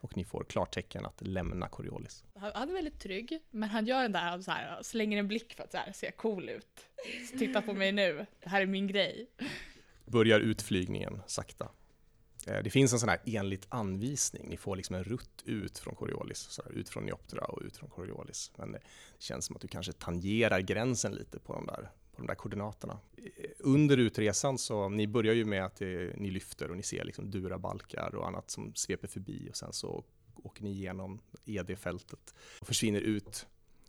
Och 0.00 0.16
ni 0.16 0.24
får 0.24 0.44
klartecken 0.44 1.06
att 1.06 1.20
lämna 1.20 1.68
Coriolis. 1.68 2.24
Han 2.34 2.52
han 2.54 2.68
är 2.68 2.72
väldigt 2.72 3.00
trygg, 3.00 3.38
men 3.50 3.68
han 3.68 3.86
gör 3.86 4.02
den 4.02 4.12
där 4.12 4.40
så 4.40 4.50
här, 4.50 4.82
slänger 4.82 5.18
en 5.18 5.28
blick 5.28 5.54
för 5.54 5.64
att 5.64 5.70
så 5.70 5.76
här, 5.78 5.92
se 5.92 6.10
cool 6.10 6.48
ut. 6.48 6.88
Så 7.30 7.38
titta 7.38 7.62
på 7.62 7.72
mig 7.72 7.92
nu, 7.92 8.26
det 8.42 8.48
här 8.48 8.62
är 8.62 8.66
min 8.66 8.86
grej. 8.86 9.26
Börjar 10.04 10.40
utflygningen 10.40 11.22
sakta. 11.26 11.68
Eh, 12.46 12.62
det 12.62 12.70
finns 12.70 12.92
en 12.92 13.00
sån 13.00 13.08
här 13.08 13.20
enligt 13.24 13.66
anvisning, 13.68 14.48
ni 14.48 14.56
får 14.56 14.76
liksom 14.76 14.96
en 14.96 15.04
rutt 15.04 15.42
ut 15.44 15.78
från 15.78 15.94
Coriolis, 15.94 16.38
så 16.38 16.62
här, 16.62 16.72
ut 16.72 16.88
från 16.88 17.04
Neoptera 17.04 17.44
och 17.44 17.62
ut 17.62 17.76
från 17.76 17.90
Coriolis. 17.90 18.52
Men 18.56 18.74
eh, 18.74 18.80
det 19.18 19.22
känns 19.22 19.44
som 19.44 19.56
att 19.56 19.62
du 19.62 19.68
kanske 19.68 19.92
tangerar 19.92 20.60
gränsen 20.60 21.12
lite 21.12 21.38
på 21.38 21.52
de 21.52 21.66
där, 21.66 21.90
på 22.12 22.22
de 22.22 22.26
där 22.26 22.34
koordinaterna. 22.34 22.98
Eh, 23.16 23.50
under 23.58 23.96
utresan 23.96 24.58
så, 24.58 24.88
ni 24.88 25.06
börjar 25.06 25.34
ju 25.34 25.44
med 25.44 25.64
att 25.64 25.76
det, 25.76 26.16
ni 26.16 26.30
lyfter 26.30 26.70
och 26.70 26.76
ni 26.76 26.82
ser 26.82 27.04
liksom 27.04 27.30
durabalkar 27.30 28.14
och 28.14 28.26
annat 28.26 28.50
som 28.50 28.74
sveper 28.74 29.08
förbi 29.08 29.48
och 29.50 29.56
sen 29.56 29.72
så 29.72 30.04
åker 30.42 30.62
ni 30.62 30.70
igenom 30.70 31.20
ED-fältet 31.44 32.34
och 32.60 32.66
försvinner 32.66 33.00
ut 33.00 33.46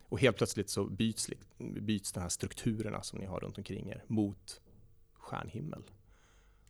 och 0.09 0.19
helt 0.19 0.37
plötsligt 0.37 0.69
så 0.69 0.85
byts, 0.85 1.29
byts 1.57 2.11
de 2.11 2.19
här 2.19 2.29
strukturerna 2.29 3.03
som 3.03 3.19
ni 3.19 3.25
har 3.25 3.39
runt 3.39 3.57
omkring 3.57 3.89
er 3.89 4.03
mot 4.07 4.61
stjärnhimmel. 5.13 5.83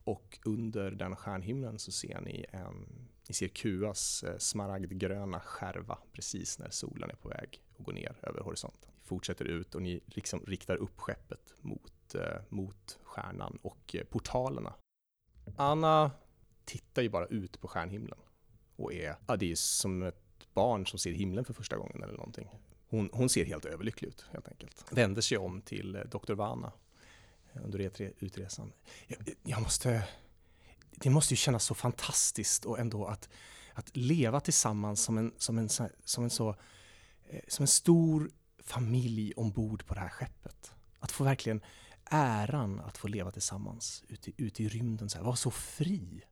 Och 0.03 0.39
under 0.45 0.91
den 0.91 1.15
stjärnhimlen 1.15 1.79
så 1.79 1.91
ser 1.91 2.21
ni, 2.21 2.45
en, 2.49 3.09
ni 3.27 3.33
ser 3.33 3.47
Kuas 3.47 4.23
eh, 4.23 4.37
smaragdgröna 4.37 5.39
skärva 5.39 5.97
precis 6.11 6.59
när 6.59 6.69
solen 6.69 7.09
är 7.09 7.15
på 7.15 7.29
väg 7.29 7.61
att 7.77 7.85
gå 7.85 7.91
ner 7.91 8.17
över 8.21 8.41
horisonten. 8.41 8.91
Ni 8.95 9.05
fortsätter 9.05 9.45
ut 9.45 9.75
och 9.75 9.81
ni 9.81 10.01
liksom 10.05 10.45
riktar 10.45 10.75
upp 10.75 10.99
skeppet 10.99 11.53
mot, 11.61 12.15
eh, 12.15 12.41
mot 12.49 12.99
stjärnan 13.03 13.59
och 13.61 13.95
eh, 13.95 14.03
portalerna. 14.03 14.73
Anna 15.57 16.11
tittar 16.65 17.01
ju 17.01 17.09
bara 17.09 17.25
ut 17.25 17.61
på 17.61 17.67
stjärnhimlen 17.67 18.19
och 18.75 18.93
är, 18.93 19.15
ja, 19.27 19.35
det 19.35 19.51
är 19.51 19.55
som 19.55 20.03
ett 20.03 20.53
barn 20.53 20.85
som 20.85 20.99
ser 20.99 21.11
himlen 21.11 21.45
för 21.45 21.53
första 21.53 21.77
gången 21.77 22.03
eller 22.03 22.13
någonting. 22.13 22.49
Hon, 22.89 23.09
hon 23.13 23.29
ser 23.29 23.45
helt 23.45 23.65
överlycklig 23.65 24.07
ut 24.07 24.25
helt 24.31 24.47
enkelt. 24.47 24.85
Vänder 24.91 25.21
sig 25.21 25.37
om 25.37 25.61
till 25.61 25.91
Dr. 26.11 26.33
Vana 26.33 26.71
under 27.63 27.79
utre- 27.79 28.13
utresan. 28.19 28.73
Jag, 29.07 29.17
jag 29.43 29.61
måste, 29.61 30.07
det 30.91 31.09
måste 31.09 31.33
ju 31.33 31.37
kännas 31.37 31.63
så 31.63 31.75
fantastiskt 31.75 32.65
och 32.65 32.79
ändå 32.79 33.05
att, 33.05 33.29
att 33.73 33.97
leva 33.97 34.39
tillsammans 34.39 35.03
som 35.03 35.17
en, 35.17 35.33
som 35.37 35.57
en, 35.57 35.69
som 36.05 36.23
en 36.23 36.29
så, 36.29 36.49
eh, 37.29 37.41
som 37.47 37.63
en 37.63 37.67
stor 37.67 38.31
familj 38.63 39.33
ombord 39.35 39.85
på 39.85 39.93
det 39.93 39.99
här 39.99 40.09
skeppet. 40.09 40.71
Att 40.99 41.11
få 41.11 41.23
verkligen 41.23 41.61
äran 42.05 42.79
att 42.79 42.97
få 42.97 43.07
leva 43.07 43.31
tillsammans 43.31 44.03
ute, 44.07 44.31
ute 44.37 44.63
i 44.63 44.67
rymden, 44.67 45.09
så 45.09 45.17
här, 45.17 45.25
vara 45.25 45.35
så 45.35 45.51
fri. 45.51 46.23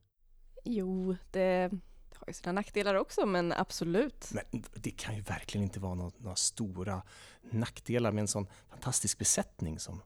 Jo, 0.63 1.15
det 1.31 1.71
har 2.15 2.27
ju 2.27 2.33
sina 2.33 2.51
nackdelar 2.51 2.95
också, 2.95 3.25
men 3.25 3.51
absolut. 3.51 4.29
Men 4.31 4.63
det 4.75 4.91
kan 4.91 5.15
ju 5.15 5.21
verkligen 5.21 5.63
inte 5.63 5.79
vara 5.79 5.93
några, 5.93 6.11
några 6.17 6.35
stora 6.35 7.03
nackdelar 7.51 8.11
med 8.11 8.21
en 8.21 8.27
sån 8.27 8.47
fantastisk 8.69 9.17
besättning 9.17 9.79
som, 9.79 10.01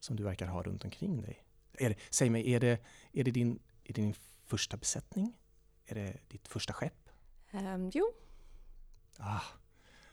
som 0.00 0.16
du 0.16 0.22
verkar 0.22 0.46
ha 0.46 0.62
runt 0.62 0.84
omkring 0.84 1.22
dig. 1.22 1.44
Är 1.72 1.88
det, 1.88 1.96
säg 2.10 2.30
mig, 2.30 2.52
är 2.52 2.60
det, 2.60 2.80
är, 3.12 3.24
det 3.24 3.30
din, 3.30 3.58
är 3.84 3.92
det 3.92 4.02
din 4.02 4.14
första 4.46 4.76
besättning? 4.76 5.36
Är 5.86 5.94
det 5.94 6.16
ditt 6.28 6.48
första 6.48 6.72
skepp? 6.72 7.08
Ehm, 7.50 7.90
jo, 7.94 8.12
Ah, 9.22 9.42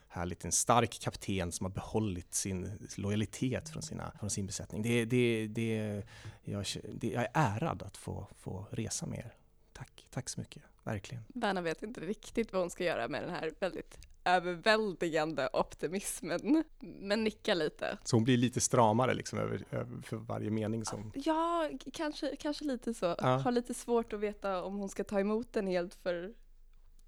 härligt, 0.08 0.44
en 0.44 0.52
stark 0.52 1.00
kapten 1.00 1.52
som 1.52 1.64
har 1.64 1.70
behållit 1.70 2.34
sin 2.34 2.88
lojalitet 2.96 3.68
från, 3.68 3.82
sina, 3.82 4.12
från 4.18 4.30
sin 4.30 4.46
besättning. 4.46 4.82
Det, 4.82 5.04
det, 5.04 5.46
det, 5.46 6.02
jag, 6.44 6.66
det, 6.94 7.08
jag 7.08 7.22
är 7.22 7.30
ärad 7.34 7.82
att 7.82 7.96
få, 7.96 8.26
få 8.36 8.66
resa 8.70 9.06
med 9.06 9.18
er. 9.18 9.34
Tack, 9.72 10.06
tack 10.10 10.28
så 10.28 10.40
mycket, 10.40 10.62
verkligen. 10.82 11.24
Vanna 11.28 11.60
vet 11.60 11.82
inte 11.82 12.00
riktigt 12.00 12.52
vad 12.52 12.62
hon 12.62 12.70
ska 12.70 12.84
göra 12.84 13.08
med 13.08 13.22
den 13.22 13.30
här 13.30 13.52
väldigt 13.60 13.98
överväldigande 14.36 15.48
optimismen, 15.52 16.64
men 16.80 17.24
nickar 17.24 17.54
lite. 17.54 17.98
Så 18.04 18.16
hon 18.16 18.24
blir 18.24 18.36
lite 18.36 18.60
stramare 18.60 19.14
liksom 19.14 19.38
över, 19.38 19.64
över 19.70 20.02
för 20.02 20.16
varje 20.16 20.50
mening 20.50 20.84
som... 20.84 21.12
Ja, 21.14 21.70
kanske, 21.92 22.36
kanske 22.36 22.64
lite 22.64 22.94
så. 22.94 23.14
Ja. 23.18 23.36
Har 23.36 23.52
lite 23.52 23.74
svårt 23.74 24.12
att 24.12 24.20
veta 24.20 24.62
om 24.62 24.76
hon 24.76 24.88
ska 24.88 25.04
ta 25.04 25.20
emot 25.20 25.52
den 25.52 25.66
helt 25.66 25.94
för 25.94 26.34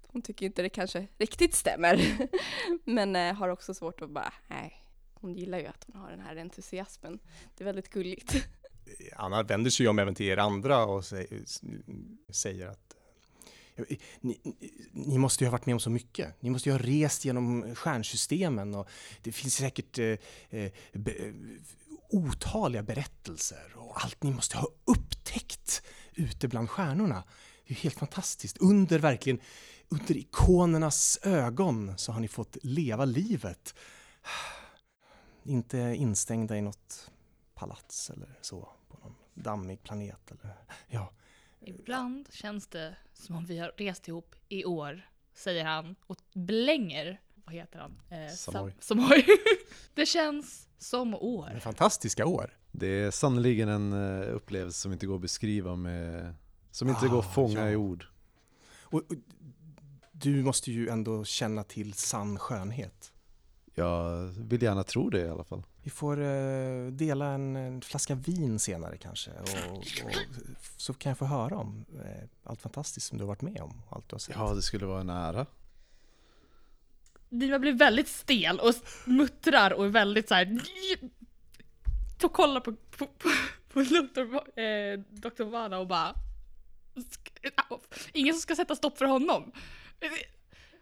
hon 0.07 0.21
tycker 0.21 0.45
inte 0.45 0.61
det 0.61 0.69
kanske 0.69 1.07
riktigt 1.17 1.55
stämmer. 1.55 2.01
Men 2.83 3.15
eh, 3.15 3.33
har 3.33 3.49
också 3.49 3.73
svårt 3.73 4.01
att 4.01 4.09
bara, 4.09 4.33
nej, 4.47 4.85
hon 5.13 5.33
gillar 5.33 5.59
ju 5.59 5.65
att 5.65 5.85
hon 5.87 6.01
har 6.01 6.09
den 6.09 6.19
här 6.19 6.35
entusiasmen. 6.35 7.19
Det 7.57 7.63
är 7.63 7.65
väldigt 7.65 7.89
gulligt. 7.89 8.47
Anna 9.15 9.43
vänder 9.43 9.71
sig 9.71 9.87
om 9.87 9.99
även 9.99 10.15
till 10.15 10.25
er 10.25 10.37
andra 10.37 10.85
och 10.85 11.05
säger, 12.31 12.67
att 12.67 12.95
ni, 14.21 14.39
ni 14.91 15.17
måste 15.17 15.43
ju 15.43 15.47
ha 15.47 15.51
varit 15.51 15.65
med 15.65 15.73
om 15.73 15.79
så 15.79 15.89
mycket. 15.89 16.41
Ni 16.41 16.49
måste 16.49 16.69
ju 16.69 16.73
ha 16.73 16.79
rest 16.79 17.25
genom 17.25 17.75
stjärnsystemen 17.75 18.75
och 18.75 18.89
det 19.21 19.31
finns 19.31 19.55
säkert 19.55 19.99
eh, 19.99 20.17
eh 20.49 20.71
be, 20.93 21.33
otaliga 22.09 22.83
berättelser 22.83 23.73
och 23.75 24.03
allt 24.03 24.23
ni 24.23 24.31
måste 24.31 24.57
ha 24.57 24.67
upptäckt 24.85 25.83
ute 26.13 26.47
bland 26.47 26.69
stjärnorna. 26.69 27.23
Det 27.67 27.73
är 27.73 27.77
helt 27.77 27.99
fantastiskt. 27.99 28.57
Under 28.57 28.99
verkligen, 28.99 29.39
under 29.89 30.17
ikonernas 30.17 31.19
ögon 31.23 31.97
så 31.97 32.11
har 32.11 32.19
ni 32.19 32.27
fått 32.27 32.57
leva 32.63 33.05
livet. 33.05 33.75
Inte 35.43 35.77
instängda 35.77 36.57
i 36.57 36.61
något 36.61 37.11
palats 37.53 38.09
eller 38.09 38.39
så 38.41 38.69
på 38.87 38.97
någon 38.97 39.15
dammig 39.33 39.83
planet 39.83 40.31
eller 40.31 40.57
ja. 40.87 41.11
Ibland 41.61 42.27
känns 42.31 42.67
det 42.67 42.95
som 43.13 43.35
om 43.35 43.45
vi 43.45 43.57
har 43.59 43.71
rest 43.77 44.07
ihop 44.07 44.35
i 44.49 44.65
år, 44.65 45.09
säger 45.33 45.65
han 45.65 45.95
och 46.07 46.17
blänger. 46.33 47.21
Vad 47.45 47.55
heter 47.55 47.79
han? 47.79 48.01
Eh, 48.09 48.33
Samoy. 48.33 48.71
Sam- 48.71 48.81
Samoy. 48.81 49.25
det 49.93 50.05
känns 50.05 50.67
som 50.77 51.11
Det 51.11 51.17
år. 51.17 51.49
är 51.49 51.59
fantastiska 51.59 52.25
år. 52.25 52.57
Det 52.71 52.87
är 52.87 53.11
sannoliken 53.11 53.69
en 53.69 53.93
eh, 53.93 54.35
upplevelse 54.35 54.79
som 54.79 54.91
inte 54.93 55.05
går 55.05 55.15
att 55.15 55.21
beskriva 55.21 55.75
med, 55.75 56.33
som 56.71 56.89
inte 56.89 57.07
går 57.07 57.17
Ah, 57.17 57.19
att 57.19 57.33
fånga 57.33 57.59
ja. 57.59 57.69
i 57.69 57.75
ord. 57.75 58.05
Och, 58.81 58.99
och, 58.99 59.15
du 60.11 60.43
måste 60.43 60.71
ju 60.71 60.89
ändå 60.89 61.23
känna 61.25 61.63
till 61.63 61.93
sann 61.93 62.39
skönhet. 62.39 63.13
Jag 63.75 64.17
vill 64.27 64.61
gärna 64.63 64.83
tro 64.83 65.09
det 65.09 65.19
i 65.21 65.29
alla 65.29 65.43
fall. 65.43 65.63
Vi 65.83 65.89
får 65.91 66.21
eh, 66.21 66.87
dela 66.87 67.25
en, 67.25 67.55
en 67.55 67.81
flaska 67.81 68.15
vin 68.15 68.59
senare 68.59 68.97
kanske 68.97 69.31
och, 69.31 69.75
och 69.77 69.83
så 70.77 70.93
kan 70.93 71.09
jag 71.09 71.17
få 71.17 71.25
höra 71.25 71.57
om 71.57 71.85
eh, 72.05 72.23
allt 72.43 72.61
fantastiskt 72.61 73.07
som 73.07 73.17
du 73.17 73.23
har 73.23 73.27
varit 73.27 73.41
med 73.41 73.61
om. 73.61 73.81
Allt 73.89 74.09
du 74.09 74.13
har 74.13 74.19
sett. 74.19 74.35
Ja, 74.35 74.53
det 74.53 74.61
skulle 74.61 74.85
vara 74.85 75.01
en 75.01 75.09
ära. 75.09 75.45
Dima 77.29 77.59
blir 77.59 77.73
väldigt 77.73 78.07
stel 78.07 78.59
och 78.59 78.73
muttrar 79.05 79.73
och 79.73 79.85
är 79.85 79.89
väldigt 79.89 80.27
så 80.27 80.35
här. 80.35 80.59
Och 82.23 82.33
kollar 82.33 82.61
på, 82.61 82.73
på, 82.73 83.07
på, 83.07 83.29
på 83.73 83.79
Dr. 83.81 84.23
Va- 84.23 84.61
eh, 84.63 84.99
Dr. 85.09 85.43
Vana 85.43 85.77
och 85.79 85.87
bara... 85.87 86.15
Ingen 88.13 88.33
som 88.33 88.41
ska 88.41 88.55
sätta 88.55 88.75
stopp 88.75 88.97
för 88.97 89.05
honom. 89.05 89.51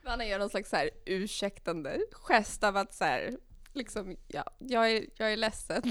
Vanna 0.06 0.26
gör 0.26 0.40
någon 0.40 0.50
slags 0.50 0.70
så 0.70 0.76
här 0.76 0.90
ursäktande 1.06 2.00
gest 2.12 2.64
av 2.64 2.78
att 2.78 2.94
så 2.94 3.04
här, 3.04 3.38
liksom, 3.74 4.16
ja, 4.28 4.44
jag 4.58 4.92
är, 4.92 5.06
jag 5.18 5.34
är 5.34 5.38
ledsen. 5.38 5.82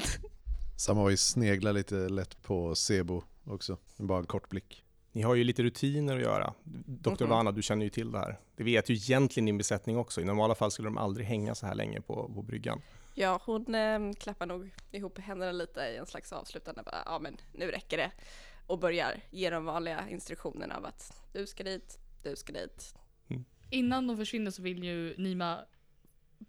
Samoy 0.77 1.17
sneglar 1.17 1.73
lite 1.73 1.95
lätt 1.95 2.43
på 2.43 2.75
Sebo 2.75 3.23
också. 3.45 3.79
Bara 3.97 4.19
en 4.19 4.27
kort 4.27 4.49
blick. 4.49 4.85
Ni 5.13 5.23
har 5.23 5.35
ju 5.35 5.45
lite 5.45 5.63
rutiner 5.63 6.17
att 6.17 6.23
göra. 6.23 6.55
Dr. 6.87 7.23
Mhm. 7.25 7.29
Vana, 7.31 7.53
du 7.53 7.63
känner 7.63 7.85
ju 7.85 7.91
till 7.91 8.13
det 8.13 8.19
här. 8.19 8.41
Det 8.57 8.65
vet 8.65 8.91
ju 8.91 8.95
egentligen 8.95 9.47
din 9.47 9.59
besättning 9.59 9.97
också. 9.97 10.21
I 10.21 10.25
normala 10.25 10.55
fall 10.55 10.71
skulle 10.71 10.89
de 10.89 10.99
aldrig 10.99 11.27
hänga 11.27 11.55
så 11.55 11.67
här 11.67 11.75
länge 11.75 12.01
på, 12.01 12.31
på 12.35 12.43
bryggan. 12.43 12.81
Ja, 13.15 13.41
hon 13.45 13.75
eh, 13.75 14.13
klappar 14.13 14.47
nog 14.47 14.71
ihop 14.91 15.19
händerna 15.19 15.53
lite 15.53 15.81
i 15.81 15.97
en 15.97 16.07
slags 16.07 16.33
avslutande, 16.33 16.83
bara, 16.83 17.03
ja 17.05 17.19
men 17.19 17.37
nu 17.53 17.71
räcker 17.71 17.97
det. 17.97 18.11
Och 18.67 18.79
börjar 18.79 19.23
ge 19.31 19.51
de 19.51 19.65
vanliga 19.65 20.09
instruktionerna 20.09 20.77
av 20.77 20.85
att 20.85 21.13
du 21.33 21.47
ska 21.47 21.65
dit, 21.65 21.99
du 22.23 22.37
ska 22.37 22.53
dit. 22.53 22.95
Innan 23.71 24.07
de 24.07 24.17
försvinner 24.17 24.51
så 24.51 24.63
vill 24.63 24.85
ju 24.85 25.15
Nima 25.19 25.59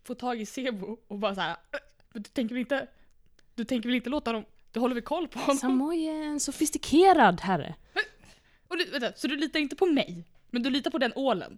få 0.03 0.15
tag 0.15 0.41
i 0.41 0.45
Sebo 0.45 0.97
och 1.07 1.19
bara 1.19 1.35
så 1.35 1.41
här. 1.41 1.49
"Äh, 1.51 1.79
Du 2.13 2.23
tänker 2.23 2.55
väl 2.55 2.59
inte, 2.61 2.87
du 3.55 3.65
tänker 3.65 3.89
väl 3.89 3.95
inte 3.95 4.09
låta 4.09 4.33
dem, 4.33 4.45
du 4.71 4.79
håller 4.79 4.95
väl 4.95 5.03
koll 5.03 5.27
på 5.27 5.39
honom? 5.39 5.57
Samoy 5.57 6.03
är 6.07 6.23
en 6.23 6.39
sofistikerad 6.39 7.41
herre. 7.41 7.75
Och 8.67 8.77
du, 8.77 8.85
vänta, 8.85 9.11
så 9.15 9.27
du 9.27 9.35
litar 9.37 9.59
inte 9.59 9.75
på 9.75 9.85
mig? 9.85 10.23
Men 10.49 10.63
du 10.63 10.69
litar 10.69 10.91
på 10.91 10.97
den 10.97 11.13
ålen? 11.15 11.57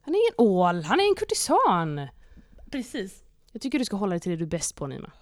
Han 0.00 0.14
är 0.14 0.18
ingen 0.18 0.34
ål, 0.50 0.82
han 0.82 1.00
är 1.00 1.04
en 1.08 1.14
kurtisan. 1.14 2.08
Precis. 2.70 3.24
Jag 3.52 3.62
tycker 3.62 3.78
du 3.78 3.84
ska 3.84 3.96
hålla 3.96 4.10
dig 4.10 4.20
till 4.20 4.30
det 4.30 4.36
du 4.36 4.44
är 4.44 4.48
bäst 4.48 4.76
på 4.76 4.86
Nima. 4.86 5.12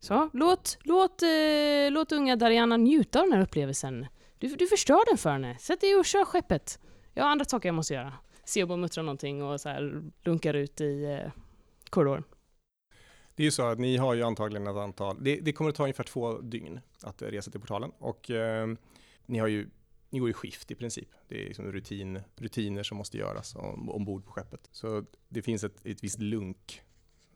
Så, 0.00 0.30
låt, 0.32 0.78
låt, 0.82 1.22
eh, 1.22 1.90
låt 1.90 2.12
unga 2.12 2.36
Dariana 2.36 2.76
njuta 2.76 3.20
av 3.20 3.26
den 3.26 3.32
här 3.32 3.42
upplevelsen. 3.42 4.06
Du, 4.38 4.48
du 4.48 4.66
förstör 4.66 5.10
den 5.10 5.18
för 5.18 5.30
henne. 5.30 5.58
Sätt 5.58 5.80
dig 5.80 5.96
och 5.96 6.04
kör 6.04 6.24
skeppet. 6.24 6.78
Jag 7.14 7.24
har 7.24 7.30
andra 7.30 7.44
saker 7.44 7.68
jag 7.68 7.74
måste 7.74 7.94
göra. 7.94 8.12
Sebo 8.44 8.76
muttrar 8.76 9.02
någonting 9.04 9.42
och 9.42 9.60
så 9.60 9.68
här 9.68 10.02
lunkar 10.24 10.54
ut 10.54 10.80
i 10.80 11.04
eh, 11.04 11.32
korridoren. 11.90 12.24
Det 13.34 13.42
är 13.42 13.44
ju 13.44 13.50
så 13.50 13.62
att 13.62 13.78
ni 13.78 13.96
har 13.96 14.14
ju 14.14 14.22
antagligen 14.22 14.66
ett 14.66 14.76
antal, 14.76 15.24
det, 15.24 15.36
det 15.36 15.52
kommer 15.52 15.70
att 15.70 15.76
ta 15.76 15.82
ungefär 15.82 16.04
två 16.04 16.38
dygn 16.38 16.80
att 17.02 17.22
resa 17.22 17.50
till 17.50 17.60
portalen 17.60 17.92
och 17.98 18.30
eh, 18.30 18.68
ni 19.26 19.38
har 19.38 19.46
ju, 19.46 19.70
ni 20.10 20.18
går 20.18 20.30
i 20.30 20.32
skift 20.32 20.70
i 20.70 20.74
princip. 20.74 21.08
Det 21.28 21.42
är 21.42 21.46
liksom 21.46 21.72
rutin, 21.72 22.20
rutiner 22.36 22.82
som 22.82 22.96
måste 22.96 23.18
göras 23.18 23.56
om, 23.56 23.90
ombord 23.90 24.24
på 24.24 24.32
skeppet. 24.32 24.68
Så 24.72 25.04
det 25.28 25.42
finns 25.42 25.64
ett, 25.64 25.86
ett 25.86 26.04
visst 26.04 26.18
lunk 26.18 26.82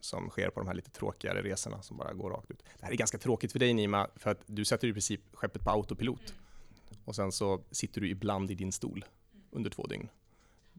som 0.01 0.31
sker 0.31 0.51
på 0.51 0.61
de 0.61 0.67
här 0.67 0.75
lite 0.75 0.91
tråkigare 0.91 1.43
resorna 1.43 1.83
som 1.83 1.97
bara 1.97 2.13
går 2.13 2.31
rakt 2.31 2.51
ut. 2.51 2.63
Det 2.79 2.85
här 2.85 2.93
är 2.93 2.97
ganska 2.97 3.19
tråkigt 3.19 3.53
för 3.53 3.59
dig 3.59 3.75
Nima, 3.75 4.09
för 4.17 4.31
att 4.31 4.43
du 4.47 4.65
sätter 4.65 4.89
i 4.89 4.93
princip 4.93 5.21
skeppet 5.33 5.65
på 5.65 5.71
autopilot. 5.71 6.35
och 7.05 7.17
sen 7.17 7.33
så 7.33 7.65
sitter 7.71 8.01
du 8.01 8.09
ibland 8.09 8.51
i 8.51 8.55
din 8.55 8.73
stol 8.73 9.05
under 9.51 9.71
två 9.71 9.87
dygn. 9.87 10.09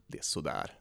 Det 0.06 0.18
är 0.18 0.22
sådär, 0.22 0.78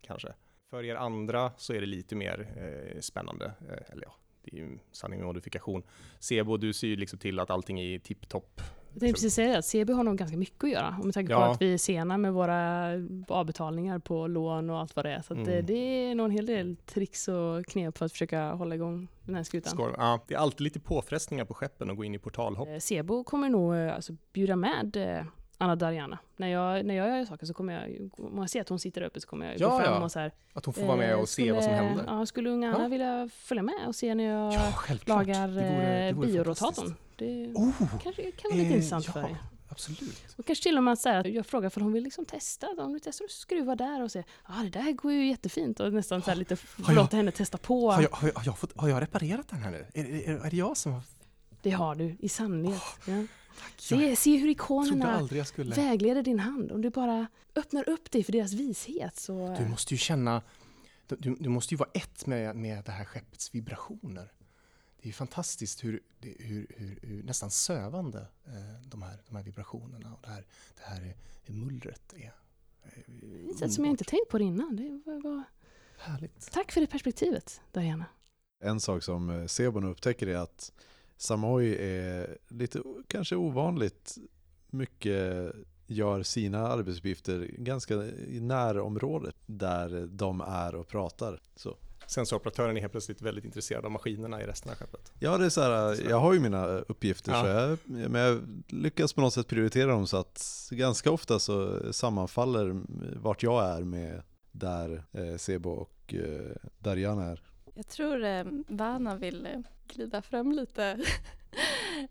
kanske. 0.00 0.34
För 0.70 0.84
er 0.84 0.94
andra 0.94 1.52
så 1.56 1.72
är 1.72 1.80
det 1.80 1.86
lite 1.86 2.14
mer 2.16 2.46
eh, 2.56 3.00
spännande, 3.00 3.44
eh, 3.44 3.92
eller 3.92 4.02
ja, 4.04 4.14
det 4.42 4.52
är 4.56 4.60
ju 4.60 4.78
sanning 4.92 5.18
med 5.18 5.26
modifikation. 5.26 5.82
Sebo, 6.18 6.56
du 6.56 6.72
ser 6.72 6.86
ju 6.86 6.96
liksom 6.96 7.18
till 7.18 7.38
att 7.40 7.50
allting 7.50 7.80
är 7.80 7.98
tipptopp. 7.98 8.60
Jag 8.92 9.00
tänkte 9.00 9.12
precis 9.14 9.34
säga 9.34 9.56
det, 9.56 9.62
CB 9.62 9.92
har 9.92 10.04
nog 10.04 10.16
ganska 10.18 10.36
mycket 10.36 10.64
att 10.64 10.70
göra. 10.70 10.96
Om 11.00 11.06
vi 11.06 11.12
tänker 11.12 11.34
på 11.34 11.40
Ja. 11.40 11.52
att 11.52 11.62
vi 11.62 11.74
är 11.74 11.78
sena 11.78 12.18
med 12.18 12.32
våra 12.32 12.90
avbetalningar 13.28 13.98
på 13.98 14.26
lån 14.26 14.70
och 14.70 14.78
allt 14.78 14.96
vad 14.96 15.04
det 15.04 15.12
är. 15.12 15.22
Så 15.22 15.34
det, 15.34 15.52
Mm. 15.52 15.66
det 15.66 15.74
är 15.74 16.14
nog 16.14 16.24
en 16.24 16.30
hel 16.30 16.46
del 16.46 16.76
tricks 16.76 17.28
och 17.28 17.66
knep 17.66 17.98
för 17.98 18.06
att 18.06 18.12
försöka 18.12 18.50
hålla 18.52 18.74
igång 18.74 19.08
den 19.22 19.34
här 19.34 19.42
skutan. 19.42 19.72
Skor, 19.72 19.94
ja, 19.98 20.20
det 20.28 20.34
är 20.34 20.38
alltid 20.38 20.60
lite 20.60 20.80
påfrestningar 20.80 21.44
på 21.44 21.54
skeppen 21.54 21.90
att 21.90 21.96
gå 21.96 22.04
in 22.04 22.14
i 22.14 22.18
portalhopp. 22.18 22.68
Eh, 22.68 22.78
Sebo 22.78 23.24
kommer 23.24 23.48
nog 23.48 23.74
eh, 23.74 23.94
alltså, 23.94 24.16
bjuda 24.32 24.56
med 24.56 24.96
eh, 24.96 25.24
Anna 25.58 25.76
Dariana. 25.76 26.18
När 26.36 26.48
jag, 26.48 26.84
när 26.86 26.94
jag 26.94 27.08
gör 27.18 27.24
saker 27.24 27.46
så 27.46 27.54
kommer 27.54 27.72
jag, 27.72 28.10
om 28.18 28.38
jag 28.38 28.50
ser 28.50 28.60
att 28.60 28.68
hon 28.68 28.78
sitter 28.78 29.02
uppe 29.02 29.20
så 29.20 29.28
kommer 29.28 29.46
jag 29.46 29.60
Ja, 29.60 29.68
gå 29.70 29.78
fram 29.80 29.94
ja. 29.94 30.04
och 30.04 30.12
så 30.12 30.18
här. 30.18 30.32
Att 30.52 30.64
hon 30.64 30.74
får 30.74 30.82
vara 30.86 30.96
med 30.96 31.16
och 31.16 31.28
se 31.28 31.52
vad 31.52 31.62
som 31.64 31.72
skulle- 31.72 31.88
händer. 31.88 32.04
Ja, 32.08 32.26
skulle 32.26 32.50
unga 32.50 32.74
Anna 32.74 32.84
Ja. 32.84 32.88
vilja 32.88 33.28
följa 33.32 33.62
med 33.62 33.86
och 33.86 33.94
se 33.96 34.14
när 34.14 34.24
jag 34.24 34.52
Ja, 34.54 34.72
lagar 35.04 35.48
Det 35.48 35.54
vore- 35.54 36.00
det 36.00 36.08
eh, 36.08 36.14
vore 36.14 36.26
biorotatorn? 36.26 36.94
Det 37.16 37.46
Oh, 37.54 37.72
kanske 38.02 38.30
kan 38.30 38.50
vara 38.50 38.56
lite 38.56 38.68
eh, 38.68 38.72
intressant 38.72 39.04
för 39.06 39.20
er. 39.20 39.36
absolut. 39.68 40.34
Och 40.36 40.46
kanske 40.46 40.62
till 40.62 40.76
och 40.76 40.84
med 40.84 40.92
att 40.92 40.98
säga, 40.98 41.26
jag 41.28 41.46
frågar 41.46 41.70
för 41.70 41.80
hon 41.80 41.92
vill 41.92 42.04
liksom 42.04 42.24
testa. 42.24 42.66
Om 42.78 42.92
du 42.92 42.98
testar 42.98 43.24
att 43.24 43.30
skruva 43.30 43.76
där 43.76 44.02
och 44.02 44.10
se, 44.12 44.18
ja 44.18 44.54
ah, 44.60 44.62
det 44.62 44.70
där 44.70 44.92
går 44.92 45.12
ju 45.12 45.26
jättefint. 45.28 45.80
Och 45.80 45.92
nästan 45.92 46.22
så 46.22 46.30
här 46.30 46.36
lite 46.36 46.56
låta 46.88 47.16
henne 47.16 47.30
testa 47.30 47.58
på. 47.58 47.90
Har 47.92 48.02
jag, 48.02 48.10
har, 48.10 48.28
jag, 48.28 48.34
har, 48.34 48.42
jag 48.46 48.58
fått, 48.58 48.76
har 48.76 48.88
jag 48.88 49.02
reparerat 49.02 49.48
den 49.48 49.58
här 49.62 49.70
nu? 49.70 49.86
Är, 49.94 50.04
är, 50.30 50.46
är 50.46 50.50
det 50.50 50.56
jag 50.56 50.76
som 50.76 50.92
har... 50.92 51.02
Det 51.62 51.70
har 51.70 51.94
du, 51.94 52.16
i 52.18 52.28
sannhet. 52.28 52.82
ja. 53.06 53.12
Jag 53.14 53.26
Se, 53.76 54.16
se 54.16 54.36
hur 54.36 54.48
ikonerna 54.48 55.28
vägleder 55.54 56.22
din 56.22 56.38
hand. 56.38 56.72
Om 56.72 56.82
du 56.82 56.90
bara 56.90 57.26
öppnar 57.54 57.88
upp 57.88 58.10
dig 58.10 58.24
för 58.24 58.32
deras 58.32 58.52
vishet 58.52 59.16
så... 59.16 59.56
Du 59.58 59.68
måste 59.68 59.94
ju 59.94 59.98
känna... 59.98 60.42
Du, 61.06 61.36
du 61.40 61.48
måste 61.48 61.74
ju 61.74 61.78
vara 61.78 61.90
ett 61.94 62.26
med, 62.26 62.56
med 62.56 62.84
det 62.84 62.92
här 62.92 63.04
skeppets 63.04 63.54
vibrationer. 63.54 64.32
Det 64.96 65.04
är 65.04 65.06
ju 65.06 65.12
fantastiskt 65.12 65.84
hur, 65.84 66.00
hur, 66.20 66.66
hur, 66.76 66.98
hur 67.02 67.22
nästan 67.22 67.50
sövande 67.50 68.18
eh, 68.46 68.88
de, 68.88 69.02
här, 69.02 69.18
de 69.28 69.36
här 69.36 69.42
vibrationerna 69.42 70.14
och 70.14 70.20
det 70.22 70.28
här, 70.28 70.46
det 70.76 70.82
här 70.82 71.14
eh, 71.44 71.54
mullret 71.54 72.12
är. 72.12 72.34
Eh, 72.82 73.50
ett 73.50 73.58
sätt 73.58 73.72
som 73.72 73.84
jag 73.84 73.92
inte 73.92 74.04
tänkt 74.04 74.28
på 74.28 74.38
det 74.38 74.44
innan. 74.44 74.76
Det 74.76 75.02
var, 75.10 75.22
var... 75.22 75.42
Härligt. 75.98 76.52
Tack 76.52 76.72
för 76.72 76.80
det 76.80 76.86
perspektivet, 76.86 77.60
Diana. 77.72 78.04
En 78.60 78.80
sak 78.80 79.02
som 79.02 79.48
Sebon 79.48 79.84
upptäcker 79.84 80.26
är 80.26 80.36
att 80.36 80.72
Samoi 81.16 81.76
är 81.76 82.38
lite 82.48 82.82
kanske 83.08 83.36
ovanligt 83.36 84.18
mycket 84.70 85.52
gör 85.86 86.22
sina 86.22 86.68
arbetsuppgifter 86.68 87.50
ganska 87.58 87.94
i 88.06 88.40
närområdet 88.40 89.34
där 89.46 90.06
de 90.06 90.40
är 90.40 90.74
och 90.74 90.88
pratar. 90.88 91.40
Så. 91.56 91.76
Sensoroperatören 92.06 92.76
är 92.76 92.80
helt 92.80 92.92
plötsligt 92.92 93.22
väldigt 93.22 93.44
intresserad 93.44 93.84
av 93.84 93.90
maskinerna 93.90 94.42
i 94.42 94.46
resten 94.46 94.70
av 94.70 94.76
skeppet. 94.76 95.12
Ja, 95.18 95.38
det 95.38 95.44
är 95.44 95.50
så 95.50 95.60
här, 95.60 96.08
jag 96.10 96.20
har 96.20 96.32
ju 96.32 96.40
mina 96.40 96.66
uppgifter 96.66 97.32
Ja. 97.32 97.42
så 97.42 97.48
jag, 97.48 97.78
men 98.10 98.20
jag 98.20 98.62
lyckas 98.68 99.12
på 99.12 99.20
något 99.20 99.34
sätt 99.34 99.46
prioritera 99.46 99.90
dem 99.90 100.06
så 100.06 100.16
att 100.16 100.68
ganska 100.70 101.10
ofta 101.10 101.38
så 101.38 101.80
sammanfaller 101.92 102.82
vart 103.20 103.42
jag 103.42 103.64
är 103.64 103.82
med 103.84 104.22
där 104.52 105.04
eh, 105.12 105.36
Sebo 105.36 105.70
och 105.70 106.14
eh, 106.14 106.56
Darjan 106.78 107.18
är. 107.18 107.42
Jag 107.74 107.88
tror 107.88 108.24
eh, 108.24 108.44
Vana 108.68 109.16
vill 109.16 109.46
eh, 109.46 109.60
glida 109.88 110.22
fram 110.22 110.52
lite 110.52 110.82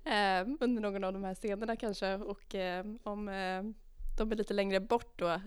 eh, 0.04 0.48
under 0.60 0.82
någon 0.82 1.04
av 1.04 1.14
de 1.14 1.24
här 1.24 1.36
scenerna 1.36 1.76
kanske 1.76 2.16
och 2.16 2.56
eh, 2.56 2.86
om 3.04 3.30
eh, 3.30 3.64
de 4.18 4.32
är 4.32 4.36
lite 4.36 4.54
längre 4.54 4.80
bort 4.80 5.20
då, 5.20 5.42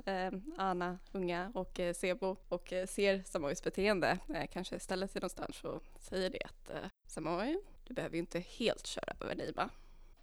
Anna, 0.57 0.99
Unga 1.13 1.53
och 1.55 1.81
Sebo 1.95 2.37
och 2.49 2.73
ser 2.89 3.23
Samois 3.23 3.63
beteende, 3.63 4.19
kanske 4.53 4.81
ställer 4.81 5.07
sig 5.07 5.21
någonstans 5.21 5.65
och 5.65 5.83
säger 6.01 6.31
det 6.31 6.45
att 6.45 6.93
Samoi, 7.07 7.59
du 7.85 7.95
behöver 7.95 8.15
ju 8.15 8.21
inte 8.21 8.41
helt 8.41 8.87
köra 8.87 9.17
över 9.21 9.35
Nima. 9.35 9.71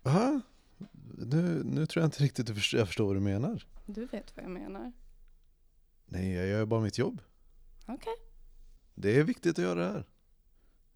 Va? 0.01 0.41
Nu, 1.17 1.63
nu 1.63 1.85
tror 1.85 2.01
jag 2.01 2.07
inte 2.07 2.23
riktigt 2.23 2.49
att 2.49 2.73
jag 2.73 2.87
förstår 2.87 3.05
vad 3.05 3.15
du 3.15 3.19
menar. 3.19 3.65
Du 3.85 4.05
vet 4.05 4.35
vad 4.35 4.45
jag 4.45 4.51
menar. 4.51 4.91
Nej, 6.05 6.33
jag 6.33 6.47
gör 6.47 6.65
bara 6.65 6.81
mitt 6.81 6.97
jobb. 6.97 7.21
Okej. 7.85 8.13
Det 8.95 9.19
är 9.19 9.23
viktigt 9.23 9.59
att 9.59 9.63
göra 9.63 9.79
det 9.79 9.91
här. 9.91 10.05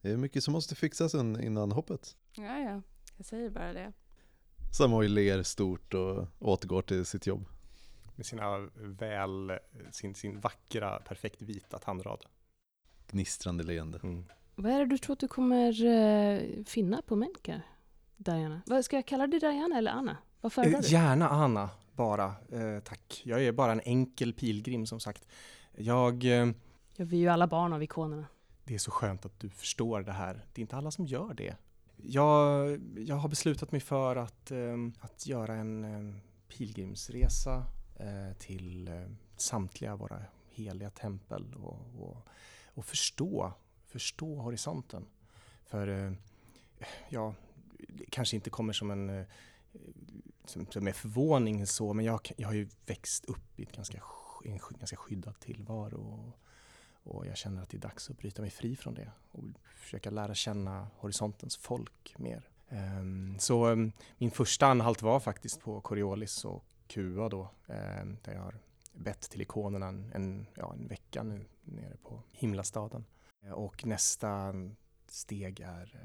Det 0.02 0.10
är 0.12 0.18
mycket 0.18 0.44
som 0.44 0.52
måste 0.52 0.76
fixas 0.76 1.14
in- 1.16 1.44
innan 1.44 1.72
hoppet. 1.72 2.16
Ja, 2.34 2.60
ja, 2.60 2.82
jag 3.18 3.26
säger 3.26 3.50
bara 3.50 3.74
det. 3.74 3.94
Samoj 4.78 5.08
ler 5.08 5.44
stort 5.44 5.94
och 5.94 6.28
återgår 6.40 6.82
till 6.82 7.06
sitt 7.06 7.28
jobb. 7.28 7.46
Med 8.16 8.26
sina 8.26 8.58
väl, 8.76 9.52
sin, 9.92 10.16
sin 10.16 10.40
vackra, 10.40 11.00
perfekt 11.00 11.42
vita 11.42 11.80
tandrad. 11.80 12.26
Gnistrande 13.12 13.64
leende. 13.64 14.00
Mm. 14.04 14.26
Vad 14.56 14.72
är 14.72 14.80
det 14.80 14.86
du 14.86 14.98
tror 14.98 15.14
att 15.14 15.20
du 15.20 15.28
kommer 15.28 15.86
eh, 15.86 16.64
finna 16.66 17.02
på 17.02 17.16
Menkar, 17.16 17.62
Diana? 18.18 18.62
Vad 18.66 18.86
Ska 18.86 18.96
jag 18.96 19.06
kalla 19.06 19.28
dig 19.28 19.40
Diana 19.40 19.78
eller 19.78 19.92
Anna? 19.92 20.18
Vad 20.42 20.54
föredrar 20.54 20.78
Eh, 20.80 20.82
du? 20.82 20.88
gärna 20.88 21.30
Anna, 21.30 21.70
bara. 21.96 22.26
Eh, 22.52 22.80
tack. 22.84 23.22
Jag 23.26 23.44
är 23.44 23.52
bara 23.52 23.72
en 23.72 23.82
enkel 23.82 24.34
pilgrim 24.34 24.86
som 24.86 25.00
sagt. 25.00 25.28
Jag... 25.76 26.24
Eh, 26.24 26.52
Ja, 26.96 27.06
vi 27.06 27.16
är 27.18 27.22
ju 27.22 27.28
alla 27.28 27.48
barn 27.48 27.74
av 27.74 27.84
ikonerna 27.84 28.26
det 28.70 28.76
är 28.76 28.80
så 28.80 28.92
skönt 28.92 29.26
att 29.26 29.40
du 29.40 29.50
förstår 29.50 30.02
det 30.02 30.12
här. 30.12 30.46
Det 30.54 30.60
är 30.60 30.62
inte 30.62 30.76
alla 30.76 30.92
som 30.92 31.06
gör 31.06 31.34
det. 31.34 31.56
Jag, 31.98 32.80
jag 32.98 33.16
har 33.16 33.30
beslutat 33.30 33.72
mig 33.72 33.82
för 33.82 34.16
att, 34.16 34.52
ehm, 34.52 34.94
att 35.00 35.28
göra 35.28 35.56
en 35.56 35.84
ehm, 35.84 36.20
pilgrimsresa 36.48 37.66
eh, 37.96 38.38
till 38.38 38.88
ehm, 38.88 39.18
samtliga 39.38 39.96
våra 39.96 40.24
heliga 40.50 40.90
tempel 40.90 41.54
och, 41.54 41.80
och, 42.00 42.28
och 42.74 42.86
förstå, 42.86 43.54
förstå 43.88 44.36
horisonten. 44.36 45.06
För 45.66 45.88
eh, 45.88 46.14
ja, 47.10 47.34
det 47.88 48.06
kanske 48.10 48.36
inte 48.36 48.50
kommer 48.50 48.74
som 48.74 48.92
en 48.92 49.10
eh, 49.10 49.26
som, 50.46 50.66
som 50.66 50.88
är 50.88 50.94
förvåning 50.94 51.68
så, 51.68 51.94
men 51.94 52.06
jag, 52.06 52.32
jag 52.38 52.48
har 52.48 52.56
ju 52.56 52.68
växt 52.86 53.26
upp 53.26 53.60
i 53.60 53.64
ett 53.64 53.76
ganska, 53.76 54.02
en 54.46 54.60
ganska 54.80 54.98
skyddad 54.98 55.40
tillvaro. 55.40 56.34
Och, 57.04 57.28
jag 57.28 57.38
känner 57.38 57.64
att 57.64 57.70
det 57.70 57.78
är 57.78 57.82
dags 57.82 58.10
att 58.10 58.18
bryta 58.18 58.42
mig 58.42 58.52
fri 58.52 58.76
från 58.76 58.94
det 58.94 59.12
och 59.32 59.44
försöka 59.76 60.10
lära 60.10 60.36
känna 60.36 60.88
horisontens 60.98 61.58
folk 61.58 62.16
mer. 62.18 62.50
Ehm, 62.70 63.36
så 63.40 63.66
ehm, 63.66 63.92
min 64.18 64.32
första 64.32 64.68
anhalt 64.68 65.02
var 65.02 65.20
faktiskt 65.20 65.60
på 65.62 65.82
Coriolis 65.82 66.46
och 66.46 66.66
QA 66.88 67.30
då, 67.30 67.50
ehm, 67.68 68.18
där 68.24 68.34
jag 68.34 68.42
har 68.42 68.56
bett 68.94 69.22
till 69.22 69.42
ikonerna 69.42 69.88
en, 69.88 70.12
en, 70.14 70.46
ja, 70.56 70.74
en 70.74 70.88
vecka 70.88 71.24
nu 71.24 71.46
nere 71.64 71.98
på 72.04 72.24
himlastaden. 72.32 73.06
Eh, 73.42 73.52
och 73.52 73.86
nästa 73.86 74.54
steg 75.08 75.60
är, 75.60 75.96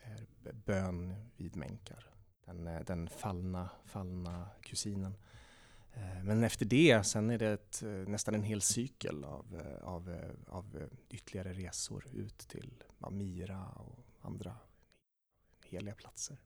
eh, 0.00 0.12
är 0.12 0.26
bön 0.52 1.14
vid 1.36 1.56
Menkar, 1.56 2.06
den, 2.44 2.66
eh, 2.66 2.80
den 2.86 3.08
fallna, 3.08 3.70
fallna 3.84 4.48
kusinen. 4.62 5.16
Eh, 5.94 6.24
men 6.24 6.44
efter 6.44 6.66
det, 6.66 7.06
sen 7.06 7.30
är 7.30 7.38
det 7.38 7.48
ett, 7.48 7.82
eh, 7.82 7.90
nästan 7.90 8.34
en 8.34 8.42
hel 8.42 8.60
cykel 8.60 9.24
av, 9.24 9.60
eh, 9.60 9.88
av, 9.88 10.16
av 10.46 10.88
ytterligare 11.08 11.52
resor 11.52 12.06
ut 12.12 12.38
till 12.38 12.82
Amira 12.98 13.24
Mira 13.24 13.66
och 13.76 13.98
andra 14.20 14.56
heliga 15.66 15.94
platser. 15.94 16.36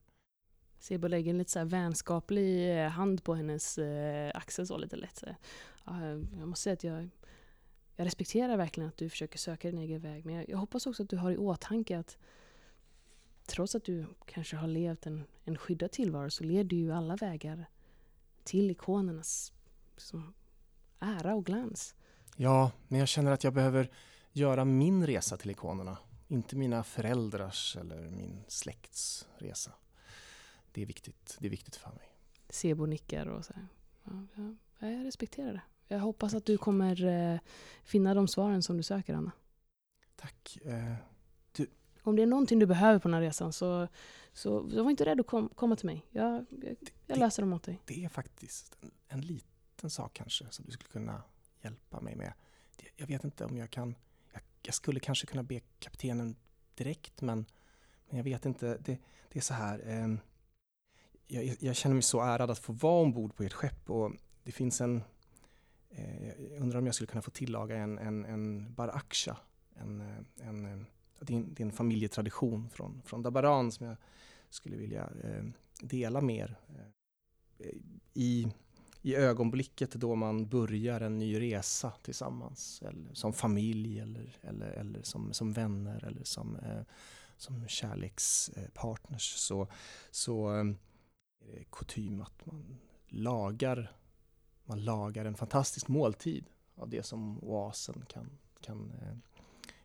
Sebo 0.79 1.09
lägger 1.09 1.31
en 1.31 1.39
lite 1.39 1.51
så 1.51 1.59
här 1.59 1.67
vänskaplig 1.67 2.79
hand 2.87 3.25
på 3.25 3.35
hennes 3.35 3.79
axel 4.35 4.67
så 4.67 4.79
lite 4.79 4.97
lätt. 4.97 5.23
Jag 6.39 6.49
måste 6.49 6.63
säga 6.63 6.75
att 6.75 6.85
jag, 6.85 7.09
jag 7.97 8.07
respekterar 8.07 8.57
verkligen 8.57 8.89
att 8.89 8.97
du 8.97 9.09
försöker 9.09 9.39
söka 9.39 9.71
din 9.71 9.81
egen 9.81 10.01
väg. 10.01 10.25
Men 10.25 10.35
jag, 10.35 10.49
jag 10.49 10.59
hoppas 10.59 10.87
också 10.87 11.03
att 11.03 11.09
du 11.09 11.17
har 11.17 11.31
i 11.31 11.37
åtanke 11.37 11.99
att 11.99 12.19
trots 13.47 13.75
att 13.75 13.85
du 13.85 14.07
kanske 14.27 14.57
har 14.57 14.69
levt 14.69 15.07
en, 15.07 15.25
en 15.45 15.59
skyddad 15.59 15.91
tillvaro 15.91 16.31
så 16.31 16.45
leder 16.45 16.77
ju 16.77 16.93
alla 16.93 17.17
vägar 17.17 17.67
till 18.45 18.71
ikonernas 18.71 19.53
liksom, 19.95 20.35
ära 21.01 21.35
och 21.35 21.47
glans. 21.47 21.95
Ja, 22.37 22.73
men 22.89 22.99
jag 22.99 23.09
känner 23.09 23.33
att 23.33 23.45
jag 23.45 23.55
behöver 23.55 23.91
göra 24.33 24.65
min 24.65 25.07
resa 25.07 25.37
till 25.37 25.51
ikonerna. 25.51 25.99
Inte 26.29 26.57
mina 26.57 26.85
föräldrars 26.85 27.77
eller 27.77 28.11
min 28.11 28.45
släkts 28.49 29.29
resa. 29.39 29.73
Det 30.73 30.83
är 30.83 30.87
viktigt, 30.87 31.37
det 31.41 31.47
är 31.47 31.51
viktigt 31.51 31.77
för 31.77 31.91
mig. 31.91 32.17
Sebo 32.49 32.87
nickar 32.87 33.27
och 33.27 33.45
så 33.45 33.53
här. 33.53 33.67
Ja, 34.05 34.27
ja, 34.79 34.89
jag 34.89 35.07
respekterar 35.07 35.53
det. 35.53 35.63
Jag 35.89 35.99
hoppas 35.99 36.35
att 36.35 36.47
du 36.47 36.59
kommer 36.59 37.05
eh, 37.05 37.39
finna 37.85 38.15
de 38.15 38.29
svaren 38.29 38.63
som 38.63 38.77
du 38.77 38.83
söker, 38.83 39.15
Anna. 39.15 39.33
Tack. 40.17 40.59
Eh, 40.65 40.95
Om 42.07 42.17
det 42.17 42.23
är 42.23 42.27
någonting 42.27 42.59
du 42.59 42.67
behöver 42.67 42.99
på 42.99 43.09
den 43.09 43.15
här 43.15 43.21
resan 43.21 43.53
så, 43.53 43.89
så, 44.33 44.71
så 44.71 44.83
var 44.83 44.91
inte 44.91 45.05
rädd 45.05 45.21
att 45.21 45.27
kom, 45.27 45.49
komma 45.49 45.77
till 45.77 45.87
mig. 45.87 46.07
Jag, 46.11 46.47
jag, 46.51 46.77
jag 47.07 47.19
löser 47.19 47.43
dem 47.43 47.53
åt 47.53 47.63
dig. 47.63 47.81
det 47.85 48.05
är 48.05 48.09
faktiskt 48.09 48.77
en, 48.81 48.91
en 49.09 49.21
liten 49.21 49.91
sak 49.91 50.15
kanske 50.15 50.47
som 50.51 50.65
du 50.65 50.73
skulle 50.73 50.91
kunna 50.91 51.23
hjälpa 51.63 52.01
mig 52.01 52.17
med. 52.17 52.33
Det, 52.77 52.87
jag 52.97 53.07
vet 53.07 53.25
inte 53.25 53.45
om 53.45 53.57
jag 53.57 53.71
kan, 53.71 53.95
jag, 54.33 54.43
jag 54.63 54.75
skulle 54.75 55.01
kanske 55.01 55.27
kunna 55.27 55.43
be 55.43 55.61
kaptenen 55.79 56.37
direkt 56.75 57.21
men, 57.21 57.47
men 58.09 58.17
jag 58.17 58.25
vet 58.25 58.47
inte, 58.47 58.67
det, 58.67 58.99
det 59.29 59.39
är 59.39 59.43
så 59.43 59.55
här. 59.55 59.83
ehm, 59.87 60.21
jag, 61.27 61.57
jag 61.61 61.77
känner 61.77 61.95
mig 61.95 62.03
så 62.03 62.21
ärad 62.21 62.51
att 62.51 62.59
få 62.59 62.73
vara 62.73 63.03
ombord 63.03 63.35
på 63.35 63.43
ert 63.43 63.53
skepp 63.53 63.91
och 63.91 64.13
det 64.43 64.53
finns 64.53 64.81
en 64.81 65.03
eh, 65.91 66.29
jag 66.29 66.61
undrar 66.61 66.79
om 66.79 66.87
jag 66.87 66.95
skulle 66.95 67.09
kunna 67.09 67.23
få 67.23 67.31
tillaga 67.31 67.77
en, 67.77 67.99
en, 67.99 68.25
en 68.25 68.75
baraksha. 68.75 69.37
En, 69.75 70.01
eh, 70.01 70.49
en, 70.49 70.67
eh, 70.67 70.87
det, 71.25 71.33
är 71.33 71.37
en, 71.37 71.55
det 71.55 71.63
är 71.63 71.67
en 71.67 71.73
familjetradition 71.73 72.69
från, 72.71 73.03
från 73.05 73.23
Dabaran 73.23 73.73
som 73.73 73.87
jag 73.87 73.97
skulle 74.51 74.77
vilja 74.77 75.11
eh, 75.23 75.45
dela 75.81 76.21
med 76.21 76.37
er. 76.37 76.57
Eh, 77.59 77.77
I, 78.15 78.49
I 79.03 79.15
ögonblicket 79.15 79.93
då 79.93 80.15
man 80.15 80.49
börjar 80.49 81.01
en 81.01 81.19
ny 81.19 81.41
resa 81.41 81.93
tillsammans, 82.03 82.83
eller 82.83 83.15
som 83.15 83.33
familj 83.33 84.01
eller, 84.01 84.37
eller, 84.41 84.71
eller 84.71 85.03
som, 85.03 85.33
som 85.33 85.53
vänner 85.53 86.05
eller 86.05 86.25
som, 86.25 86.57
eh, 86.57 86.83
som 87.37 87.69
kärlekspartners 87.69 89.35
så, 89.35 89.69
så 90.11 90.55
eh, 90.55 90.65
är 91.49 91.57
det 91.59 91.65
kutym 91.71 92.21
att 92.21 92.47
man 92.47 92.77
lagar, 93.09 93.93
man 94.65 94.85
lagar 94.85 95.25
en 95.25 95.35
fantastisk 95.35 95.89
måltid 95.89 96.45
av 96.75 96.89
det 96.89 97.03
som 97.03 97.39
oasen 97.39 98.05
kan, 98.09 98.31
kan 98.61 98.91
eh, 98.91 99.17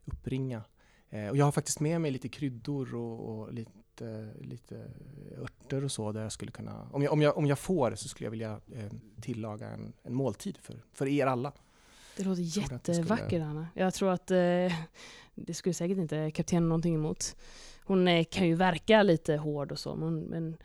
uppbringa 0.06 0.64
och 1.12 1.38
jag 1.38 1.46
har 1.46 1.52
faktiskt 1.52 1.80
med 1.80 2.02
mig 2.02 2.12
lite 2.12 2.30
kryddor 2.30 2.96
och, 2.96 3.30
och 3.40 3.54
lite, 3.54 4.30
lite 4.42 4.92
örter 5.38 5.84
och 5.84 5.92
så 5.92 6.12
där 6.12 6.22
jag 6.22 6.32
skulle 6.32 6.52
kunna, 6.52 6.88
om 6.92 7.04
jag, 7.04 7.14
om 7.14 7.22
jag, 7.22 7.38
om 7.38 7.46
jag 7.46 7.60
får 7.60 7.96
så 7.96 8.08
skulle 8.10 8.26
jag 8.26 8.32
vilja 8.32 8.60
eh, 8.76 8.92
tillaga 9.22 9.70
en, 9.70 9.94
en 10.04 10.14
måltid 10.14 10.58
för, 10.58 10.76
för 10.94 11.08
er 11.08 11.26
alla. 11.28 11.52
Det 12.18 12.24
låter 12.24 12.44
skulle- 12.44 12.66
jättevackert 12.72 13.42
Anna. 13.42 13.68
Jag 13.74 13.94
tror 13.94 14.12
att 14.12 14.32
eh, 14.32 14.38
det 15.36 15.54
skulle 15.54 15.74
säkert 15.74 15.98
inte 15.98 16.32
kaptenen 16.32 16.70
någonting 16.70 16.96
emot. 16.96 17.36
Hon 17.84 18.08
eh, 18.08 18.26
kan 18.32 18.48
ju 18.48 18.56
verka 18.56 19.04
lite 19.04 19.36
hård 19.38 19.72
och 19.72 19.80
så 19.80 19.96
men, 19.96 20.20
men 20.20 20.58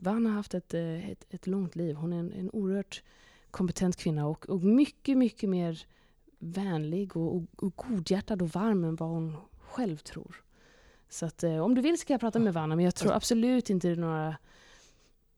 Vanna 0.00 0.28
har 0.28 0.36
haft 0.36 0.54
ett, 0.54 0.74
eh, 0.74 1.10
ett, 1.10 1.26
ett 1.30 1.46
långt 1.46 1.76
liv. 1.76 1.94
Hon 1.96 2.12
är 2.12 2.18
en, 2.18 2.32
en 2.32 2.50
oerhört 2.50 3.02
kompetent 3.50 3.96
kvinna 3.96 4.26
och, 4.26 4.48
och 4.48 4.62
mycket, 4.62 5.18
mycket 5.18 5.48
mer 5.48 5.86
vänlig 6.42 7.16
och, 7.16 7.36
och, 7.36 7.44
och 7.56 7.76
godhjärtad 7.76 8.42
och 8.42 8.48
varm 8.48 8.84
än 8.84 8.96
vad 8.96 9.08
hon 9.08 9.36
själv 9.60 9.96
tror. 9.96 10.42
Så 11.08 11.26
att 11.26 11.42
eh, 11.42 11.58
om 11.58 11.74
du 11.74 11.80
vill 11.80 11.98
ska 11.98 12.12
jag 12.12 12.20
prata 12.20 12.38
med 12.38 12.54
Vanna 12.54 12.76
men 12.76 12.84
jag 12.84 12.94
tror 12.94 13.12
absolut 13.12 13.70
inte 13.70 13.88
det 13.88 13.92
är 13.92 13.96
några 13.96 14.36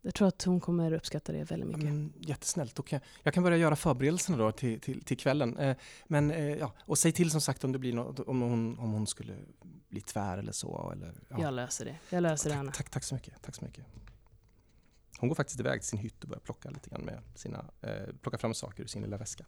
jag 0.07 0.15
tror 0.15 0.29
att 0.29 0.43
hon 0.43 0.61
kommer 0.61 0.93
uppskatta 0.93 1.33
det 1.33 1.45
väldigt 1.45 1.69
mycket. 1.69 1.85
men, 1.85 2.13
jättesnällt. 2.21 2.87
Kan, 2.87 3.01
jag 3.23 3.35
kan 3.35 3.43
börja 3.43 3.57
göra 3.57 3.77
förberedelserna 3.77 4.39
då 4.39 4.53
till, 4.53 4.81
till, 4.81 5.05
till 5.05 5.17
kvällen. 5.17 5.57
Eh, 5.59 5.77
men 6.07 6.31
eh, 6.31 6.55
ja, 6.55 6.73
och 6.81 6.99
säg 6.99 7.13
till 7.13 7.31
som 7.31 7.41
sagt 7.41 7.65
om 7.65 7.73
det 7.73 7.79
blir 7.79 7.93
något, 7.93 8.21
om 8.21 8.41
hon, 8.41 8.79
om 8.79 8.93
hon 8.93 9.07
skulle 9.07 9.37
bli 9.89 10.01
tvär 10.01 10.39
eller 10.39 10.53
så. 10.53 10.91
Eller, 10.93 11.15
ja. 11.29 11.37
Jag 11.41 11.55
löser 11.55 11.85
det. 11.85 11.97
Jag 12.11 12.23
löser 12.23 12.51
det 12.51 12.57
Anna. 12.57 12.73
tack, 12.73 12.77
tack, 12.77 12.91
tack 12.91 13.05
så 13.05 13.15
mycket. 13.15 13.43
Tack 13.43 13.55
så 13.55 13.65
mycket. 13.65 13.85
Hon 15.19 15.29
går 15.29 15.37
faktiskt 15.37 15.61
iväg 15.61 15.81
till 15.81 15.89
sin 15.89 15.99
hytt 15.99 16.23
och 16.23 16.29
börjar 16.29 16.41
plocka 16.41 16.71
lite 16.71 16.91
grann 16.91 17.03
med 17.03 17.23
sina, 17.35 17.65
eh, 17.81 18.15
plocka 18.23 18.39
fram 18.39 18.55
saker 18.55 18.83
ur 18.83 18.87
sin 18.87 19.03
lilla 19.03 19.17
väska. 19.17 19.45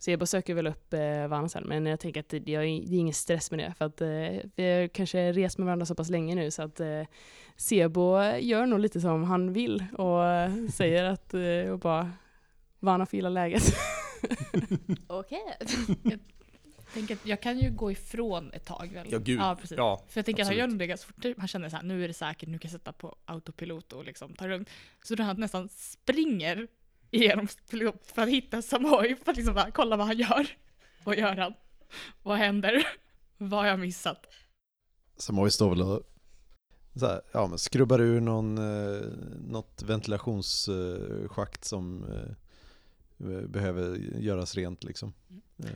Sebo 0.00 0.26
söker 0.26 0.54
väl 0.54 0.66
upp 0.66 0.92
eh, 0.94 1.26
Vanna 1.28 1.48
sen, 1.48 1.64
men 1.68 1.86
jag 1.86 2.00
tänker 2.00 2.20
att 2.20 2.28
det, 2.28 2.48
jag, 2.48 2.64
är- 2.64 2.86
det 2.86 2.94
är 2.96 2.98
ingen 2.98 3.14
stress 3.14 3.50
med 3.50 3.58
det. 3.60 3.74
För 3.78 3.84
att 3.84 4.00
eh, 4.00 4.08
vi 4.56 4.72
har 4.80 4.88
kanske 4.88 5.32
rest 5.32 5.58
med 5.58 5.64
varandra 5.66 5.86
så 5.86 5.94
pass 5.94 6.10
länge 6.10 6.34
nu 6.34 6.50
så 6.50 6.62
att 6.62 6.80
eh, 6.80 7.02
Sebo 7.56 8.22
gör 8.38 8.66
nog 8.66 8.80
lite 8.80 9.00
som 9.00 9.24
han 9.24 9.52
vill 9.52 9.84
och 9.98 10.24
eh, 10.26 10.52
säger 10.72 11.04
att 11.04 11.34
eh, 11.34 11.72
och 11.72 11.78
bara 11.78 12.12
Vanna 12.80 13.06
får 13.06 13.16
gilla 13.16 13.28
läget. 13.28 13.62
Okej. 15.06 15.40
Tänker 16.94 17.14
att 17.14 17.26
jag 17.26 17.40
kan 17.42 17.58
ju 17.58 17.70
gå 17.70 17.90
ifrån 17.92 18.52
ett 18.52 18.64
tag 18.66 18.90
väl? 18.94 19.06
Ja, 19.10 19.18
gud. 19.18 19.40
Ja, 19.40 19.56
precis. 19.60 19.78
Ja, 19.78 20.04
För 20.08 20.18
jag 20.18 20.26
tänker 20.26 20.42
att 20.42 20.48
han 20.48 20.56
gör 20.56 20.66
nog 20.66 20.78
det 20.78 20.86
ganska 20.86 21.12
fort. 21.12 21.24
Han 21.38 21.48
känner 21.48 21.68
så 21.68 21.76
här, 21.76 21.82
nu 21.82 22.04
är 22.04 22.08
det 22.08 22.14
säkert, 22.14 22.48
nu 22.48 22.58
kan 22.58 22.68
jag 22.70 22.80
sätta 22.80 22.92
på 22.92 23.16
autopilot 23.24 23.92
och 23.92 24.04
liksom 24.04 24.34
ta 24.34 24.44
det 24.44 24.50
lugnt. 24.50 24.70
Så 25.04 25.14
då 25.14 25.22
han 25.22 25.40
nästan 25.40 25.68
springer 25.68 26.66
pilot 27.70 28.06
för 28.14 28.22
att 28.22 28.28
hitta 28.28 28.62
Samoy 28.62 29.16
för 29.24 29.30
att 29.30 29.36
liksom 29.36 29.54
bara 29.54 29.70
kolla 29.70 29.96
vad 29.96 30.06
han 30.06 30.18
gör. 30.18 30.46
Vad 31.04 31.18
gör 31.18 31.36
han? 31.36 31.54
Vad 32.22 32.38
händer? 32.38 32.86
Vad 33.38 33.60
har 33.60 33.66
jag 33.66 33.78
missat? 33.80 34.26
Samoy 35.16 35.50
står 35.50 35.70
väl 35.70 35.82
och 35.82 36.02
så 36.94 37.06
här, 37.06 37.20
ja, 37.32 37.46
men 37.46 37.58
skrubbar 37.58 38.00
ur 38.00 38.20
någon, 38.20 38.58
eh, 38.58 39.02
något 39.46 39.82
ventilationsschakt 39.82 41.64
som 41.64 42.04
eh, 42.04 43.40
behöver 43.48 43.96
göras 43.96 44.54
rent 44.54 44.84
liksom. 44.84 45.12
Eh, 45.58 45.70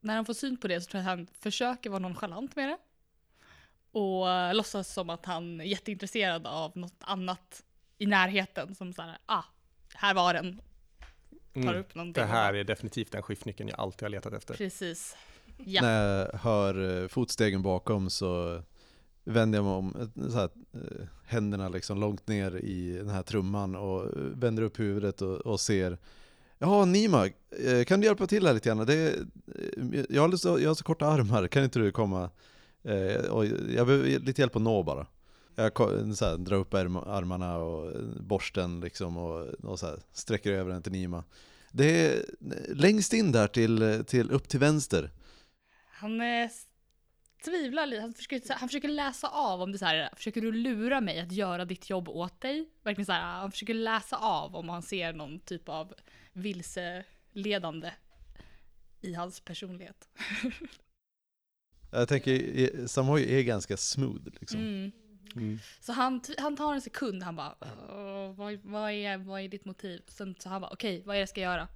När 0.00 0.14
han 0.16 0.24
får 0.24 0.34
syn 0.34 0.56
på 0.56 0.68
det 0.68 0.80
så 0.80 0.90
tror 0.90 1.02
jag 1.02 1.12
att 1.12 1.18
han 1.18 1.26
försöker 1.40 1.90
vara 1.90 1.98
nonchalant 1.98 2.56
med 2.56 2.68
det. 2.68 2.78
Och 3.98 4.30
eh, 4.30 4.54
låtsas 4.54 4.92
som 4.92 5.10
att 5.10 5.26
han 5.26 5.60
är 5.60 5.64
jätteintresserad 5.64 6.46
av 6.46 6.76
något 6.76 6.96
annat 7.00 7.62
i 7.98 8.06
närheten. 8.06 8.74
Som 8.74 8.92
så 8.92 9.02
här, 9.02 9.18
ah, 9.26 9.44
här 9.94 10.14
var 10.14 10.34
den. 10.34 10.60
Tar 11.54 11.60
Mm. 11.60 11.76
upp 11.76 11.94
någonting. 11.94 12.22
Det 12.22 12.28
här 12.28 12.54
är 12.54 12.64
definitivt 12.64 13.12
den 13.12 13.22
skiftnyckeln 13.22 13.68
jag 13.68 13.80
alltid 13.80 14.02
har 14.02 14.08
letat 14.08 14.32
efter. 14.32 14.54
Precis. 14.54 15.16
Ja. 15.64 15.82
När 15.82 16.18
jag 16.32 16.38
hör 16.38 17.02
eh, 17.02 17.08
fotstegen 17.08 17.62
bakom 17.62 18.10
så 18.10 18.62
vänder 19.24 19.58
jag 19.58 19.64
mig 19.64 19.72
om, 19.74 19.96
eh, 20.16 20.28
så 20.30 20.36
här, 20.38 20.48
eh, 20.74 21.06
händerna 21.26 21.68
liksom 21.68 22.00
långt 22.00 22.28
ner 22.28 22.56
i 22.56 22.92
den 22.98 23.08
här 23.08 23.22
trumman 23.22 23.74
och 23.76 24.10
vänder 24.16 24.62
upp 24.62 24.78
huvudet 24.78 25.22
och, 25.22 25.36
och 25.36 25.60
ser 25.60 25.98
Jaha 26.58 26.84
Nima, 26.84 27.28
kan 27.86 28.00
du 28.00 28.06
hjälpa 28.06 28.26
till 28.26 28.46
här 28.46 28.54
lite 28.54 28.68
grann? 28.68 28.86
Det, 28.86 28.94
är- 28.94 29.26
jag, 30.12 30.22
har 30.28 30.36
så, 30.36 30.60
jag 30.60 30.70
har 30.70 30.74
så 30.74 30.84
korta 30.84 31.06
armar, 31.06 31.48
kan 31.48 31.64
inte 31.64 31.78
du 31.78 31.92
komma? 31.92 32.30
Och 33.30 33.46
jag 33.46 33.86
behöver 33.86 34.18
lite 34.18 34.40
hjälp 34.42 34.56
att 34.56 34.62
nå 34.62 34.82
bara. 34.82 35.06
Jag 35.54 35.76
så 36.16 36.24
här, 36.24 36.36
drar 36.36 36.56
upp 36.56 36.74
arm- 36.74 37.08
armarna 37.08 37.56
och 37.56 37.92
eh, 37.92 38.02
borsten 38.20 38.80
liksom 38.80 39.16
och, 39.16 39.46
och 39.46 39.78
så 39.78 39.86
här, 39.86 40.00
sträcker 40.12 40.52
över 40.52 40.72
den 40.72 40.82
till 40.82 40.92
Nima. 40.92 41.24
Det 41.72 42.06
är 42.06 42.24
längst 42.74 43.12
in 43.12 43.32
där 43.32 43.46
till, 43.48 44.04
till 44.06 44.30
upp 44.30 44.48
till 44.48 44.60
vänster. 44.60 45.10
Han 45.90 46.20
eh, 46.20 46.50
tvivlar 47.44 47.86
lite, 47.86 48.02
han 48.02 48.14
försöker, 48.14 48.54
han 48.54 48.68
försöker 48.68 48.88
läsa 48.88 49.28
av 49.28 49.62
om 49.62 49.72
det 49.72 49.78
så 49.78 49.84
här, 49.84 50.10
försöker 50.16 50.40
du 50.40 50.52
lura 50.52 51.00
mig 51.00 51.20
att 51.20 51.32
göra 51.32 51.64
ditt 51.64 51.90
jobb 51.90 52.08
åt 52.08 52.40
dig? 52.40 52.68
Verkligen 52.82 53.06
så 53.06 53.12
här, 53.12 53.40
han 53.40 53.52
försöker 53.52 53.74
läsa 53.74 54.16
av 54.16 54.56
om 54.56 54.68
han 54.68 54.82
ser 54.82 55.12
någon 55.12 55.40
typ 55.40 55.68
av 55.68 55.94
vilseledande 56.32 57.90
i 59.00 59.14
hans 59.14 59.40
personlighet. 59.40 60.08
Jag 61.90 62.08
tänker, 62.08 62.60
eh, 62.60 62.86
Samoy 62.86 63.34
är 63.34 63.42
ganska 63.42 63.76
smooth 63.76 64.28
liksom. 64.40 64.60
Mm. 64.60 64.92
Mm. 65.36 65.58
Så 65.80 65.92
han, 65.92 66.20
han 66.38 66.56
tar 66.56 66.74
en 66.74 66.80
sekund, 66.80 67.22
han 67.22 67.36
bara 67.36 67.54
"Åh, 67.60 68.32
vad, 68.36 68.58
vad, 68.62 68.90
är, 68.90 69.16
vad 69.18 69.40
är 69.40 69.48
ditt 69.48 69.64
motiv? 69.64 70.00
Sen 70.08 70.34
så 70.38 70.48
han 70.48 70.60
bara 70.60 70.70
okej, 70.70 71.02
vad 71.06 71.14
är 71.14 71.18
det 71.18 71.20
jag 71.22 71.28
ska 71.28 71.40
göra? 71.40 71.68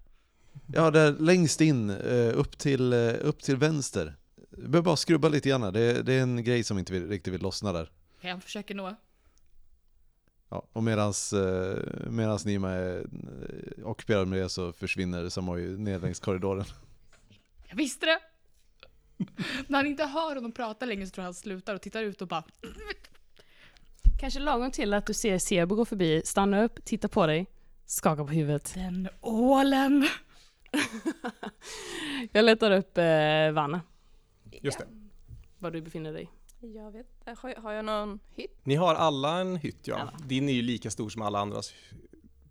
Ja, 0.75 0.90
där 0.90 1.12
längst 1.12 1.61
in, 1.61 1.90
eh, 1.90 2.38
upp 2.38 2.59
till, 2.59 2.92
eh, 2.92 3.14
upp 3.21 3.42
till 3.42 3.57
vänster. 3.57 4.14
Du 4.51 4.57
behöver 4.69 4.83
bara 4.85 4.97
skrubba 4.97 5.29
lite 5.29 5.49
grann, 5.49 5.73
det, 5.73 5.81
är- 5.81 6.03
det 6.03 6.12
är 6.12 6.23
en 6.23 6.45
grej 6.45 6.64
som 6.64 6.79
inte 6.79 6.92
vill, 6.92 7.09
riktigt 7.09 7.35
vill 7.35 7.40
lossna 7.42 7.73
där. 7.73 7.90
Okej, 8.19 8.31
han 8.31 8.40
försöker 8.40 8.75
nå. 8.75 8.97
Ja, 10.49 10.66
och 10.73 10.83
medans, 10.83 11.33
eh, 11.33 11.79
medans 12.11 12.45
Nima 12.45 12.71
är 12.71 13.07
ockuperad 13.85 14.29
med 14.29 14.38
det 14.38 14.49
så 14.49 14.73
försvinner 14.73 15.29
Samoy 15.29 15.66
ner 15.77 15.99
längs 15.99 16.21
korridoren. 16.21 16.64
Jag 17.69 17.77
visste 17.77 18.07
det! 18.07 18.19
När 19.66 19.79
han 19.79 19.87
inte 19.87 20.05
hör 20.05 20.35
honom 20.35 20.53
prata 20.53 20.87
längre 20.87 21.07
så 21.07 21.11
tror 21.11 21.23
jag 21.23 21.27
han 21.27 21.35
slutar 21.35 21.75
och 21.75 21.81
tittar 21.83 22.03
ut 22.03 22.23
och 22.23 22.29
bara 22.29 22.45
Kanske 24.21 24.41
lagom 24.41 24.71
till 24.71 24.95
att 24.95 25.07
du 25.07 25.15
ser 25.15 25.39
Sebo 25.39 25.75
gå 25.75 25.85
förbi, 25.85 26.23
stanna 26.25 26.63
upp, 26.63 26.85
titta 26.85 27.09
på 27.09 27.27
dig, 27.27 27.47
skaka 27.87 28.25
på 28.25 28.31
huvudet. 28.33 28.73
Den 28.75 29.09
ålen! 29.21 30.07
Jag 32.33 32.45
letar 32.45 32.71
upp 32.71 32.99
eh, 32.99 33.51
Vanna, 33.53 33.81
Just 34.63 34.79
det. 34.79 34.87
var 35.59 35.71
du 35.71 35.81
befinner 35.81 36.13
dig. 36.13 36.31
Jag 36.61 36.91
vet. 36.91 37.07
Har, 37.39 37.49
jag- 37.49 37.57
har 37.62 37.73
jag 37.73 37.85
någon 37.85 38.19
hytt? 38.35 38.61
Ni 38.64 38.75
har 38.75 38.95
alla 38.95 39.39
en 39.41 39.57
hytt, 39.57 39.87
ja. 39.89 39.97
Alla. 39.97 40.12
Din 40.27 40.49
är 40.49 40.53
ju 40.53 40.62
lika 40.62 40.91
stor 40.91 41.09
som 41.09 41.23
alla 41.23 41.39
andras, 41.39 41.75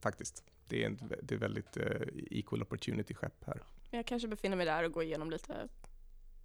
faktiskt. 0.01 0.43
Det 0.68 0.84
är, 0.84 0.88
en, 0.88 1.11
det 1.24 1.36
är 1.36 1.39
väldigt 1.39 1.78
eh, 1.78 1.84
equal 2.32 2.61
opportunity-skepp 2.61 3.43
här. 3.45 3.61
Jag 3.91 4.05
kanske 4.05 4.28
befinner 4.28 4.57
mig 4.57 4.66
där 4.66 4.84
och 4.84 4.91
går 4.91 5.03
igenom 5.03 5.32
lite 5.32 5.53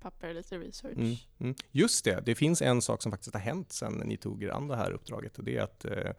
papper, 0.01 0.35
lite 0.35 0.59
research. 0.59 0.97
Mm, 0.99 1.15
mm. 1.39 1.55
Just 1.71 2.05
det, 2.05 2.21
det 2.27 2.35
finns 2.35 2.63
en 2.63 2.83
sak 2.83 3.03
som 3.03 3.13
faktiskt 3.13 3.35
har 3.35 3.41
hänt 3.41 3.73
sedan 3.73 4.03
ni 4.05 4.17
tog 4.17 4.43
er 4.43 4.49
an 4.51 4.69
det 4.69 4.77
här 4.77 4.91
uppdraget 4.93 5.39
och 5.39 5.45
det 5.45 5.57
är 5.57 5.63
att 5.63 5.85
eh, 5.85 6.13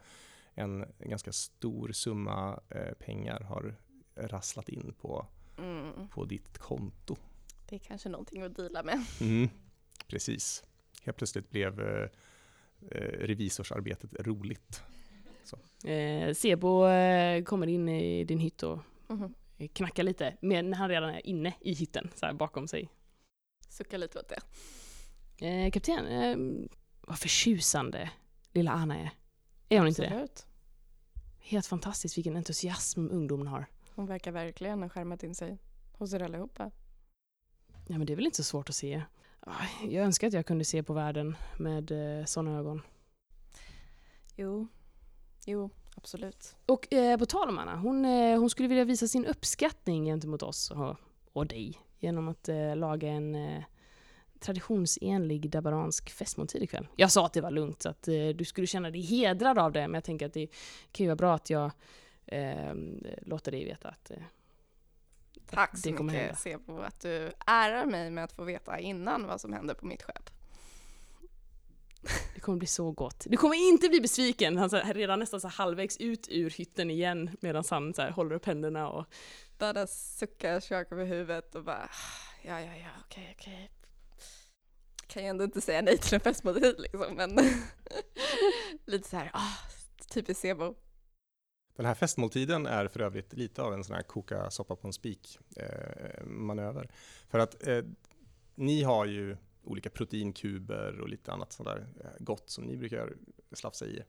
en 0.54 0.84
ganska 0.98 1.32
stor 1.32 1.92
summa 1.92 2.60
eh, 2.68 2.92
pengar 2.98 3.40
har 3.40 3.74
rasslat 4.14 4.68
in 4.68 4.94
på, 5.00 5.26
Mm. 5.58 6.08
på 6.08 6.24
ditt 6.24 6.58
konto. 6.58 7.16
Det 7.68 7.74
är 7.76 7.78
kanske 7.80 8.08
någonting 8.08 8.42
att 8.42 8.56
deala 8.56 8.82
med. 8.82 9.04
Mm, 9.20 9.48
precis. 10.06 10.64
Helt 11.02 11.16
plötsligt 11.16 11.50
blev 11.50 11.80
eh, 11.80 12.08
eh, 12.90 13.18
revisorsarbetet 13.18 14.10
roligt. 14.20 14.82
Eh, 15.84 16.34
Sebo 16.34 16.86
eh, 16.86 17.42
kommer 17.44 17.66
in 17.66 17.88
i 17.88 18.24
din 18.24 18.38
hytt 18.38 18.62
och 18.62 18.78
Mhm. 19.08 19.34
knackar 19.72 20.02
lite, 20.02 20.36
men 20.40 20.70
när 20.70 20.76
han 20.78 20.88
redan 20.88 21.10
är 21.10 21.26
inne 21.26 21.54
i 21.60 21.74
hytten, 21.74 22.10
så 22.14 22.26
här 22.26 22.32
bakom 22.32 22.68
sig. 22.68 22.88
Suckar 23.72 23.98
lite 23.98 24.18
åt 24.18 24.28
det. 24.28 25.46
Eh, 25.46 25.70
kapten, 25.70 26.06
eh, 26.06 26.36
vad 27.00 27.18
förtjusande 27.18 28.10
lilla 28.52 28.70
Anna 28.70 28.98
är. 28.98 29.10
Är 29.68 29.78
hon 29.78 29.88
inte 29.88 30.02
det? 30.02 30.08
Absolut. 30.08 30.46
Helt 31.38 31.66
fantastiskt 31.66 32.16
vilken 32.18 32.36
entusiasm 32.36 33.08
ungdomen 33.10 33.46
har. 33.46 33.66
Hon 33.94 34.06
verkar 34.06 34.32
verkligen 34.32 34.82
ha 34.82 34.88
skärmat 34.88 35.22
in 35.22 35.34
sig 35.34 35.58
hos 35.92 36.12
er 36.14 36.22
allihopa. 36.22 36.70
Ja, 37.86 37.98
men 37.98 38.06
det 38.06 38.12
är 38.12 38.16
väl 38.16 38.24
inte 38.24 38.36
så 38.36 38.44
svårt 38.44 38.68
att 38.68 38.74
se. 38.74 39.02
Ah, 39.40 39.64
Jag 39.88 40.04
önskar 40.04 40.26
att 40.26 40.32
jag 40.32 40.46
kunde 40.46 40.64
se 40.64 40.82
på 40.82 40.92
världen 40.92 41.36
med 41.58 41.90
eh, 42.20 42.24
sådana 42.24 42.58
ögon. 42.58 42.82
Jo, 44.36 44.66
jo, 45.46 45.70
absolut. 45.94 46.56
Och 46.66 46.92
eh, 46.92 47.18
på 47.18 47.26
tal 47.26 47.48
om 47.48 47.58
Anna, 47.58 47.76
hon, 47.76 48.04
eh, 48.04 48.38
hon 48.40 48.50
skulle 48.50 48.68
vilja 48.68 48.84
visa 48.84 49.08
sin 49.08 49.26
uppskattning 49.26 50.04
gentemot 50.04 50.42
oss 50.42 50.70
och, 50.70 50.96
och 51.32 51.46
dig 51.46 51.78
genom 52.02 52.28
att 52.28 52.48
eh, 52.48 52.76
laga 52.76 53.08
en 53.08 53.34
eh, 53.34 53.62
traditionsenlig 54.40 55.50
dabaransk 55.50 56.10
festmåltid 56.10 56.62
ikväll. 56.62 56.88
Jag 56.96 57.10
sa 57.10 57.26
att 57.26 57.32
det 57.32 57.40
var 57.40 57.50
lugnt, 57.50 57.82
så 57.82 57.88
att 57.88 58.08
eh, 58.08 58.28
du 58.28 58.44
skulle 58.44 58.66
känna 58.66 58.90
dig 58.90 59.00
hedrad 59.00 59.58
av 59.58 59.72
det, 59.72 59.80
men 59.80 59.94
jag 59.94 60.04
tänker 60.04 60.26
att 60.26 60.32
det 60.32 60.46
kan 60.92 61.04
ju 61.04 61.08
vara 61.08 61.16
bra 61.16 61.34
att 61.34 61.50
jag 61.50 61.70
eh, 62.26 62.74
låter 63.22 63.52
dig 63.52 63.64
veta 63.64 63.88
att 63.88 64.10
eh, 64.10 64.16
Tack 65.50 65.78
så 65.78 65.88
det 65.88 65.96
kommer 65.96 66.12
mycket. 66.12 66.38
Sebo 66.38 66.80
att 66.80 67.00
du 67.00 67.32
ärar 67.46 67.86
mig 67.86 68.10
med 68.10 68.24
att 68.24 68.32
få 68.32 68.44
veta 68.44 68.78
innan 68.78 69.26
vad 69.26 69.40
som 69.40 69.52
händer 69.52 69.74
på 69.74 69.86
mitt 69.86 70.02
skepp. 70.02 70.30
Det 72.34 72.40
kommer 72.40 72.58
bli 72.58 72.66
så 72.66 72.92
gott. 72.92 73.26
Du 73.28 73.36
kommer 73.36 73.68
inte 73.68 73.88
bli 73.88 74.00
besviken. 74.00 74.56
Han 74.56 74.74
är 74.74 74.94
redan 74.94 75.18
nästan 75.18 75.40
så 75.40 75.48
halvvägs 75.48 75.96
ut 75.96 76.28
ur 76.30 76.50
hytten 76.50 76.90
igen 76.90 77.30
medan 77.40 77.64
han 77.70 77.94
så 77.94 78.02
här 78.02 78.10
håller 78.10 78.34
upp 78.34 78.46
händerna 78.46 78.88
och 78.88 79.06
bara 79.62 79.86
sucka, 79.86 80.60
skaka 80.60 80.96
på 80.96 81.02
huvudet 81.02 81.54
och 81.54 81.64
bara 81.64 81.82
ah, 81.84 82.42
ja, 82.42 82.60
ja, 82.60 82.76
ja, 82.76 82.90
okej, 83.04 83.36
okej. 83.38 83.70
Kan 85.06 85.22
ju 85.22 85.28
ändå 85.28 85.44
inte 85.44 85.60
säga 85.60 85.82
nej 85.82 85.98
till 85.98 86.14
en 86.14 86.20
festmåltid 86.20 86.74
liksom, 86.78 87.14
men 87.14 87.30
lite 88.86 89.08
så 89.08 89.16
här, 89.16 89.30
ah, 89.34 89.56
typiskt 90.10 90.42
Sebo. 90.42 90.74
Den 91.76 91.86
här 91.86 91.94
festmåltiden 91.94 92.66
är 92.66 92.88
för 92.88 93.00
övrigt 93.00 93.32
lite 93.32 93.62
av 93.62 93.74
en 93.74 93.84
sån 93.84 93.96
här 93.96 94.02
koka 94.02 94.50
soppa 94.50 94.76
på 94.76 94.86
en 94.86 94.92
spik 94.92 95.38
eh, 95.56 96.24
manöver. 96.24 96.90
För 97.28 97.38
att 97.38 97.66
eh, 97.66 97.84
ni 98.54 98.82
har 98.82 99.06
ju 99.06 99.36
olika 99.64 99.90
proteinkuber 99.90 101.00
och 101.00 101.08
lite 101.08 101.32
annat 101.32 101.52
sådär 101.52 101.86
där 101.94 102.04
eh, 102.04 102.10
gott 102.18 102.50
som 102.50 102.64
ni 102.64 102.76
brukar 102.76 103.12
slafsa 103.52 103.86
i 103.86 104.02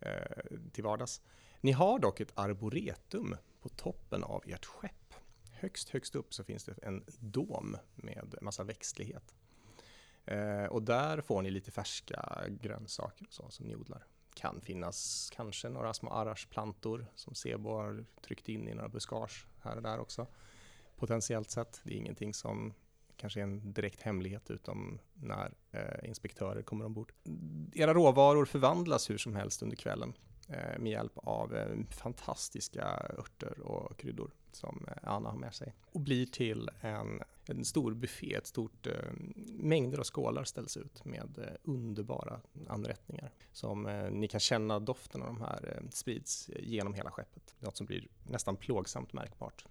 eh, 0.00 0.58
till 0.72 0.84
vardags. 0.84 1.22
Ni 1.60 1.72
har 1.72 1.98
dock 1.98 2.20
ett 2.20 2.32
arboretum 2.34 3.36
på 3.60 3.68
toppen 3.68 4.24
av 4.24 4.42
ert 4.46 4.64
skepp. 4.64 5.14
Högst, 5.52 5.90
högst 5.90 6.14
upp 6.14 6.34
så 6.34 6.44
finns 6.44 6.64
det 6.64 6.78
en 6.82 7.04
dom 7.18 7.76
med 7.94 8.34
massa 8.42 8.64
växtlighet. 8.64 9.34
Eh, 10.24 10.64
och 10.64 10.82
där 10.82 11.20
får 11.20 11.42
ni 11.42 11.50
lite 11.50 11.70
färska 11.70 12.44
grönsaker 12.48 13.26
och 13.26 13.32
så 13.32 13.50
som 13.50 13.66
ni 13.66 13.76
odlar 13.76 14.06
kan 14.34 14.60
finnas 14.60 15.30
kanske 15.34 15.68
några 15.68 15.94
små 15.94 16.10
arrarsplantor 16.10 17.06
som 17.14 17.34
Sebo 17.34 17.70
har 17.70 18.04
tryckt 18.22 18.48
in 18.48 18.68
i 18.68 18.74
några 18.74 18.88
buskage 18.88 19.46
här 19.62 19.76
och 19.76 19.82
där 19.82 19.98
också. 19.98 20.26
Potentiellt 20.96 21.50
sett. 21.50 21.80
Det 21.84 21.94
är 21.94 21.96
ingenting 21.96 22.34
som 22.34 22.74
kanske 23.16 23.40
är 23.40 23.44
en 23.44 23.72
direkt 23.72 24.02
hemlighet 24.02 24.50
utom 24.50 24.98
när 25.14 25.54
eh, 25.70 26.08
inspektörer 26.08 26.62
kommer 26.62 26.84
ombord. 26.84 27.12
Era 27.74 27.94
råvaror 27.94 28.44
förvandlas 28.44 29.10
hur 29.10 29.18
som 29.18 29.34
helst 29.34 29.62
under 29.62 29.76
kvällen 29.76 30.12
Eh, 30.52 30.78
med 30.78 30.92
hjälp 30.92 31.12
av 31.14 31.56
eh, 31.56 31.76
fantastiska 31.90 32.84
örter 33.18 33.60
och 33.60 33.98
kryddor 33.98 34.30
som 34.52 34.86
eh, 34.88 34.94
Anna 35.02 35.30
har 35.30 35.38
med 35.38 35.54
sig 35.54 35.74
och 35.92 36.00
blir 36.00 36.26
till 36.26 36.70
en, 36.80 37.22
en 37.46 37.64
stor 37.64 37.94
buffé, 37.94 38.34
ett 38.34 38.46
stort 38.46 38.86
mängder 39.46 39.98
av 39.98 40.04
skålar 40.04 40.44
ställs 40.44 40.76
ut 40.76 41.04
med 41.04 41.56
underbara 41.62 42.40
anrättningar 42.68 43.32
som 43.52 44.08
ni 44.12 44.28
kan 44.28 44.40
känna 44.40 44.78
doften 44.78 45.22
av 45.22 45.26
de 45.26 45.40
här 45.40 45.82
sprids 45.90 46.50
genom 46.58 46.94
hela 46.94 47.10
skeppet. 47.10 47.54
Något 47.58 47.76
som 47.76 47.86
blir 47.86 48.08
nästan 48.28 48.56
plågsamt 48.56 49.12
märkbart. 49.12 49.66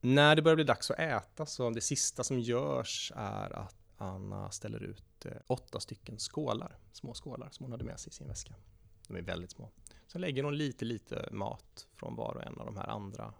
När 0.00 0.36
det 0.36 0.42
börjar 0.42 0.56
bli 0.56 0.64
dags 0.64 0.90
att 0.90 0.98
äta 0.98 1.46
så 1.46 1.70
det 1.70 1.80
sista 1.80 2.24
som 2.24 2.40
görs 2.40 3.12
är 3.16 3.58
att 3.58 3.76
Anna 3.96 4.50
ställer 4.50 4.82
ut 4.82 5.26
åtta 5.46 5.80
stycken 5.80 6.18
skålar, 6.18 6.78
små 6.92 7.14
skålar 7.14 7.48
som 7.50 7.64
hon 7.64 7.72
hade 7.72 7.84
med 7.84 8.00
sig 8.00 8.10
i 8.10 8.14
sin 8.14 8.28
väska. 8.28 8.54
De 9.08 9.16
är 9.16 9.22
väldigt 9.22 9.50
små. 9.50 9.70
Sen 10.06 10.20
lägger 10.20 10.42
hon 10.42 10.56
lite, 10.56 10.84
lite 10.84 11.28
mat 11.32 11.86
från 11.94 12.16
var 12.16 12.34
och 12.34 12.42
en 12.42 12.58
av 12.58 12.66
de 12.66 12.76
här 12.76 12.88
andra 12.88 13.34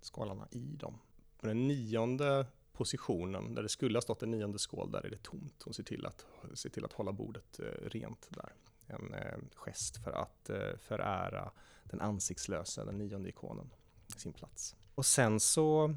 skålarna 0.00 0.48
i 0.50 0.76
dem. 0.76 0.98
På 1.38 1.46
den 1.46 1.68
nionde 1.68 2.46
positionen, 2.72 3.54
där 3.54 3.62
det 3.62 3.68
skulle 3.68 3.96
ha 3.96 4.02
stått 4.02 4.22
en 4.22 4.30
nionde 4.30 4.58
skål, 4.58 4.90
där 4.90 5.06
är 5.06 5.10
det 5.10 5.22
tomt. 5.22 5.62
Hon 5.64 5.74
ser 5.74 5.82
till 5.82 6.06
att, 6.06 6.26
ser 6.54 6.70
till 6.70 6.84
att 6.84 6.92
hålla 6.92 7.12
bordet 7.12 7.60
eh, 7.60 7.88
rent 7.88 8.28
där. 8.30 8.52
En 8.86 9.14
eh, 9.14 9.38
gest 9.54 10.04
för 10.04 10.12
att 10.12 10.50
eh, 10.50 10.76
förära 10.78 11.52
den 11.84 12.00
ansiktslösa, 12.00 12.84
den 12.84 12.98
nionde 12.98 13.28
ikonen, 13.28 13.70
sin 14.16 14.32
plats. 14.32 14.76
Och 14.94 15.06
sen 15.06 15.40
så 15.40 15.94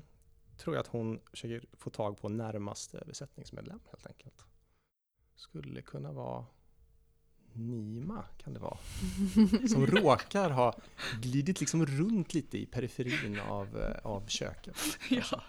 tror 0.57 0.76
jag 0.76 0.82
att 0.82 0.88
hon 0.88 1.19
försöker 1.32 1.67
få 1.74 1.89
tag 1.89 2.17
på 2.17 2.30
närmaste 2.30 3.03
besättningsmedlem 3.07 3.80
helt 3.91 4.07
enkelt. 4.07 4.45
Skulle 5.36 5.82
kunna 5.82 6.11
vara 6.11 6.45
Nima, 7.54 8.24
kan 8.43 8.54
det 8.54 8.60
vara. 8.60 8.78
Som 9.70 9.88
råkar 9.88 10.49
ha 10.49 10.76
glidit 11.22 11.60
liksom 11.60 11.86
runt 11.86 12.34
lite 12.34 12.58
i 12.58 12.66
periferin 12.66 13.39
av, 13.39 13.82
eh, 13.82 14.06
av 14.06 14.28
köket. 14.28 14.78
Ja, 15.10 15.43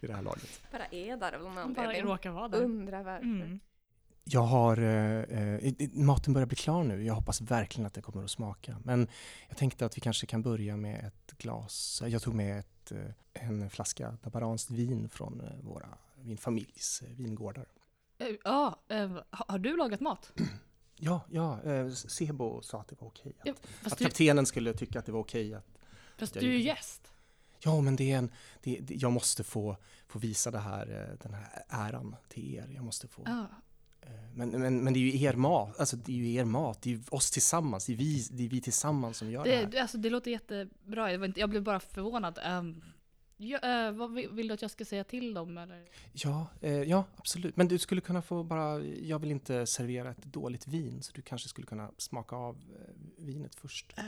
I 0.00 0.06
det 0.06 0.12
här 0.14 0.22
laget. 0.22 0.62
Bara 0.72 0.86
är 0.86 1.16
där 1.16 1.32
av 1.32 1.42
någon 1.42 1.56
han 1.56 1.74
bara 1.74 1.86
anledning. 1.86 2.12
råkar 2.12 2.30
vara 2.30 2.48
där. 2.48 2.62
Undrar 2.62 3.02
varför. 3.02 3.24
Mm. 3.24 3.60
Jag 4.24 4.40
har, 4.40 4.76
eh, 4.76 5.54
eh, 5.54 5.72
maten 5.92 6.32
börjar 6.32 6.46
bli 6.46 6.56
klar 6.56 6.84
nu. 6.84 7.04
Jag 7.04 7.14
hoppas 7.14 7.40
verkligen 7.40 7.86
att 7.86 7.94
det 7.94 8.02
kommer 8.02 8.24
att 8.24 8.30
smaka. 8.30 8.76
Men 8.84 9.08
jag 9.48 9.56
tänkte 9.58 9.86
att 9.86 9.96
vi 9.96 10.00
kanske 10.00 10.26
kan 10.26 10.42
börja 10.42 10.76
med 10.76 11.04
ett 11.04 11.38
glas. 11.38 12.02
Jag 12.06 12.22
tog 12.22 12.34
med 12.34 12.58
ett, 12.58 12.92
eh, 12.92 13.46
en 13.48 13.70
flaska 13.70 14.16
dabaranskt 14.22 14.70
vin 14.70 15.08
från 15.08 15.42
våra, 15.62 15.88
min 16.22 16.36
familjs 16.38 17.02
vingårdar. 17.16 17.66
Eh, 18.20 18.36
Ja, 18.44 18.80
eh, 18.88 19.16
har 19.30 19.58
du 19.58 19.76
lagat 19.76 20.00
mat? 20.00 20.32
Ja, 21.02 21.20
ja, 21.30 21.62
eh, 21.62 21.90
Sebo 21.90 22.62
sa 22.62 22.80
att 22.80 22.88
det 22.88 23.00
var 23.00 23.08
okej. 23.08 23.32
Att, 23.40 23.46
Ja, 23.46 23.54
att 23.84 23.98
du, 23.98 24.04
kaptenen 24.04 24.46
skulle 24.46 24.72
tycka 24.72 24.98
att 24.98 25.06
det 25.06 25.12
var 25.12 25.20
okej 25.20 25.54
att 25.54 25.66
fast 26.18 26.34
jag 26.34 26.44
du 26.44 26.48
är 26.48 26.52
ju 26.52 26.62
gäst. 26.62 27.12
Ja, 27.64 27.80
men 27.80 27.96
det 27.96 28.12
är 28.12 28.18
en, 28.18 28.30
det, 28.62 28.78
det, 28.80 28.94
jag 28.94 29.12
måste 29.12 29.44
få, 29.44 29.76
få 30.08 30.18
visa 30.18 30.50
det 30.50 30.58
här, 30.58 31.16
den 31.22 31.34
här 31.34 31.62
äran 31.68 32.16
till 32.28 32.54
er. 32.54 32.68
Jag 32.74 32.84
måste 32.84 33.08
få. 33.08 33.22
Ja. 33.26 33.46
eh, 34.00 34.10
Men, 34.34 34.48
men, 34.50 34.84
men 34.84 34.92
det 34.92 34.98
är 34.98 35.12
ju 35.12 35.22
er 35.22 35.34
mat, 35.34 35.80
alltså 35.80 35.96
det 35.96 36.12
är 36.12 36.16
ju 36.16 36.34
er 36.34 36.44
mat, 36.44 36.82
det 36.82 36.90
är 36.90 36.94
ju 36.94 37.02
oss 37.10 37.30
tillsammans, 37.30 37.86
det 37.86 37.92
är 37.92 37.96
vi, 37.96 38.26
det 38.30 38.44
är 38.44 38.48
vi 38.48 38.60
tillsammans 38.60 39.16
som 39.16 39.30
gör 39.30 39.44
det, 39.44 39.50
Det, 39.66 39.76
här. 39.76 39.82
alltså, 39.82 39.98
det 39.98 40.10
låter 40.10 40.30
jättebra, 40.30 41.12
jag, 41.12 41.18
var 41.18 41.26
inte, 41.26 41.40
jag 41.40 41.50
blev 41.50 41.62
bara 41.62 41.80
förvånad. 41.80 42.38
Um, 42.58 42.82
ja, 43.40 43.58
eh, 43.58 43.92
vad 43.92 44.12
vill, 44.12 44.28
vill 44.28 44.48
du 44.48 44.54
att 44.54 44.62
jag 44.62 44.70
ska 44.70 44.84
säga 44.84 45.04
till 45.04 45.34
dem? 45.34 45.58
Eller? 45.58 45.88
Ja, 46.12 46.46
eh, 46.60 46.72
ja, 46.72 47.04
absolut. 47.16 47.56
Men 47.56 47.68
du 47.68 47.78
skulle 47.78 48.00
kunna 48.00 48.22
få 48.22 48.42
bara, 48.42 48.84
jag 48.84 49.18
vill 49.18 49.30
inte 49.30 49.66
servera 49.66 50.10
ett 50.10 50.24
dåligt 50.24 50.66
vin, 50.66 51.02
så 51.02 51.12
du 51.12 51.22
kanske 51.22 51.48
skulle 51.48 51.66
kunna 51.66 51.90
smaka 51.98 52.36
av 52.36 52.56
eh, 52.56 53.24
vinet 53.24 53.54
först. 53.54 53.94
Eh, 53.98 54.04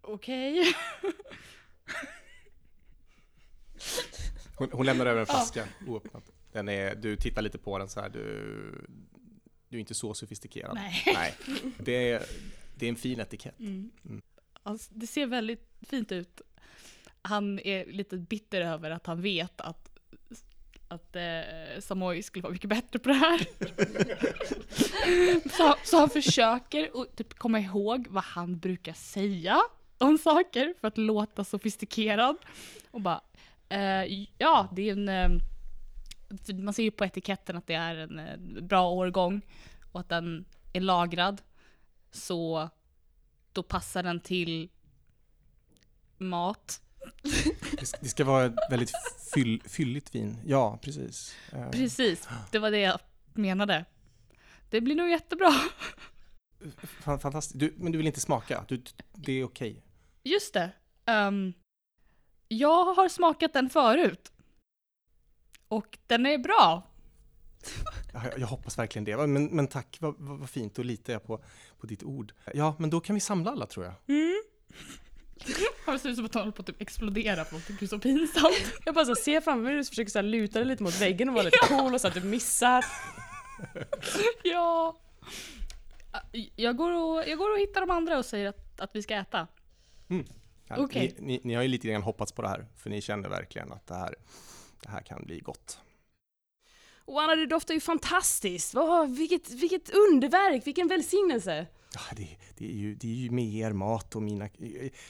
Okej. 0.00 0.74
Hon, 4.56 4.68
hon 4.72 4.86
lämnar 4.86 5.06
över 5.06 5.20
en 5.20 5.26
flaska 5.26 5.68
oöppnad. 5.86 6.22
Den 6.52 6.68
är, 6.68 6.94
du 6.94 7.16
tittar 7.16 7.42
lite 7.42 7.58
på 7.58 7.78
den 7.78 7.88
så 7.88 8.00
här, 8.00 8.08
du, 8.08 8.86
du 9.68 9.76
är 9.76 9.80
inte 9.80 9.94
så 9.94 10.14
sofistikerad. 10.14 10.74
Nej. 10.74 11.02
Nej, 11.06 11.34
det 11.78 12.10
är, 12.10 12.22
det 12.74 12.86
är 12.86 12.90
en 12.90 12.96
fin 12.96 13.20
etikett. 13.20 13.60
Mm. 13.60 13.90
Mm. 14.04 14.22
Alltså, 14.62 14.90
det 14.94 15.06
ser 15.06 15.26
väldigt 15.26 15.70
fint 15.80 16.12
ut. 16.12 16.40
Han 17.28 17.58
är 17.58 17.86
lite 17.86 18.16
bitter 18.16 18.60
över 18.60 18.90
att 18.90 19.06
han 19.06 19.22
vet 19.22 19.60
att, 19.60 19.90
att 20.88 21.16
eh, 21.16 21.80
Samoy 21.80 22.22
skulle 22.22 22.42
vara 22.42 22.52
mycket 22.52 22.70
bättre 22.70 22.98
på 22.98 23.08
det 23.08 23.14
här. 23.14 23.46
så, 25.56 25.74
så 25.84 25.98
han 25.98 26.10
försöker 26.10 27.02
att 27.02 27.16
typ 27.16 27.34
komma 27.34 27.60
ihåg 27.60 28.06
vad 28.10 28.24
han 28.24 28.58
brukar 28.58 28.92
säga 28.92 29.60
om 29.98 30.18
saker 30.18 30.74
för 30.80 30.88
att 30.88 30.98
låta 30.98 31.44
sofistikerad. 31.44 32.36
Och 32.90 33.00
bara, 33.00 33.20
eh, 33.68 34.26
ja 34.38 34.68
det 34.72 34.88
är 34.88 34.92
en... 34.92 35.08
Eh, 35.08 35.30
man 36.54 36.74
ser 36.74 36.82
ju 36.82 36.90
på 36.90 37.04
etiketten 37.04 37.56
att 37.56 37.66
det 37.66 37.74
är 37.74 37.96
en 37.96 38.18
eh, 38.18 38.62
bra 38.62 38.90
årgång 38.90 39.42
och 39.92 40.00
att 40.00 40.08
den 40.08 40.44
är 40.72 40.80
lagrad. 40.80 41.42
Så 42.10 42.68
då 43.52 43.62
passar 43.62 44.02
den 44.02 44.20
till 44.20 44.68
mat. 46.18 46.82
Det, 48.00 48.08
ska- 48.08 48.24
vara 48.24 48.44
ett 48.44 48.54
väldigt 48.70 48.90
fyll, 49.34 49.62
fylligt 49.66 50.14
vin. 50.14 50.36
Ja, 50.46 50.78
precis. 50.82 51.34
Eh, 51.52 51.70
Precis, 51.70 52.28
det 52.50 52.58
var 52.58 52.70
det 52.70 52.78
jag 52.80 52.98
menade. 53.34 53.84
Det 54.70 54.80
blir 54.80 54.94
nog 54.94 55.08
jättebra. 55.10 55.50
fan- 56.82 57.20
Fantastiskt. 57.20 57.58
Du, 57.60 57.74
men 57.76 57.92
du 57.92 57.98
vill 57.98 58.06
inte 58.06 58.20
smaka? 58.20 58.64
Du, 58.68 58.82
det 59.14 59.32
är 59.32 59.44
okej? 59.44 59.82
Just 60.22 60.54
det. 60.54 60.70
ehm, 61.06 61.52
jag 62.48 62.94
har 62.94 63.08
smakat 63.08 63.52
den 63.52 63.70
förut. 63.70 64.32
Och 65.68 65.98
den 66.06 66.26
är 66.26 66.38
bra. 66.38 66.82
Jag, 68.12 68.38
jag 68.38 68.46
hoppas 68.46 68.78
verkligen 68.78 69.04
det. 69.04 69.26
Men, 69.26 69.44
men 69.46 69.66
tack, 69.66 69.96
vad, 70.00 70.14
vad, 70.18 70.50
fint. 70.50 70.74
Då 70.74 70.82
litar 70.82 71.12
jag 71.12 71.24
på, 71.24 71.44
på 71.78 71.86
ditt 71.86 72.02
ord. 72.02 72.32
Ja, 72.54 72.76
men 72.78 72.90
då 72.90 73.00
kan 73.00 73.14
vi 73.14 73.20
samla 73.20 73.50
alla 73.50 73.66
tror 73.66 73.84
jag. 73.86 73.94
Han 75.88 75.98
ser 75.98 76.08
ut 76.08 76.16
som 76.16 76.24
att 76.24 76.34
han 76.34 76.42
håller 76.42 76.52
på 76.52 76.62
att 76.62 76.66
typ 76.66 76.82
explodera 76.82 77.44
för 77.44 77.52
någonting, 77.52 77.76
det 77.80 77.84
är 77.84 77.88
så 77.88 77.98
pinsamt. 77.98 78.72
Jag 78.84 78.94
bara 78.94 79.04
så 79.04 79.14
ser 79.14 79.40
framför 79.40 79.62
mig 79.62 79.72
hur 79.72 79.78
du 79.78 79.84
försöker 79.84 80.10
så 80.10 80.18
här 80.18 80.22
luta 80.22 80.58
dig 80.58 80.68
lite 80.68 80.82
mot 80.82 81.00
väggen 81.00 81.28
och 81.28 81.34
vara 81.34 81.44
lite 81.44 81.58
cool 81.68 81.94
och 81.94 82.00
så 82.00 82.08
att 82.08 82.14
du 82.14 82.20
missar. 82.20 82.84
Ja. 84.42 84.98
Jag 86.56 86.76
går, 86.76 86.92
och, 86.92 87.28
jag 87.28 87.38
går 87.38 87.52
och 87.52 87.58
hittar 87.58 87.80
de 87.80 87.90
andra 87.90 88.18
och 88.18 88.24
säger 88.24 88.48
att, 88.48 88.80
att 88.80 88.90
vi 88.94 89.02
ska 89.02 89.14
äta. 89.14 89.46
Ja, 90.68 90.76
Okej. 90.78 91.14
Ni, 91.18 91.26
ni, 91.26 91.40
ni 91.44 91.54
har 91.54 91.62
ju 91.62 91.68
lite 91.68 91.88
grann 91.88 92.02
hoppats 92.02 92.32
på 92.32 92.42
det 92.42 92.48
här, 92.48 92.66
för 92.76 92.90
ni 92.90 93.00
känner 93.00 93.28
verkligen 93.28 93.72
att 93.72 93.86
det 93.86 93.94
här, 93.94 94.14
det 94.82 94.88
här 94.88 95.00
kan 95.00 95.24
bli 95.24 95.40
gott. 95.40 95.78
Och 97.04 97.22
Anna, 97.22 97.34
det 97.34 97.46
doftar 97.46 97.74
ju 97.74 97.80
fantastiskt! 97.80 98.74
Wow, 98.74 99.16
vilket, 99.16 99.50
vilket 99.50 99.90
underverk, 99.90 100.66
vilken 100.66 100.88
välsignelse! 100.88 101.66
Ja, 101.94 102.00
det, 102.16 102.36
det, 102.56 102.64
är 102.70 102.76
ju, 102.76 102.94
det 102.94 103.08
är 103.08 103.14
ju 103.14 103.30
med 103.30 103.54
er 103.54 103.72
mat 103.72 104.16
och 104.16 104.22
mina... 104.22 104.48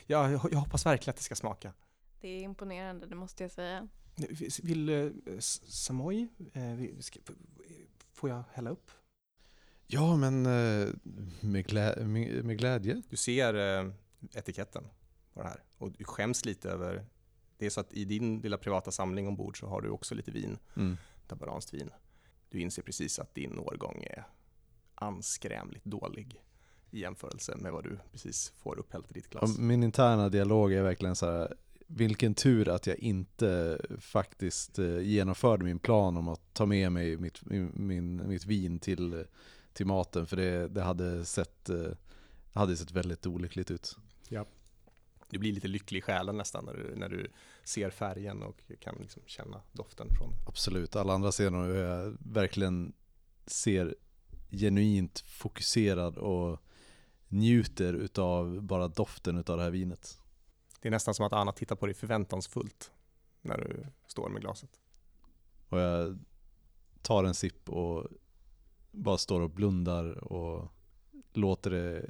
Ja, 0.06 0.30
jag, 0.30 0.40
jag 0.52 0.58
hoppas 0.58 0.86
verkligen 0.86 1.10
att 1.10 1.16
det 1.16 1.22
ska 1.22 1.34
smaka. 1.34 1.72
Det 2.20 2.28
är 2.28 2.42
imponerande, 2.42 3.06
det 3.06 3.14
måste 3.14 3.44
jag 3.44 3.50
säga. 3.52 3.88
Vill 4.62 4.90
uh, 4.90 5.12
Samoy, 5.38 6.28
eh, 6.52 6.78
får 8.12 8.30
jag 8.30 8.42
hälla 8.52 8.70
upp? 8.70 8.90
Ja, 9.86 10.16
men 10.16 10.46
eh, 10.46 10.88
med, 11.40 11.66
glä- 11.66 12.04
med, 12.04 12.44
med 12.44 12.58
glädje. 12.58 13.02
Du 13.08 13.16
ser 13.16 13.54
eh, 13.84 13.90
etiketten 14.34 14.84
på 15.34 15.42
det 15.42 15.48
här 15.48 15.62
och 15.78 15.92
du 15.92 16.04
skäms 16.04 16.44
lite 16.44 16.70
över... 16.70 17.06
Det 17.58 17.66
är 17.66 17.70
så 17.70 17.80
att 17.80 17.92
i 17.92 18.04
din 18.04 18.40
lilla 18.40 18.58
privata 18.58 18.90
samling 18.90 19.28
ombord 19.28 19.60
så 19.60 19.66
har 19.66 19.80
du 19.80 19.88
också 19.88 20.14
lite 20.14 20.30
vin, 20.30 20.58
Mm. 20.76 20.96
tabaranskt 21.26 21.74
vin. 21.74 21.90
Du 22.50 22.60
inser 22.60 22.82
precis 22.82 23.18
att 23.18 23.34
din 23.34 23.58
årgång 23.58 24.02
är 24.02 24.24
anskrämligt 24.94 25.84
dålig 25.84 26.40
i 26.90 27.00
jämförelse 27.00 27.56
med 27.56 27.72
vad 27.72 27.84
du 27.84 27.98
precis 28.12 28.52
får 28.56 28.78
upphällt 28.78 29.10
i 29.10 29.14
ditt 29.14 29.30
glas. 29.30 29.58
Min 29.58 29.82
interna 29.82 30.28
dialog 30.28 30.72
är 30.72 30.82
verkligen 30.82 31.16
så 31.16 31.26
här, 31.26 31.56
vilken 31.86 32.34
tur 32.34 32.68
att 32.68 32.86
jag 32.86 32.98
inte 32.98 33.80
faktiskt 34.00 34.78
eh, 34.78 35.00
genomförde 35.00 35.64
min 35.64 35.78
plan 35.78 36.16
om 36.16 36.28
att 36.28 36.54
ta 36.54 36.66
med 36.66 36.92
mig 36.92 37.16
mitt, 37.16 37.44
min, 37.74 38.28
mitt 38.28 38.44
vin 38.44 38.78
till, 38.78 39.24
till 39.72 39.86
maten, 39.86 40.26
för 40.26 40.36
det, 40.36 40.68
det 40.68 40.82
hade 40.82 41.24
sett, 41.24 41.68
eh, 41.68 41.90
hade 42.52 42.76
sett 42.76 42.90
väldigt 42.90 43.26
olyckligt 43.26 43.70
ut. 43.70 43.96
Du 45.30 45.38
blir 45.38 45.52
lite 45.52 45.68
lycklig 45.68 45.98
i 45.98 46.02
själen 46.02 46.36
nästan 46.36 46.64
när 46.64 46.74
du, 46.74 46.96
när 46.96 47.08
du 47.08 47.30
ser 47.64 47.90
färgen 47.90 48.42
och 48.42 48.62
kan 48.80 48.96
liksom 49.00 49.22
känna 49.26 49.60
doften 49.72 50.08
från 50.18 50.34
Absolut, 50.46 50.96
alla 50.96 51.12
andra 51.12 51.32
ser 51.32 51.50
nog 51.50 51.64
hur 51.66 51.82
jag 51.82 52.16
verkligen 52.20 52.92
ser 53.46 53.96
genuint 54.50 55.24
fokuserad 55.26 56.18
och 56.18 56.62
njuter 57.28 57.94
utav 57.94 58.62
bara 58.62 58.88
doften 58.88 59.38
utav 59.38 59.56
det 59.56 59.62
här 59.62 59.70
vinet. 59.70 60.20
Det 60.80 60.88
är 60.88 60.90
nästan 60.90 61.14
som 61.14 61.26
att 61.26 61.32
Anna 61.32 61.52
tittar 61.52 61.76
på 61.76 61.86
dig 61.86 61.94
förväntansfullt 61.94 62.92
när 63.40 63.58
du 63.58 63.86
står 64.06 64.28
med 64.28 64.42
glaset. 64.42 64.70
Och 65.68 65.78
jag 65.78 66.18
tar 67.02 67.24
en 67.24 67.34
sipp 67.34 67.68
och 67.68 68.06
bara 68.90 69.18
står 69.18 69.40
och 69.40 69.50
blundar 69.50 70.32
och 70.32 70.72
låter 71.32 71.70
det 71.70 72.06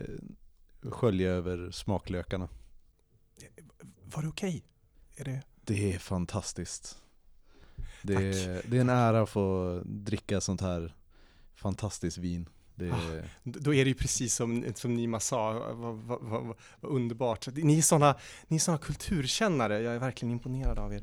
skölja 0.91 1.31
över 1.31 1.71
smaklökarna. 1.71 2.49
Var 4.05 4.23
det 4.23 4.29
okej? 4.29 4.65
Är 5.17 5.25
det... 5.25 5.43
Det 5.65 5.95
är 5.95 5.99
fantastiskt. 5.99 7.03
Det 8.03 8.15
är, 8.15 8.63
det 8.71 8.77
är 8.77 8.81
en 8.81 8.89
ära 8.89 9.23
att 9.23 9.29
få 9.29 9.81
dricka 9.85 10.41
sånt 10.41 10.61
här 10.61 10.95
fantastiskt 11.55 12.19
vin. 12.19 12.49
Det 12.79 12.87
är, 12.87 13.25
Då 13.43 13.75
är 13.75 13.85
det 13.85 13.89
ju 13.89 13.95
precis 13.95 14.35
som, 14.35 14.65
som 14.75 14.95
Nima 14.95 15.21
sa, 15.21 15.53
vad, 15.75 15.95
vad, 15.97 16.19
vad, 16.23 16.57
vad 16.81 16.93
underbart. 16.93 17.47
Ni 17.55 17.79
är 17.79 17.83
såna, 17.83 18.15
ni 18.49 18.57
är 18.57 18.61
såna 18.61 18.79
kulturkännare, 18.79 19.81
jag 19.81 19.95
är 19.95 19.99
verkligen 19.99 20.33
imponerad 20.33 20.79
av 20.79 20.95
er. 20.95 21.03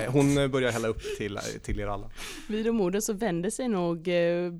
Eh, 0.00 0.12
Hon 0.12 0.34
börjar 0.50 0.72
hälla 0.72 0.88
upp 0.88 1.02
till, 1.18 1.38
till 1.62 1.80
er 1.80 1.86
alla. 1.86 2.10
Vid 2.48 2.64
de 2.66 2.80
orden 2.80 3.02
så 3.02 3.12
vänder 3.12 3.50
sig 3.50 3.68
nog 3.68 4.08
eh, 4.08 4.52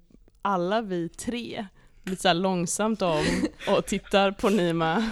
alla 0.42 0.82
vi 0.82 1.08
tre 1.08 1.66
lite 2.04 2.22
så 2.22 2.28
här 2.28 2.34
långsamt 2.34 3.02
om 3.02 3.24
och 3.68 3.86
tittar 3.86 4.30
på 4.30 4.48
Nima. 4.50 5.10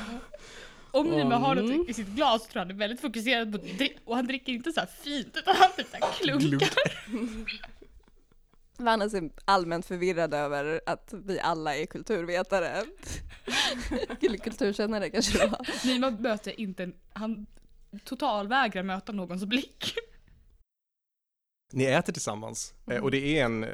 Om 0.91 1.07
Nima 1.07 1.37
har 1.37 1.57
Mm. 1.57 1.77
något 1.77 1.89
i 1.89 1.95
sitt 1.95 2.07
glas 2.09 2.43
tror 2.47 2.51
jag 2.61 2.61
han 2.67 2.71
är 2.71 2.75
väldigt 2.79 3.01
fokuserad 3.01 3.53
på 3.53 3.59
att 3.59 3.65
dri- 3.65 3.99
och 4.05 4.17
han 4.17 4.27
dricker 4.27 4.53
inte 4.53 4.73
så 4.73 4.81
här 4.81 4.89
fint 5.03 5.37
utan 5.37 5.55
han 5.57 5.69
typ 5.77 5.87
så 5.91 6.07
klunkar. 6.25 6.69
Vanna 8.81 9.05
är 9.05 9.31
allmänt 9.45 9.87
förvirrad 9.87 10.35
över 10.35 10.81
att 10.87 11.15
vi 11.25 11.41
alla 11.41 11.77
är 11.77 11.87
kulturvetare. 11.87 12.85
Eller 14.21 14.39
kulturkännare 14.39 15.11
kanske 15.11 15.39
det 15.39 15.47
var. 15.47 15.87
Nima 15.87 16.11
möter 16.11 16.61
inte 16.61 16.83
en, 16.83 16.95
han 17.13 17.47
totalvägrar 18.05 18.83
möta 18.83 19.13
någons 19.13 19.45
blick. 19.45 19.95
Ni 21.73 21.85
äter 21.85 22.13
tillsammans 22.13 22.75
eh, 22.91 23.03
och 23.03 23.11
det 23.11 23.39
är 23.39 23.45
en, 23.45 23.65
eh, 23.65 23.71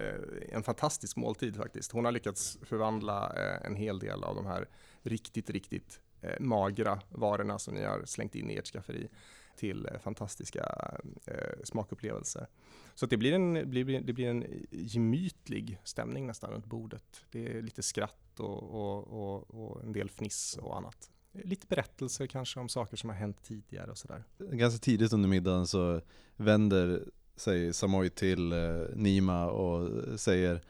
en 0.48 0.62
fantastisk 0.62 1.16
måltid 1.16 1.56
faktiskt. 1.56 1.92
Hon 1.92 2.04
har 2.04 2.12
lyckats 2.12 2.58
förvandla 2.62 3.32
eh, 3.36 3.66
en 3.66 3.76
hel 3.76 3.98
del 3.98 4.24
av 4.24 4.34
de 4.34 4.46
här 4.46 4.68
riktigt, 5.02 5.50
riktigt 5.50 6.00
magra 6.40 7.00
varorna 7.08 7.58
som 7.58 7.74
ni 7.74 7.84
har 7.84 8.04
slängt 8.04 8.34
in 8.34 8.50
i 8.50 8.56
ert 8.56 8.66
skafferi 8.66 9.08
till 9.56 9.86
eh, 9.86 9.98
fantastiska 9.98 10.94
eh, 11.26 11.34
smakupplevelser. 11.64 12.46
Så 12.94 13.04
att 13.04 13.10
det, 13.10 13.16
blir 13.16 13.32
en, 13.32 13.70
blir- 13.70 14.00
det 14.00 14.12
blir 14.12 14.28
en 14.28 14.44
gemytlig 14.70 15.78
stämning 15.84 16.26
nästan 16.26 16.50
runt 16.50 16.66
bordet. 16.66 17.24
Det 17.30 17.46
är 17.56 17.62
lite 17.62 17.82
skratt 17.82 18.40
och, 18.40 18.62
och, 18.62 19.06
och, 19.08 19.54
och 19.54 19.82
en 19.82 19.92
del 19.92 20.08
fniss 20.10 20.58
och 20.62 20.76
annat. 20.76 21.10
Lite 21.32 21.66
berättelser 21.66 22.26
kanske 22.26 22.60
om 22.60 22.68
saker 22.68 22.96
som 22.96 23.10
har 23.10 23.16
hänt 23.16 23.42
tidigare 23.42 23.90
och 23.90 23.98
sådär. 23.98 24.24
ganska 24.38 24.78
tidigt 24.78 25.12
under 25.12 25.28
middagen 25.28 25.66
så 25.66 26.00
vänder 26.36 27.04
sig 27.36 27.72
Samoy 27.72 28.10
till 28.10 28.52
eh, 28.52 28.58
Nima 28.94 29.46
och 29.50 29.90
säger 30.20 30.60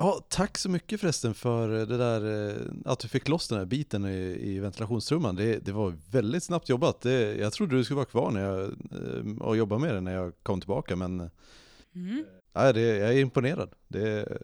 Ja, 0.00 0.24
tack 0.28 0.58
så 0.58 0.70
mycket 0.70 1.00
förresten 1.00 1.34
för 1.34 1.68
det 1.68 1.96
där 1.96 2.48
eh, 2.50 2.66
att 2.84 2.98
du 2.98 3.08
fick 3.08 3.28
loss 3.28 3.48
den 3.48 3.58
här 3.58 3.64
biten 3.66 4.04
i, 4.04 4.38
i 4.42 4.58
ventilationstrumman. 4.58 5.36
Det, 5.36 5.58
det 5.58 5.72
var 5.72 5.94
väldigt 6.10 6.42
snabbt 6.42 6.68
jobbat. 6.68 7.00
Det, 7.00 7.36
jag 7.36 7.52
trodde 7.52 7.76
du 7.76 7.84
skulle 7.84 7.96
vara 7.96 8.06
kvar 8.06 8.30
när 8.30 8.40
jag, 8.40 8.60
eh, 8.62 9.38
och 9.40 9.56
jobba 9.56 9.78
med 9.78 9.94
det 9.94 10.00
när 10.00 10.14
jag 10.14 10.32
kom 10.42 10.60
tillbaka 10.60 10.96
men 10.96 11.30
Mm. 11.94 12.24
ja, 12.52 12.72
det, 12.72 12.80
jag 12.80 13.14
är 13.14 13.18
imponerad. 13.18 13.70
Det 13.88 14.08
är 14.08 14.42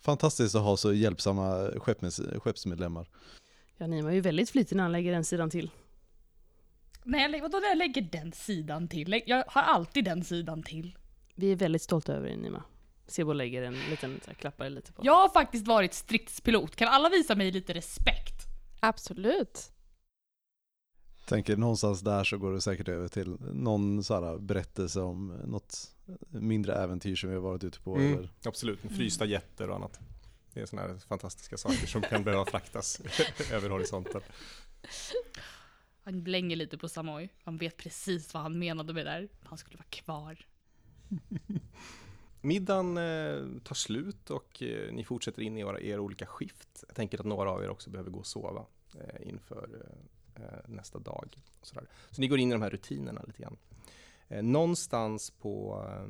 fantastiskt 0.00 0.54
att 0.54 0.62
ha 0.62 0.76
så 0.76 0.92
hjälpsamma 0.92 1.70
skeppsmedlemmar. 2.38 3.08
Ja, 3.76 3.86
Nima 3.86 4.10
är 4.10 4.14
ju 4.14 4.20
väldigt 4.20 4.50
flitig 4.50 4.76
när 4.76 4.82
han 4.82 4.92
lägger 4.92 5.12
den 5.12 5.24
sidan 5.24 5.50
till. 5.50 5.70
Nej, 7.04 7.40
vadå 7.40 7.58
när 7.58 7.68
jag 7.68 7.78
lägger 7.78 8.02
den 8.02 8.32
sidan 8.32 8.88
till? 8.88 9.22
Jag 9.26 9.44
har 9.46 9.62
alltid 9.62 10.04
den 10.04 10.24
sidan 10.24 10.62
till. 10.62 10.98
Vi 11.34 11.52
är 11.52 11.56
väldigt 11.56 11.82
stolta 11.82 12.14
över 12.14 12.28
dig 12.28 12.36
Nima. 12.36 12.64
Sebo 13.08 13.32
lägger 13.32 13.62
en 13.62 13.74
liten, 13.90 14.20
så 14.24 14.30
här, 14.30 14.34
klappar 14.34 14.70
lite 14.70 14.92
på. 14.92 15.02
Jag 15.04 15.14
har 15.14 15.28
faktiskt 15.28 15.66
varit 15.66 15.94
stridspilot. 15.94 16.76
Kan 16.76 16.88
alla 16.88 17.08
visa 17.08 17.34
mig 17.34 17.50
lite 17.50 17.74
respekt? 17.74 18.46
Absolut. 18.80 19.72
Tänker 21.26 21.56
någonstans 21.56 22.00
där 22.00 22.24
så 22.24 22.38
går 22.38 22.52
det 22.52 22.60
säkert 22.60 22.88
över 22.88 23.08
till 23.08 23.36
någon 23.40 24.04
så 24.04 24.14
här 24.14 24.38
berättelse 24.38 25.00
om 25.00 25.26
något 25.44 25.96
mindre 26.28 26.74
äventyr 26.74 27.16
som 27.16 27.28
vi 27.28 27.34
har 27.34 27.42
varit 27.42 27.64
ute 27.64 27.80
på. 27.80 27.96
Mm. 27.96 28.18
Eller, 28.18 28.28
Absolut, 28.44 28.80
frysta 28.80 29.24
jätter 29.24 29.70
och 29.70 29.76
annat. 29.76 30.00
Det 30.52 30.60
är 30.60 30.66
sådana 30.66 30.88
här 30.88 30.98
fantastiska 30.98 31.56
saker 31.56 31.86
som 31.86 32.02
kan 32.02 32.24
behöva 32.24 32.44
fraktas 32.44 33.00
över 33.52 33.70
horisonten. 33.70 34.20
Han 36.04 36.22
blänger 36.22 36.56
lite 36.56 36.78
på 36.78 36.88
Samoy. 36.88 37.28
Han 37.44 37.56
vet 37.56 37.76
precis 37.76 38.34
vad 38.34 38.42
han 38.42 38.58
menade 38.58 38.92
med 38.92 39.06
det 39.06 39.10
där. 39.10 39.28
Han 39.44 39.58
skulle 39.58 39.76
vara 39.76 39.88
kvar. 39.90 40.46
Middagen 42.40 42.96
eh, 42.96 43.62
tar 43.64 43.74
slut 43.74 44.30
och 44.30 44.62
eh, 44.62 44.92
ni 44.92 45.04
fortsätter 45.04 45.42
in 45.42 45.58
i 45.58 45.60
era, 45.60 45.80
era 45.80 46.00
olika 46.00 46.26
skift. 46.26 46.84
Jag 46.86 46.96
tänker 46.96 47.18
att 47.18 47.26
några 47.26 47.50
av 47.50 47.62
er 47.62 47.68
också 47.68 47.90
behöver 47.90 48.10
gå 48.10 48.18
och 48.18 48.26
sova 48.26 48.66
eh, 48.94 49.28
inför 49.28 49.68
eh, 50.36 50.44
eh, 50.44 50.58
nästa 50.66 50.98
dag. 50.98 51.38
Och 51.60 51.66
sådär. 51.66 51.88
Så 52.10 52.20
ni 52.20 52.28
går 52.28 52.38
in 52.38 52.48
i 52.48 52.52
de 52.52 52.62
här 52.62 52.70
rutinerna 52.70 53.22
lite 53.26 53.42
grann. 53.42 53.56
Eh, 54.28 54.42
någonstans 54.42 55.30
på 55.30 55.84
eh, 55.88 56.08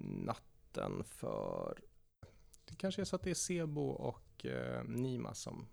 natten 0.00 1.04
för... 1.04 1.78
Det 2.64 2.76
kanske 2.76 3.02
är 3.02 3.04
så 3.04 3.16
att 3.16 3.22
det 3.22 3.30
är 3.30 3.34
Sebo 3.34 3.88
och 3.88 4.46
eh, 4.46 4.84
Nima 4.84 5.34
som 5.34 5.68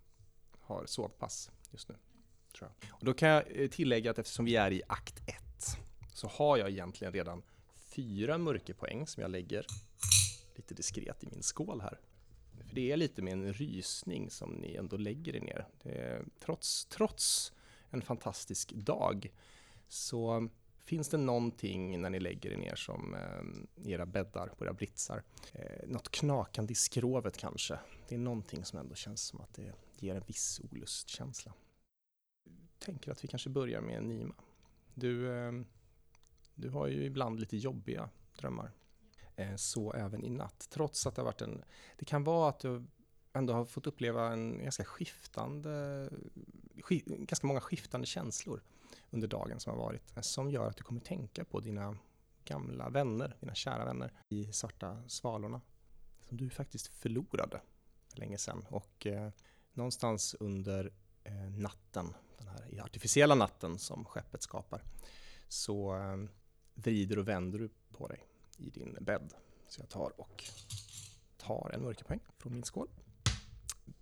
har 0.60 0.86
sovpass 0.86 1.52
just 1.72 1.90
nu. 1.90 1.96
Tror 2.58 2.70
jag. 2.70 2.94
Och 2.94 3.06
då 3.06 3.14
kan 3.14 3.30
jag 3.30 3.44
eh, 3.62 3.70
tillägga 3.70 4.12
att 4.12 4.20
eftersom 4.20 4.46
vi 4.46 4.56
är 4.56 4.72
i 4.72 4.82
akt 4.88 5.20
1 5.28 5.36
så 6.14 6.28
har 6.28 6.58
jag 6.58 6.70
egentligen 6.70 7.14
redan 7.14 7.44
fyra 8.00 8.38
mörkerpoäng 8.38 9.08
som 9.08 9.22
jag 9.22 9.32
lägger 9.32 9.66
lite 10.56 10.74
diskret 10.74 11.24
i 11.24 11.28
min 11.32 11.44
skål 11.44 11.82
här. 11.82 12.00
För 12.68 12.76
det 12.76 12.92
är 12.92 12.98
lite 12.98 13.22
med 13.22 13.34
en 13.34 13.54
rysning 13.54 14.30
som 14.30 14.50
ni 14.50 14.76
ändå 14.76 14.98
lägger 14.98 15.36
er 15.36 15.42
ner. 15.42 15.68
Det 15.84 15.92
är, 15.92 16.26
trots, 16.40 16.86
trots 16.86 17.54
en 17.90 18.02
fantastisk 18.02 18.72
dag 18.72 19.32
så 19.88 20.50
Finns 20.90 21.10
det 21.10 21.18
någonting 21.18 22.02
när 22.02 22.10
ni 22.10 22.20
lägger 22.20 22.52
er 22.52 22.58
ner 22.58 22.76
som 22.76 23.14
eh, 23.14 23.92
era 23.92 24.06
bäddar 24.06 24.48
på 24.48 24.66
era 24.66 24.74
britsar? 24.74 25.24
Eh, 25.54 25.88
något 25.88 26.12
knakande 26.12 26.72
i 26.72 26.76
skrovet 26.76 27.38
kanske? 27.38 27.80
Det 28.08 28.16
är 28.16 28.20
någonting 28.20 28.66
som 28.66 28.80
ändå 28.80 28.96
känns 28.96 29.22
som 29.22 29.42
att 29.42 29.54
det 29.54 29.74
ger 30.00 30.16
en 30.16 30.24
viss 30.28 30.62
olustkänsla. 30.72 31.54
Jag 32.44 32.80
tänker 32.80 33.12
att 33.12 33.24
vi 33.24 33.28
kanske 33.28 33.50
börjar 33.50 33.82
med 33.82 34.04
Nima. 34.04 34.36
Du, 34.94 35.32
eh, 35.32 35.52
du 36.62 36.70
har 36.70 36.88
ju 36.88 37.06
ibland 37.06 37.40
lite 37.40 37.58
jobbiga 37.58 38.10
drömmar. 38.40 38.72
Eh, 39.36 39.56
så 39.56 39.94
även 39.94 40.24
i 40.24 40.30
natt, 40.30 40.68
trots 40.70 41.08
att 41.08 41.16
det 41.16 41.22
har 41.22 41.26
varit 41.26 41.42
en... 41.42 41.64
Det 41.98 42.06
kan 42.06 42.24
vara 42.24 42.50
att 42.50 42.60
du 42.60 42.86
ändå 43.34 43.54
har 43.54 43.66
fått 43.66 43.88
uppleva 43.88 44.32
en 44.32 44.64
ganska 44.64 44.84
skiftande, 44.84 46.10
sk, 46.84 47.06
ganska 47.06 47.48
många 47.48 47.62
skiftande 47.62 48.08
känslor 48.08 48.62
under 49.10 49.28
dagen 49.28 49.60
som 49.60 49.74
har 49.74 49.80
varit, 49.80 50.18
eh, 50.18 50.22
som 50.22 50.52
gör 50.52 50.68
att 50.68 50.78
du 50.78 50.84
kommer 50.84 51.02
tänka 51.02 51.46
på 51.46 51.60
dina 51.60 51.98
gamla 52.46 52.90
vänner, 52.90 53.38
dina 53.40 53.56
kära 53.56 53.86
vänner 53.86 54.14
i 54.30 54.54
Svarta 54.54 55.04
Svalorna, 55.08 55.62
som 56.28 56.38
du 56.38 56.50
faktiskt 56.50 56.88
förlorade 56.88 57.62
för 58.10 58.20
länge 58.20 58.38
sedan. 58.38 58.66
Och 58.70 59.08
eh, 59.08 59.30
någonstans 59.74 60.36
under 60.40 60.94
eh, 61.24 61.34
natten, 61.34 62.14
den 62.38 62.48
här 62.48 62.82
artificiella 62.84 63.36
natten 63.36 63.80
som 63.80 64.06
skeppet 64.06 64.42
skapar, 64.42 64.84
så 65.48 65.96
eh, 65.96 66.18
vrider 66.84 67.20
och 67.20 67.28
vänder 67.28 67.60
du 67.60 67.70
på 67.92 68.08
dig 68.08 68.26
i 68.58 68.70
din 68.70 68.98
bädd. 69.02 69.34
Så 69.68 69.82
jag 69.82 69.90
tar 69.90 70.22
och 70.22 70.44
tar 71.38 71.72
en 71.74 71.82
mörkerpoäng 71.82 72.20
från 72.38 72.54
min 72.54 72.64
skål. 72.64 72.90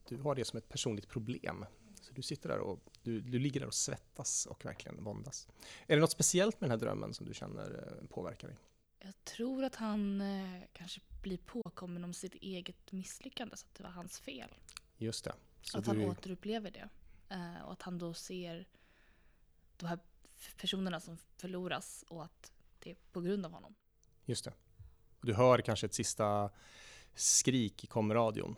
Du 0.07 0.17
har 0.17 0.35
det 0.35 0.45
som 0.45 0.57
ett 0.57 0.69
personligt 0.69 1.07
problem. 1.07 1.65
Så 2.01 2.13
du 2.13 2.21
sitter 2.21 2.49
där 2.49 2.59
och 2.59 2.79
du, 3.03 3.21
du 3.21 3.39
ligger 3.39 3.59
där 3.59 3.67
och 3.67 3.73
svettas 3.73 4.45
och 4.45 4.65
verkligen 4.65 5.03
våndas. 5.03 5.47
Är 5.87 5.95
det 5.95 6.01
något 6.01 6.11
speciellt 6.11 6.61
med 6.61 6.69
den 6.69 6.79
här 6.79 6.85
drömmen 6.85 7.13
som 7.13 7.25
du 7.25 7.33
känner 7.33 7.97
eh, 8.01 8.07
påverkar 8.07 8.47
dig? 8.47 8.57
Jag 8.99 9.23
tror 9.23 9.63
att 9.63 9.75
han 9.75 10.21
eh, 10.21 10.61
kanske 10.73 11.01
blir 11.21 11.37
påkommen 11.37 12.03
om 12.03 12.13
sitt 12.13 12.35
eget 12.35 12.91
misslyckande, 12.91 13.57
så 13.57 13.65
att 13.65 13.75
det 13.75 13.83
var 13.83 13.89
hans 13.89 14.19
fel. 14.19 14.49
Just 14.97 15.23
det. 15.23 15.33
Så 15.61 15.77
att 15.77 15.85
du, 15.85 15.89
han 15.89 16.01
återupplever 16.01 16.71
det. 16.71 16.89
Eh, 17.29 17.61
och 17.61 17.71
att 17.71 17.81
han 17.81 17.97
då 17.97 18.13
ser 18.13 18.67
de 19.77 19.85
här 19.85 19.99
personerna 20.57 20.99
som 20.99 21.17
förloras 21.37 22.05
och 22.07 22.23
att 22.23 22.51
det 22.79 22.91
är 22.91 22.97
på 23.11 23.21
grund 23.21 23.45
av 23.45 23.51
honom. 23.51 23.75
Just 24.25 24.45
det. 24.45 24.53
Du 25.21 25.33
hör 25.33 25.61
kanske 25.61 25.85
ett 25.85 25.93
sista 25.93 26.49
skrik 27.15 27.83
i 27.83 27.87
komradion 27.87 28.55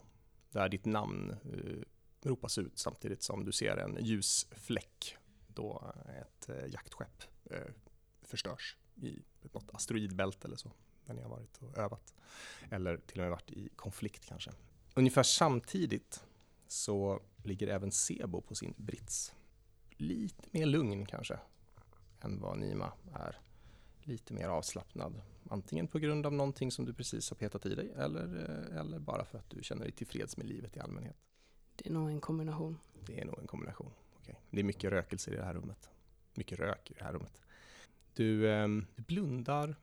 där 0.50 0.70
ditt 0.70 0.86
namn 0.86 1.32
eh, 1.32 2.28
ropas 2.30 2.58
ut 2.58 2.78
samtidigt 2.78 3.24
som 3.24 3.46
du 3.46 3.52
ser 3.52 3.78
en 3.78 3.98
ljusfläck 4.02 5.18
då 5.48 5.94
ett 6.22 6.50
eh, 6.50 6.66
jaktskepp 6.66 7.24
eh, 7.52 7.74
förstörs 8.22 8.78
i 8.96 9.24
något 9.42 9.70
asteroidbälte 9.74 10.48
eller 10.48 10.58
så, 10.58 10.72
Där 11.06 11.14
ni 11.14 11.22
har 11.22 11.30
varit 11.30 11.58
och 11.58 11.78
övat. 11.78 12.14
Eller 12.70 12.98
till 12.98 13.20
och 13.20 13.24
med 13.24 13.32
varit 13.32 13.52
i 13.52 13.70
konflikt 13.76 14.26
kanske. 14.26 14.52
Ungefär 14.94 15.24
samtidigt 15.24 16.24
så 16.68 17.22
ligger 17.44 17.68
även 17.68 17.92
Sebo 17.92 18.42
på 18.42 18.56
sin 18.56 18.74
brits. 18.78 19.34
Lite 19.90 20.50
mer 20.52 20.66
lugn 20.66 21.06
kanske 21.06 21.40
än 22.22 22.40
vad 22.40 22.58
Nima 22.58 22.94
är. 23.14 23.40
Lite 24.10 24.34
mer 24.34 24.48
avslappnad. 24.48 25.22
Antingen 25.50 25.88
på 25.88 26.00
grund 26.00 26.26
av 26.26 26.34
någonting 26.34 26.72
som 26.72 26.86
du 26.86 26.94
precis 26.94 27.30
har 27.30 27.36
petat 27.36 27.66
i 27.66 27.76
dig 27.76 27.92
eller, 27.98 28.24
eh, 28.24 28.80
eller 28.80 29.00
bara 29.00 29.26
för 29.26 29.38
att 29.38 29.50
du 29.50 29.64
känner 29.64 29.84
dig 29.84 29.92
tillfreds 29.92 30.38
med 30.38 30.46
livet 30.46 30.78
i 30.78 30.80
allmänhet. 30.80 31.16
Det 31.76 31.90
är 31.90 31.94
nog 31.94 32.10
en 32.10 32.22
kombination. 32.22 32.80
Det 33.06 33.22
är 33.22 33.26
nog 33.26 33.40
en 33.40 33.48
kombination. 33.48 33.92
Okej. 34.18 34.42
Det 34.50 34.60
är 34.60 34.64
mycket 34.64 34.92
rökelse 34.92 35.32
i 35.32 35.36
det 35.36 35.44
här 35.44 35.54
rummet. 35.54 35.90
Mycket 36.34 36.60
rök 36.60 36.92
i 36.92 36.94
det 36.94 37.04
här 37.04 37.14
rummet. 37.14 37.42
Du, 38.14 38.50
eh, 38.50 38.68
du 38.96 39.04
blundar, 39.04 39.76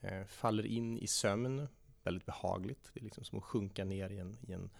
eh, 0.00 0.24
faller 0.24 0.66
in 0.66 0.98
i 0.98 1.06
sömn, 1.06 1.68
väldigt 2.02 2.26
behagligt. 2.26 2.90
Det 2.94 3.00
är 3.00 3.04
liksom 3.04 3.24
som 3.24 3.38
att 3.38 3.44
sjunka 3.44 3.84
ner 3.84 4.10
i 4.10 4.18
en, 4.18 4.38
i 4.48 4.52
en, 4.52 4.70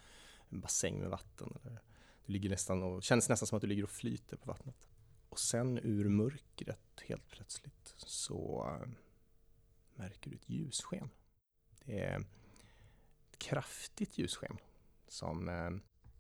en 0.49 0.61
bassäng 0.61 1.01
med 1.01 1.11
vatten. 1.11 1.59
Eller, 1.65 1.81
du 2.27 2.33
ligger 2.33 2.51
nästan 2.51 2.83
och, 2.83 3.03
känns 3.03 3.29
nästan 3.29 3.47
som 3.47 3.57
att 3.57 3.63
du 3.63 3.69
ligger 3.69 3.85
och 3.85 3.91
flyter 3.91 4.37
på 4.37 4.47
vattnet. 4.47 4.89
Och 5.31 5.39
sen 5.39 5.78
ur 5.83 6.09
mörkret 6.09 7.01
helt 7.03 7.28
plötsligt 7.28 7.95
så 7.97 8.68
eh, 8.68 8.89
märker 9.95 10.31
du 10.31 10.37
ett 10.37 10.49
ljussken. 10.49 11.11
Det 11.85 12.01
är 12.01 12.20
ett 13.31 13.39
kraftigt 13.39 14.18
ljussken 14.18 14.59
som 15.09 15.49
eh, 15.49 15.70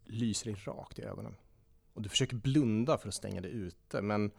lyser 0.04 0.52
dig 0.52 0.62
rakt 0.64 0.98
i 0.98 1.02
ögonen. 1.02 1.36
Och 1.92 2.02
du 2.02 2.08
försöker 2.08 2.36
blunda 2.36 2.98
för 2.98 3.08
att 3.08 3.14
stänga 3.14 3.40
det 3.40 3.48
ute, 3.48 4.02
men 4.02 4.30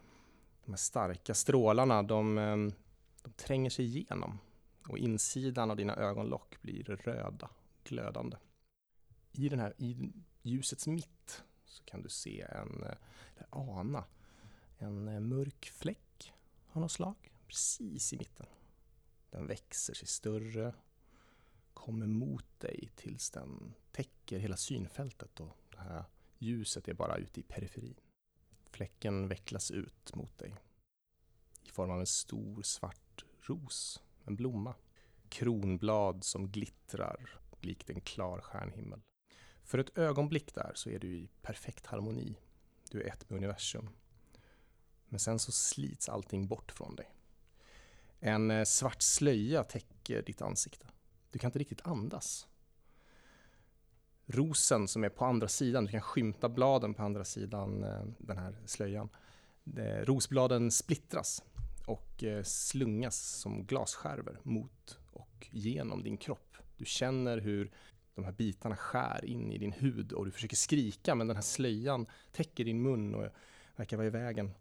de 0.66 0.72
här 0.72 0.78
starka 0.78 1.34
strålarna, 1.34 2.04
de, 2.04 2.38
eh, 2.38 2.58
de 3.24 3.34
tränger 3.36 3.70
sig 3.70 3.86
igenom. 3.86 4.40
Och 4.90 4.98
insidan 4.98 5.72
av 5.72 5.78
dina 5.78 5.96
ögonlock 5.96 6.62
blir 6.62 6.84
röda, 6.84 7.50
glödande. 7.84 8.38
I, 9.32 9.50
den 9.50 9.60
här, 9.60 9.74
I 9.78 10.12
ljusets 10.42 10.88
mitt 10.88 11.44
så 11.66 11.84
kan 11.84 12.02
du 12.02 12.10
se 12.10 12.42
en, 12.42 12.84
eller 13.36 13.48
ana, 13.50 14.04
en 14.82 15.08
eh, 15.08 15.20
mörk 15.20 15.66
fläck 15.66 16.34
av 16.72 16.82
något 16.82 16.92
slag, 16.92 17.32
precis 17.48 18.14
i 18.14 18.18
mitten. 18.18 18.46
Den 19.30 19.48
växer 19.48 19.94
sig 19.94 20.08
större, 20.08 20.74
kommer 21.74 22.08
mot 22.08 22.60
dig 22.60 22.90
tills 22.96 23.30
den 23.30 23.74
täcker 23.92 24.40
hela 24.40 24.58
synfältet 24.58 25.40
och 25.40 25.58
det 25.72 25.80
här 25.80 26.04
ljuset 26.38 26.88
är 26.88 26.94
bara 26.94 27.18
ute 27.18 27.40
i 27.40 27.44
periferin. 27.44 28.00
Fläcken 28.70 29.28
vecklas 29.28 29.72
ut 29.72 30.16
mot 30.16 30.38
dig 30.38 30.56
i 31.64 31.70
form 31.70 31.92
av 31.92 32.00
en 32.00 32.08
stor 32.08 32.62
svart 32.62 33.26
ros, 33.42 34.04
en 34.26 34.36
blomma. 34.36 34.76
Kronblad 35.30 36.24
som 36.24 36.52
glittrar 36.52 37.40
likt 37.62 37.90
en 37.90 38.02
klar 38.02 38.42
stjärnhimmel. 38.42 39.02
För 39.64 39.78
ett 39.78 39.98
ögonblick 39.98 40.54
där 40.54 40.72
så 40.76 40.90
är 40.90 41.00
du 41.00 41.08
i 41.08 41.30
perfekt 41.42 41.86
harmoni. 41.86 42.36
Du 42.90 43.02
är 43.02 43.08
ett 43.08 43.30
med 43.30 43.38
universum. 43.38 43.90
Men 45.12 45.20
sen 45.20 45.40
så 45.40 45.52
slits 45.52 46.10
allting 46.10 46.48
bort 46.48 46.72
från 46.72 46.96
dig. 46.96 47.14
En 48.20 48.52
eh, 48.52 48.64
svart 48.64 49.02
slöja 49.02 49.64
täcker 49.64 50.22
ditt 50.22 50.42
ansikte. 50.42 50.88
Du 51.32 51.40
kan 51.40 51.48
inte 51.48 51.60
riktigt 51.60 51.88
andas. 51.88 52.48
Rosen 54.26 54.88
som 54.88 55.04
är 55.04 55.10
på 55.10 55.26
andra 55.26 55.48
sidan, 55.48 55.86
du 55.86 55.92
kan 55.92 56.02
skymta 56.02 56.50
bladen 56.50 56.94
på 56.94 57.04
andra 57.04 57.26
sidan 57.26 57.84
eh, 57.84 58.04
den 58.18 58.38
här 58.38 58.56
slöjan. 58.66 59.10
Rosbladen 60.04 60.72
splittras 60.72 61.44
och 61.86 62.24
eh, 62.24 62.44
slungas 62.44 63.18
som 63.18 63.66
glasskärvor 63.66 64.40
mot 64.44 65.00
och 65.12 65.48
genom 65.52 66.04
din 66.04 66.18
kropp. 66.18 66.58
Du 66.78 66.86
känner 66.86 67.38
hur 67.38 67.72
de 68.16 68.26
här 68.26 68.32
bitarna 68.32 68.76
skär 68.76 69.26
in 69.26 69.52
i 69.52 69.58
din 69.58 69.72
hud 69.72 70.12
och 70.12 70.26
du 70.26 70.32
försöker 70.32 70.56
skrika 70.56 71.16
men 71.16 71.28
den 71.28 71.38
här 71.38 71.44
slöjan 71.44 72.06
täcker 72.32 72.66
din 72.66 72.82
mun 72.82 73.16
och 73.16 73.28
verkar 73.76 73.98
vara 73.98 74.08
i 74.08 74.10
vägen. 74.10 74.52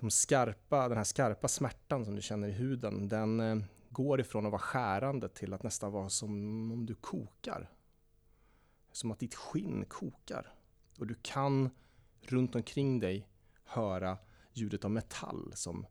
De 0.00 0.10
skarpa, 0.10 0.88
den 0.88 0.96
här 0.96 1.04
skarpa 1.04 1.48
smärtan 1.48 2.04
som 2.04 2.14
du 2.16 2.22
känner 2.22 2.48
i 2.48 2.52
huden, 2.52 3.08
den 3.08 3.40
eh, 3.40 3.58
går 3.90 4.20
ifrån 4.20 4.46
att 4.46 4.52
vara 4.52 4.62
skärande 4.62 5.28
till 5.28 5.54
att 5.54 5.62
nästan 5.62 5.92
vara 5.92 6.08
som 6.08 6.32
om 6.72 6.86
du 6.86 6.94
kokar. 6.94 7.70
Som 8.92 9.10
att 9.10 9.18
ditt 9.18 9.34
skinn 9.34 9.84
kokar. 9.84 10.54
Och 10.98 11.06
du 11.06 11.14
kan 11.22 11.70
runt 12.20 12.54
omkring 12.54 13.00
dig 13.00 13.28
höra 13.64 14.18
ljudet 14.52 14.84
av 14.84 14.90
metall 14.90 15.52
som 15.54 15.86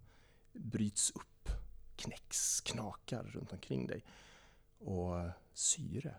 bryts 0.54 1.12
upp, 1.12 1.50
knäcks, 1.96 2.62
knakar 2.62 3.24
runt 3.24 3.54
omkring 3.54 3.88
dig. 3.88 4.06
Och 4.78 5.16
syre 5.54 6.16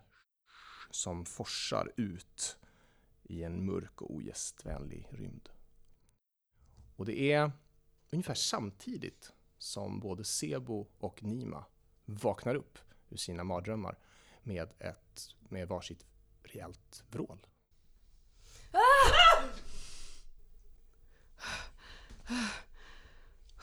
som 0.90 1.24
forsar 1.24 1.92
ut 1.96 2.58
i 3.22 3.42
en 3.42 3.66
mörk 3.66 4.02
och 4.02 4.14
ogästvänlig 4.14 5.06
rymd. 5.10 5.48
Och 6.96 7.06
det 7.06 7.32
är 7.32 7.52
ungefär 8.10 8.34
samtidigt 8.34 9.32
som 9.58 10.00
både 10.00 10.24
Sebo 10.24 10.86
och 10.98 11.22
Nima 11.22 11.64
vaknar 12.04 12.54
upp 12.54 12.78
ur 13.08 13.16
sina 13.16 13.44
mardrömmar 13.44 13.98
med, 14.42 14.72
ett, 14.78 15.34
med 15.48 15.68
varsitt 15.68 16.06
rejält 16.42 17.04
vrål. 17.10 17.46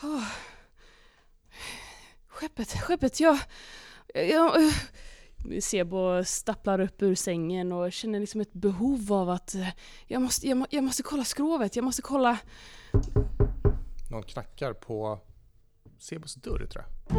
Oh. 0.03 0.23
Skeppet, 2.27 2.81
skeppet, 2.81 3.19
jag... 3.19 3.39
jag 4.13 4.73
Sebo 5.59 6.23
stapplar 6.23 6.79
upp 6.79 7.01
ur 7.01 7.15
sängen 7.15 7.71
och 7.71 7.93
känner 7.93 8.19
liksom 8.19 8.41
ett 8.41 8.53
behov 8.53 9.13
av 9.13 9.29
att 9.29 9.55
eh, 9.55 9.67
jag 10.07 10.21
måste, 10.21 10.47
jag, 10.47 10.65
jag 10.69 10.83
måste 10.83 11.03
kolla 11.03 11.23
skrovet, 11.23 11.75
jag 11.75 11.85
måste 11.85 12.01
kolla... 12.01 12.37
Någon 14.15 14.23
knackar 14.23 14.73
på 14.73 15.19
Sebos 15.99 16.35
dörr 16.35 16.65
tror 16.65 16.85
jag. 16.85 17.17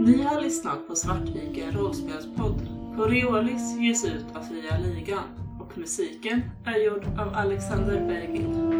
Ni 0.00 0.22
har 0.22 0.40
lyssnat 0.40 0.88
på 0.88 0.96
Svartviken 0.96 1.72
rollspelspodd. 1.72 2.68
Coriolis 2.96 3.76
ges 3.78 4.04
ut 4.04 4.36
av 4.36 4.42
Fria 4.42 4.78
Ligan 4.78 5.58
och 5.60 5.78
musiken 5.78 6.42
är 6.64 6.76
gjord 6.76 7.04
av 7.04 7.34
Alexander 7.34 8.06
Bergil. 8.06 8.77